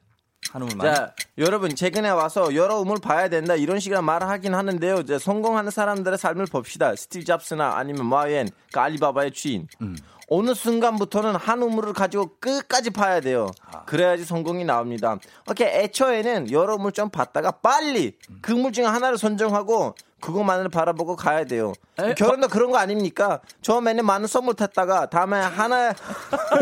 [0.52, 0.94] 한우물만.
[0.94, 5.00] 자, 여러분 최근에 와서 여러 우물 봐야 된다 이런 식으로 말을 하긴 하는데요.
[5.00, 6.94] 이제 성공하는 사람들의 삶을 봅시다.
[6.96, 9.68] 스티브 잡스나 아니면 마이엔, 그 알리바바의 주인.
[9.80, 9.96] 음.
[10.30, 13.50] 어느 순간부터는 한 우물을 가지고 끝까지 파야 돼요.
[13.86, 15.16] 그래야지 성공이 나옵니다.
[15.50, 21.44] 오케이, 애초에는 여러 우물 좀 봤다가 빨리 그 우물 중에 하나를 선정하고 그것만을 바라보고 가야
[21.44, 21.72] 돼요.
[22.16, 23.40] 결혼도 그런 거 아닙니까?
[23.62, 25.92] 처음에는 많은 선물 탔다가 다음에 하나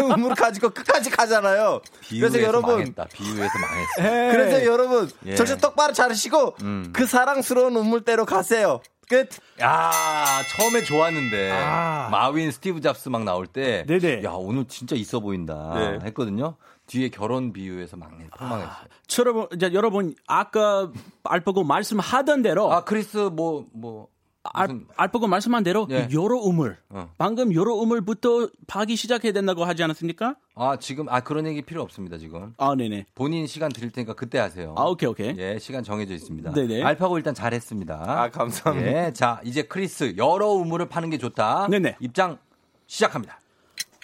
[0.02, 1.80] 우물 가지고 끝까지 가잖아요.
[2.08, 3.06] 그래서 여러분 망했다.
[3.12, 4.32] 비유에서 망했어.
[4.32, 5.34] 그래서 여러분 예.
[5.34, 6.90] 정신 똑바로 차리시고 음.
[6.92, 8.80] 그 사랑스러운 우물대로 가세요.
[9.08, 9.28] 끝.
[9.62, 12.08] 야 처음에 좋았는데 아.
[12.10, 14.24] 마윈 스티브 잡스 막 나올 때, 네네.
[14.24, 15.98] 야 오늘 진짜 있어 보인다 네.
[16.06, 16.56] 했거든요.
[16.86, 18.86] 뒤에 결혼 비유에서 망해 폭망했어요.
[19.06, 20.90] 저 여러분, 이제 여러분, 아까
[21.24, 22.72] 알파고 말씀하던 대로.
[22.72, 24.08] 아 크리스 뭐 뭐.
[24.52, 26.06] 알, 무슨- 알파고 말씀한 대로 예.
[26.12, 26.78] 여러 우물.
[26.90, 27.10] 어.
[27.18, 30.36] 방금 여러 우물부터 파기 시작해야 된다고 하지 않았습니까?
[30.54, 32.54] 아 지금 아 그런 얘기 필요 없습니다 지금.
[32.56, 33.06] 아, 네네.
[33.16, 34.72] 본인 시간 드릴 테니까 그때 하세요.
[34.78, 35.34] 아, 오케이, 오케이.
[35.36, 36.52] 예, 시간 정해져 있습니다.
[36.52, 36.84] 네네.
[36.84, 38.04] 알파고 일단 잘했습니다.
[38.06, 39.06] 아, 감사합니다.
[39.06, 41.66] 예, 자 이제 크리스 여러 우물을 파는 게 좋다.
[41.68, 41.96] 네네.
[41.98, 42.38] 입장
[42.86, 43.40] 시작합니다.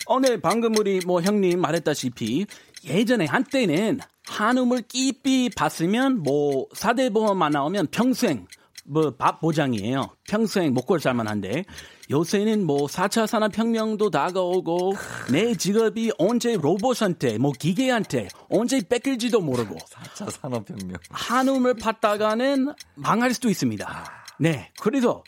[0.07, 2.47] 어, 네, 방금 우리 뭐 형님 말했다시피
[2.85, 8.47] 예전에 한때는 한우물 깊이 봤으면 뭐 사대보험만 나오면 평생
[8.85, 10.11] 뭐 밥 보장이에요.
[10.29, 11.65] 평생 먹고 살만한데
[12.11, 14.95] 요새는 뭐 4차 산업혁명도 다가오고
[15.31, 20.97] 내 직업이 언제 로봇한테 뭐 기계한테 언제 뺏길지도 모르고 4차 산업혁명.
[21.11, 24.05] 한움을 팠다가는 망할 수도 있습니다.
[24.41, 25.23] 네, 그래서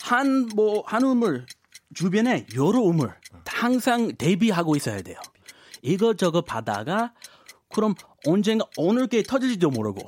[0.00, 1.44] 한 뭐 한움을
[1.94, 3.14] 주변에 여러 우물
[3.46, 5.18] 항상 대비하고 있어야 돼요.
[5.84, 7.12] 이것저것 받다가
[7.72, 7.94] 그럼
[8.26, 10.00] 언젠가 어느 게 터질지도 모르고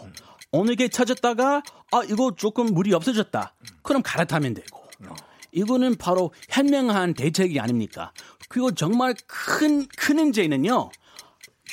[0.53, 1.63] 어느 게 터졌다가
[1.93, 3.55] 아 이거 조금 물이 없어졌다.
[3.83, 4.83] 그럼 갈아타면 되고
[5.53, 8.13] 이거는 바로 현명한 대책이 아닙니까?
[8.49, 10.91] 그리고 정말 큰 큰 문제는요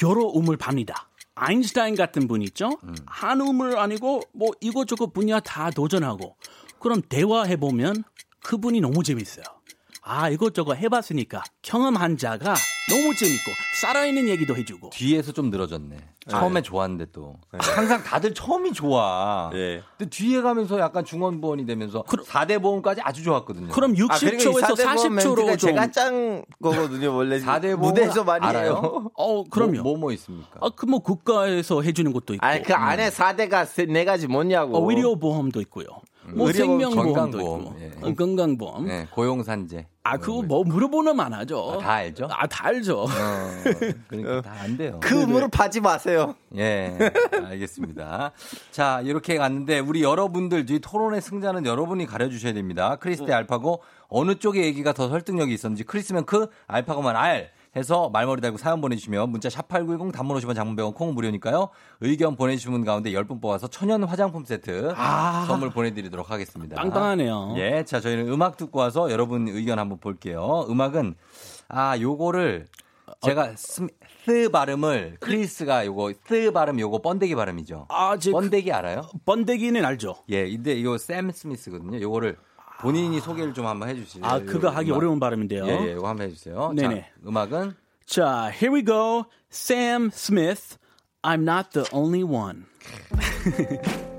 [0.03, 1.07] 여러 우물 팝니다.
[1.35, 2.77] 아인슈타인 같은 분 있죠?
[3.05, 6.35] 한 우물 아니고 뭐 이것저것 분야 다 도전하고
[6.79, 8.03] 그럼 대화해 보면
[8.41, 9.43] 그분이 너무 재밌어요.
[10.05, 12.55] 아 이것저것 해봤으니까 경험한 자가
[12.89, 13.51] 너무 재밌고
[13.81, 15.95] 살아있는 얘기도 해주고 뒤에서 좀 늘어졌네.
[16.27, 19.49] 처음에 좋았는데 또 항상 다들 처음이 좋아.
[19.53, 19.81] 예.
[19.97, 23.69] 근데 뒤에 가면서 약간 중원부원이 되면서 4대 보험까지 아주 좋았거든요.
[23.69, 28.65] 그럼 60초에서 40초로 좀 제가 짠 거거든요 원래 4대 보험 무대에서 많이 알아요?
[28.71, 29.11] 해요.
[29.15, 29.81] 어 그럼요.
[29.83, 30.59] 뭐뭐 있습니까?
[30.61, 32.45] 아, 그 뭐 국가에서 해주는 것도 있고.
[32.45, 34.77] 아니 그 안에 4대가 네 가지 뭐냐고.
[34.77, 35.87] 어, 의료 보험도 있고요.
[36.27, 37.91] 뭐 의료보험, 생명보험도 건강보험, 있고, 예.
[38.09, 38.85] 어, 건강보험.
[38.85, 39.87] 네, 고용산재.
[40.05, 41.77] 아 그거 뭐 물어보는 만 하죠.
[41.81, 42.27] 다 알죠?
[42.29, 43.03] 아 다 알죠.
[43.03, 43.07] 어,
[44.07, 44.99] 그러니까 다 안 돼요.
[45.01, 46.35] 그 파지 마세요.
[46.57, 46.97] 예,
[47.45, 48.31] 알겠습니다.
[48.71, 52.97] 자, 이렇게 갔는데 우리 여러분들 이 토론의 승자는 여러분이 가려주셔야 됩니다.
[52.99, 57.51] 크리스 대 알파고 어느 쪽의 얘기가 더 설득력이 있었는지 크리스면 크, 알파고면 알.
[57.75, 61.69] 해서 말머리 달고 사연 보내주시면 문자 샵8910 단문 50원 장문 100원 콩은 무료니까요.
[62.01, 65.45] 의견 보내주신 분 가운데 10분 뽑아서 천연 화장품 세트 아.
[65.47, 66.75] 선물 보내드리도록 하겠습니다.
[66.75, 67.55] 빵빵하네요.
[67.57, 70.65] 예, 자 저희는 음악 듣고 와서 여러분 의견 한번 볼게요.
[70.69, 71.15] 음악은
[71.67, 72.67] 아 요거를
[73.21, 73.87] 제가 스,
[74.25, 77.87] 스 발음을 크리스가 요거 스 발음 요거 번데기 발음이죠.
[77.89, 79.01] 아, 제 번데기 알아요?
[79.25, 80.15] 번데기는 알죠.
[80.29, 81.99] 예, 근데 이거 샘 스미스거든요.
[82.01, 82.37] 요거를
[82.83, 84.25] 본인이 소개를 좀 한번 해주시죠.
[84.25, 84.97] 아 그거 하기 음악.
[84.97, 85.65] 어려운 발음인데요.
[85.65, 86.73] 예, 예, 이거 한번 해주세요.
[86.75, 87.01] 네네.
[87.01, 87.75] 자, 음악은
[88.05, 89.25] 자, here we go.
[89.51, 90.77] Sam Smith.
[91.23, 92.65] I'm not the only one.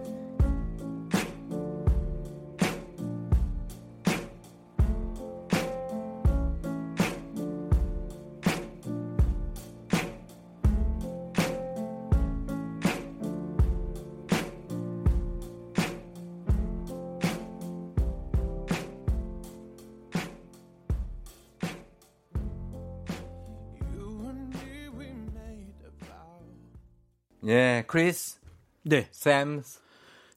[27.46, 28.38] 예, 크리스,
[28.84, 29.62] 네, 샘,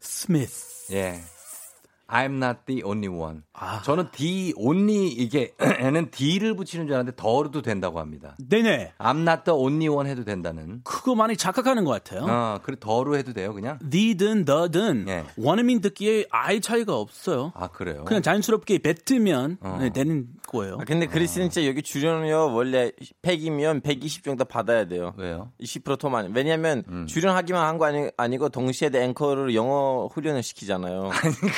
[0.01, 0.93] 스미스.
[0.93, 1.21] 예.
[2.09, 3.43] I'm not the only one.
[3.53, 3.81] 아.
[3.83, 8.35] 저는 the only 이게 에는 D를 붙이는 줄 알았는데 더도 된다고 합니다.
[8.49, 8.93] 네네.
[8.97, 10.81] I'm not the only one 해도 된다는.
[10.83, 12.25] 그거 많이 착각하는 것 같아요.
[12.29, 13.79] 어, 그래 더로 해도 돼요, 그냥.
[13.89, 15.25] the든 the든 예.
[15.37, 17.51] 원어민 듣기에 아예 차이가 없어요.
[17.55, 18.05] 아, 그래요.
[18.05, 19.77] 그냥 자연스럽게 뱉으면 어.
[19.81, 20.77] 네, 되는 거예요.
[20.79, 22.91] 아, 근데 그리스는 진짜 여기 출연료 원래
[23.21, 25.13] 100이면 120 정도 받아야 돼요.
[25.17, 25.51] 왜요?
[25.61, 26.29] 20%더 많이.
[26.33, 31.09] 왜냐면 출연하기만 한 거 아니, 아니고 동시에 앵커를 영어 훈련을 시키잖아요.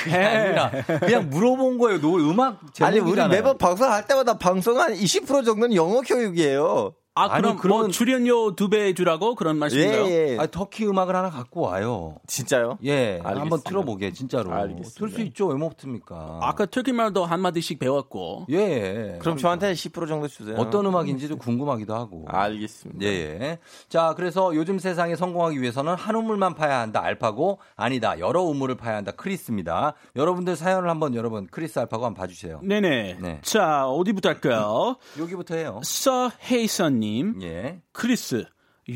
[0.03, 2.01] 그게 아니라 그냥 물어본 거예요.
[2.01, 3.29] 노 음악 아니 우리 제목이잖아요.
[3.29, 6.93] 매번 방송할 때마다 방송 한 20% 정도는 영어 교육이에요.
[7.15, 10.05] 아, 아니, 그럼 그런- 뭐 출연료 두 배 주라고 그런 말씀인가요?
[10.05, 10.37] 예, 예.
[10.39, 12.15] 아, 터키 음악을 하나 갖고 와요.
[12.27, 12.77] 진짜요?
[12.85, 13.39] 예, 알겠습니다.
[13.41, 14.53] 한번 틀어보게 진짜로.
[14.53, 14.91] 알겠습니다.
[14.97, 15.47] 틀수 있죠.
[15.47, 16.39] 왜 못 틉니까?
[16.41, 18.45] 아까 터키 말도 한 마디씩 배웠고.
[18.51, 19.17] 예.
[19.19, 20.55] 그럼 저한테 10% 정도 주세요.
[20.57, 22.25] 어떤 음악인지도 궁금하기도 하고.
[22.29, 23.03] 알겠습니다.
[23.03, 23.59] 예, 예.
[23.89, 27.01] 자, 그래서 요즘 세상에 성공하기 위해서는 한 우물만 파야 한다.
[27.03, 28.17] 알파고 아니다.
[28.19, 29.11] 여러 우물을 파야 한다.
[29.11, 29.93] 크리스입니다.
[30.15, 32.61] 여러분들 사연을 한번 여러분 크리스 알파고 한번 봐주세요.
[32.63, 33.17] 네네.
[33.19, 33.39] 네.
[33.41, 34.95] 자, 어디부터 할까요?
[35.17, 35.81] 여기부터 해요.
[35.83, 37.81] 서 헤이선 님, 예.
[37.91, 38.45] 크리스,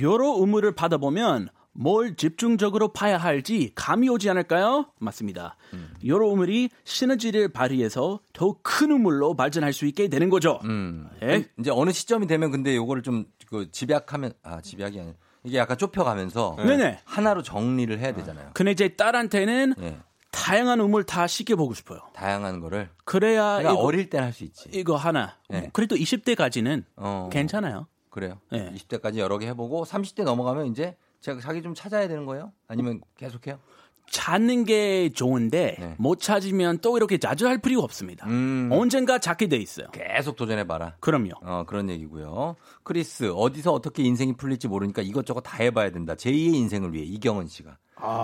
[0.02, 4.92] 여러 우물을 파다 보면 뭘 집중적으로 파야 할지 감이 오지 않을까요?
[5.00, 5.56] 맞습니다.
[6.06, 10.60] 여러 우물이 시너지를 발휘해서 더큰 우물로 발전할 수 있게 되는 거죠.
[10.66, 11.10] 음.
[11.24, 11.48] 예?
[11.60, 16.56] 이제 어느 시점이 되면 근데 요거를 좀 그 집약하면 아, 집약이 아니라 이게 약간 좁혀가면서
[16.58, 17.02] 네네.
[17.06, 18.50] 하나로 정리를 해야 되잖아요.
[18.56, 19.98] 근데 제 딸한테는 예.
[20.32, 22.00] 다양한 우물 다 시켜보고 싶어요.
[22.16, 24.70] 다양한 거를 그래야 그러니까 이거, 어릴 땐 할 수 있지.
[24.74, 25.38] 이거 하나.
[25.50, 25.70] 네.
[25.72, 27.30] 그래도 20대까지는 어.
[27.32, 27.86] 괜찮아요.
[28.14, 28.40] 그래요.
[28.52, 28.72] 네.
[28.72, 32.52] 20대까지 여러 개 해보고 30대 넘어가면 이제 제가 자기 좀 찾아야 되는 거예요?
[32.68, 33.58] 아니면 계속해요?
[34.12, 35.96] 찾는 게 좋은데 네.
[35.98, 38.28] 못 찾으면 또 이렇게 자주 할 필요가 없습니다.
[38.28, 38.70] 음.
[38.72, 39.88] 언젠가 찾게 돼 있어요.
[39.92, 40.96] 계속 도전해 봐라.
[41.00, 41.32] 그럼요.
[41.42, 42.56] 어, 그런 얘기고요.
[42.84, 46.14] 크리스, 어디서 어떻게 인생이 풀릴지 모르니까 이것저것 다 해봐야 된다.
[46.14, 47.78] 제2의 인생을 위해 이경은 씨가.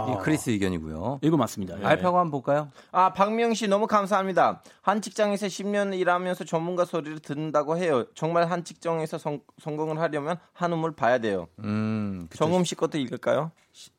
[0.10, 1.20] 이 크리스 의견이고요.
[1.22, 1.80] 이거 맞습니다.
[1.80, 1.86] 예.
[1.86, 2.70] 알파고 한번 볼까요?
[2.92, 4.62] 아, 박명 씨 너무 감사합니다.
[4.82, 8.06] 한 직장에서 10년 일하면서 전문가 소리를 듣는다고 해요.
[8.14, 11.48] 정말 한 직장에서 성, 성공을 하려면 한우물 파야 돼요.
[11.60, 12.46] 음, 그쵸.
[12.46, 13.52] 정음 씨 것도 읽을까요?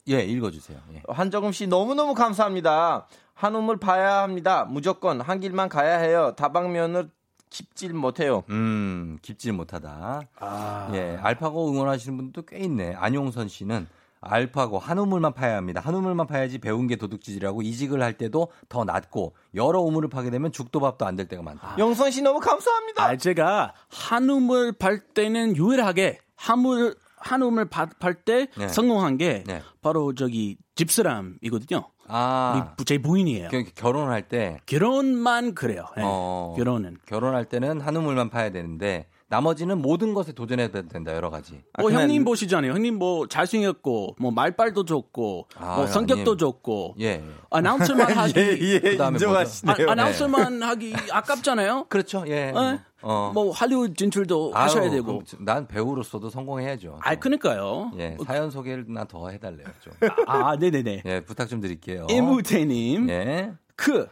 [0.09, 0.79] 예, 읽어주세요.
[0.95, 1.03] 예.
[1.09, 3.07] 한정음 씨 너무너무 감사합니다.
[3.35, 4.67] 한우물 파야 합니다.
[4.69, 6.35] 무조건 한 길만 가야 해요.
[6.37, 7.11] 다방면을
[7.49, 8.45] 깊질 못해요.
[8.51, 10.21] 음, 깊질 못하다.
[10.39, 10.91] 아.
[10.95, 12.95] 예, 알파고 응원하시는 분도 꽤 있네.
[12.97, 13.89] 안용선 씨는
[14.21, 15.81] 알파고 한 우물만 파야 합니다.
[15.83, 20.53] 한 우물만 파야지 배운 게 도둑질이라고 이직을 할 때도 더 낫고 여러 우물을 파게 되면
[20.53, 21.75] 죽도 밥도 안 될 때가 많다.
[21.79, 23.03] 영선 씨 너무 감사합니다.
[23.05, 28.69] 아, 제가 한 우물 팔 때는 유일하게 한물 한 우물 파- 팔때 네.
[28.69, 29.63] 성공한 게 네.
[29.83, 31.85] 바로 저기 집사람이거든요.
[32.09, 33.49] 아, 제 부인이에요.
[33.51, 35.85] 그- 결혼할 때 결혼만 그래요.
[35.99, 36.97] 예, 어, 결혼은.
[37.07, 41.63] 결혼할 때는 한 우물만 파야 되는데 나머지는 모든 것에 도전해도 된다 여러 가지.
[41.75, 42.73] 아, 뭐 형님 보시잖아요.
[42.73, 46.37] 형님 뭐 잘생겼고 뭐 말빨도 좋고 아, 뭐 성격도 형님.
[46.39, 47.23] 좋고 예.
[47.49, 48.35] 아나운서만 하기
[48.75, 49.89] 예, 그다음에 인정하시네요.
[49.89, 51.87] 아, 나운서만 하기 아깝잖아요.
[51.89, 52.25] 그렇죠.
[52.27, 52.53] 예.
[52.55, 52.81] 예?
[53.03, 53.31] 어.
[53.33, 55.23] 뭐 할리우드 진출도 아유, 하셔야 되고.
[55.39, 56.99] 난 배우로서도 성공해야죠.
[57.01, 57.93] 아, 그니까요.
[57.99, 59.69] 예, 사연 소개나 더 해달래요.
[59.81, 59.93] 좀.
[60.27, 61.03] 아, 네네네.
[61.07, 62.09] 예, 부탁 좀 드릴게요.
[62.11, 63.53] 이무태님, 예.
[63.77, 64.09] 그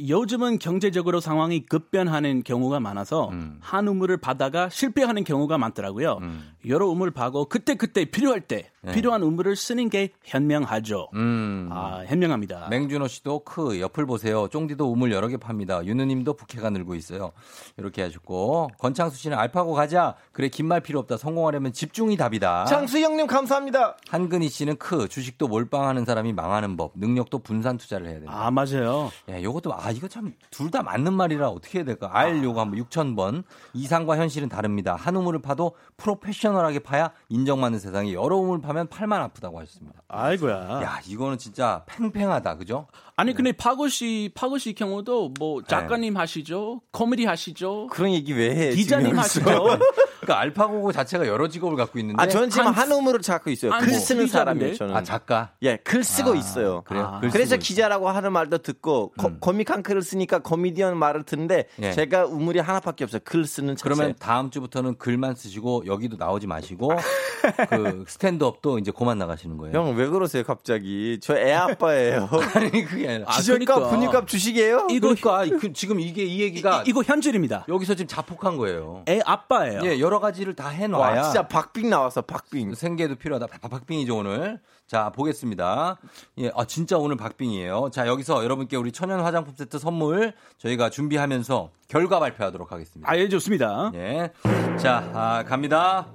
[0.00, 3.58] 요즘은 경제적으로 상황이 급변하는 경우가 많아서 음.
[3.60, 6.18] 한 우물을 받다가 실패하는 경우가 많더라고요.
[6.66, 8.92] 여러 우물 파고 그때 그때 필요할 때 네.
[8.92, 11.08] 필요한 우물을 쓰는 게 현명하죠.
[11.14, 11.68] 음.
[11.70, 12.68] 아, 현명합니다.
[12.70, 14.48] 맹준호 씨도 크 옆을 보세요.
[14.48, 15.84] 쫑디도 우물 여러 개 팝니다.
[15.84, 17.30] 윤우님도 부캐가 늘고 있어요.
[17.76, 20.16] 이렇게 하셨고 권창수 씨는 알파고 가자.
[20.32, 21.18] 그래 긴 말 필요 없다.
[21.18, 22.64] 성공하려면 집중이 답이다.
[22.64, 23.96] 장수 형님 감사합니다.
[24.08, 26.92] 한근희 씨는 크 주식도 몰빵하는 사람이 망하는 법.
[26.96, 28.32] 능력도 분산 투자를 해야 된다.
[28.34, 29.10] 아, 맞아요.
[29.28, 32.08] 예, 요것도 아 이거 참 둘 다 맞는 말이라 어떻게 해야 될까?
[32.12, 33.44] 알 요거 한번 6,000번.
[33.74, 34.94] 이상과 현실은 다릅니다.
[34.96, 40.00] 한 우물을 파도 프로페셔널하게 파야 인정받는 세상에 여러 우물 파면 팔만 아프다고 하셨습니다.
[40.08, 40.82] 아이고야.
[40.82, 42.56] 야, 이거는 진짜 팽팽하다.
[42.56, 42.86] 그죠?
[43.16, 45.66] 아니 근데 파고 씨 파고 씨 경우도 뭐 네.
[45.68, 48.70] 작가님 하시죠, 코미디 하시죠, 그런 얘기 왜 해?
[48.74, 49.44] 기자님 하시죠.
[50.24, 53.72] 그러니까 알파고 자체가 여러 직업을 갖고 있는데 아, 저는 지금 한- 한 우물을 찾고 있어요.
[53.72, 54.26] 한글뭐 쓰는?
[54.26, 54.96] 사람이에요, 저는.
[54.96, 55.52] 아, 작가.
[55.62, 56.82] 예, 글 쓰고 아, 있어요.
[56.86, 57.04] 그래요?
[57.14, 57.20] 아.
[57.20, 59.36] 글 그래서 쓰고 기자라고 하는 말도 듣고 거, 음.
[59.38, 61.92] 코믹 한 글을 쓰니까 코미디언 말을 듣는데 예.
[61.92, 63.20] 제가 우물이 하나밖에 없어요.
[63.24, 63.84] 글 쓰는 자체.
[63.84, 66.88] 그러면 다음 주부터는 글만 쓰시고 여기도 나오지 마시고
[67.70, 69.76] 그 스탠드업도 이제 그만 나가시는 거예요.
[69.76, 71.18] 형 왜 그러세요 갑자기?
[71.22, 72.28] 저 애 아빠예요.
[72.54, 73.90] 아니 그게 아니라 아, 기절값 그러니까.
[73.90, 74.86] 분유값 주식이에요?
[74.90, 77.64] 이거 그러니까 그, 지금 이게 이 얘기가 이, 거 현실입니다.
[77.68, 79.04] 여기서 지금 자폭한 거예요.
[79.08, 79.80] 애 아빠예요.
[79.84, 82.74] 예, 여러 가지를 다 해놔야 와 진짜 박빙 나왔어 박빙.
[82.74, 83.46] 생계도 필요하다.
[83.46, 84.60] 박- 박빙이죠 오늘.
[84.86, 85.96] 자 보겠습니다.
[86.38, 87.88] 예, 아 진짜 오늘 박빙이에요.
[87.92, 93.10] 자 여기서 여러분께 우리 천연 화장품 세트 선물 저희가 준비하면서 결과 발표하도록 하겠습니다.
[93.10, 93.90] 아, 예, 좋습니다.
[93.94, 94.30] 예,
[94.78, 96.06] 자 아, 갑니다.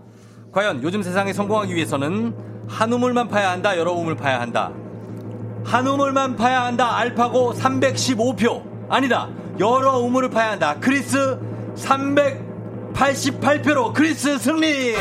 [0.51, 2.35] 과연 요즘 세상에 성공하기 위해서는
[2.67, 3.77] 한 우물만 파야 한다.
[3.77, 4.71] 여러 우물 파야 한다.
[5.63, 6.97] 한 우물만 파야 한다.
[6.97, 8.61] 알파고 315표.
[8.89, 9.29] 아니다.
[9.59, 10.75] 여러 우물을 파야 한다.
[10.79, 11.37] 크리스
[11.75, 14.95] 388표로 크리스 승리.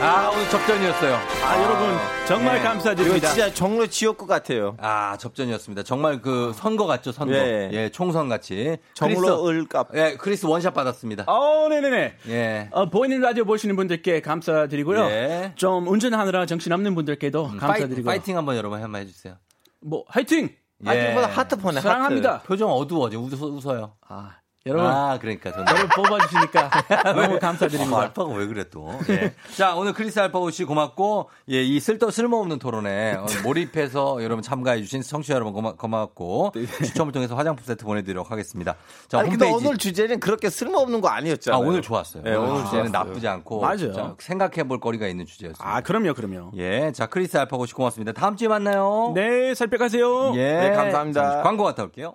[0.00, 1.14] 아, 오늘 접전이었어요.
[1.14, 1.96] 아, 여러분
[2.26, 2.62] 정말 네.
[2.62, 3.28] 감사드립니다.
[3.28, 4.76] 진짜 정로 지옥구 같아요.
[4.78, 5.84] 아, 접전이었습니다.
[5.84, 7.34] 정말 그 선거 같죠, 선거.
[7.34, 7.70] 예.
[7.72, 8.76] 예, 총선 같이.
[8.94, 9.88] 정로 을값.
[9.90, 11.24] 크리스, 예, 크리스 원샷 받았습니다.
[11.26, 12.14] 어, 네네네.
[12.28, 12.68] 예.
[12.72, 15.06] 어, 보이는 라디오 보시는 분들께 감사드리고요.
[15.06, 15.52] 예.
[15.56, 18.04] 좀 운전하느라 정신 없는 분들께도 감사드리고.
[18.04, 19.36] 파이, 팅 한번 여러분 한번 해주세요.
[19.80, 20.50] 뭐 화이팅!
[20.84, 20.90] 예.
[20.90, 22.42] 아직보다 하트폰에 사랑합니다.
[22.42, 23.18] 표정 어두워져.
[23.18, 23.94] 웃어, 웃어요.
[24.06, 24.36] 아,
[24.66, 25.52] 여러분 아, 그러니까.
[25.52, 25.66] 저는.
[25.66, 26.70] 저를 뽑아주시니까
[27.14, 28.00] 너무 어, 감사드립니다.
[28.00, 28.90] 알파고 왜 그래 또?
[29.10, 29.32] 예.
[29.56, 35.02] 자 오늘 크리스 알파고 씨 고맙고 예, 이 쓸데 쓸모없는 토론에 어, 몰입해서 여러분 참가해주신
[35.02, 36.52] 청취자 여러분 고마, 고맙고
[36.84, 38.74] 추첨을 통해서 화장품 세트 보내드리도록 하겠습니다.
[39.08, 41.62] 자 아니, 근데 홈페이지 오늘 주제는 그렇게 쓸모없는 거아 아니었잖아요.
[41.62, 42.24] 오늘 좋았어요.
[42.24, 43.08] 네, 오늘 오늘 주제는 좋았어요.
[43.08, 44.16] 나쁘지 않고 맞아요.
[44.18, 45.64] 생각해볼 거리가 있는 주제였습니다.
[45.76, 46.50] 아, 그럼요, 그럼요.
[46.56, 48.12] 예, 자 크리스 알파고 씨 고맙습니다.
[48.12, 49.12] 다음 주에 만나요.
[49.14, 50.32] 네, 살펴가세요.
[50.34, 51.22] 예, 네, 감사합니다.
[51.22, 52.14] 잠시 광고 갔다 올게요.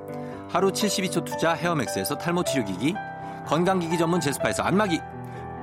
[0.51, 2.93] 하루 72초 투자 헤어맥스에서 탈모 치료기기,
[3.47, 4.99] 건강기기 전문 제스파에서 안마기,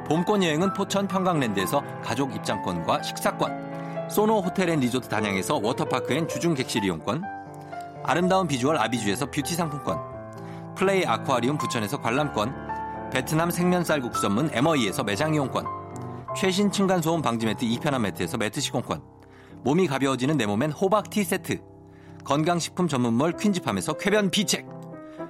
[0.07, 6.55] 봄꽃 여행은 포천 평강랜드에서 가족 입장권과 식사권, 소노 호텔 앤 리조트 단양에서 워터파크 and 주중
[6.55, 7.23] 객실 이용권,
[8.03, 9.99] 아름다운 비주얼 아비주에서 뷰티 상품권,
[10.75, 15.67] 플레이 아쿠아리움 부천에서 관람권, 베트남 생면 쌀국수 전문 MOE에서 매장 이용권,
[16.35, 19.03] 최신 층간소음 방지 매트 이편한 매트에서 매트 시공권,
[19.65, 21.61] 몸이 가벼워지는 내 몸엔 호박티 세트,
[22.25, 24.78] 건강식품 전문몰 퀸즈팜에서 쾌변 비책,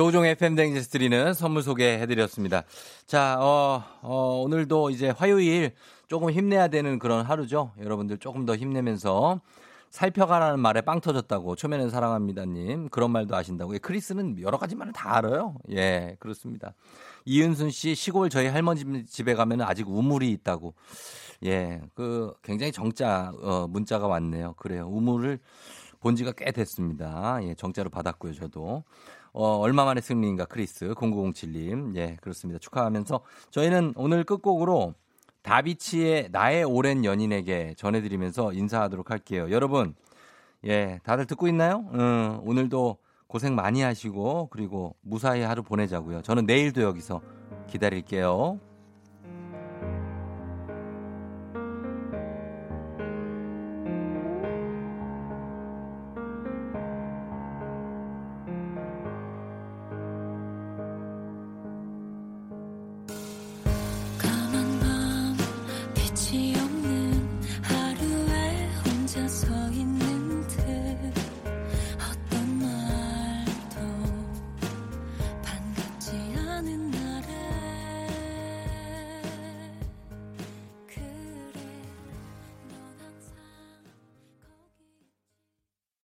[0.00, 2.62] 조우종의 팬댕지스 드리는 선물 소개해드렸습니다.
[3.06, 5.72] 자, 어, 어, 오늘도 이제 화요일
[6.08, 7.72] 조금 힘내야 되는 그런 하루죠.
[7.78, 9.42] 여러분들 조금 더 힘내면서
[9.90, 15.56] 살펴가라는 말에 빵 터졌다고 초면엔 사랑합니다님 그런 말도 아신다고 크리스는 여러 가지 말을 다 알아요.
[15.70, 16.72] 예, 그렇습니다.
[17.26, 20.72] 이은순 씨 시골 저희 할머니 집에 가면 아직 우물이 있다고.
[21.44, 24.54] 예, 그 굉장히 정자 어, 문자가 왔네요.
[24.54, 24.88] 그래요.
[24.88, 25.40] 우물을
[26.00, 27.38] 본 지가 꽤 됐습니다.
[27.42, 28.84] 예, 정자로 받았고요, 저도.
[29.32, 30.88] 어, 얼마 만에 승리인가, 크리스.
[30.94, 31.96] 0907님.
[31.96, 32.58] 예, 그렇습니다.
[32.58, 33.20] 축하하면서
[33.50, 34.94] 저희는 오늘 끝곡으로
[35.42, 39.50] 다비치의 나의 오랜 연인에게 전해드리면서 인사하도록 할게요.
[39.50, 39.94] 여러분,
[40.64, 41.88] 예, 다들 듣고 있나요?
[41.94, 46.22] 음, 오늘도 고생 많이 하시고, 그리고 무사히 하루 보내자고요.
[46.22, 47.20] 저는 내일도 여기서
[47.68, 48.58] 기다릴게요.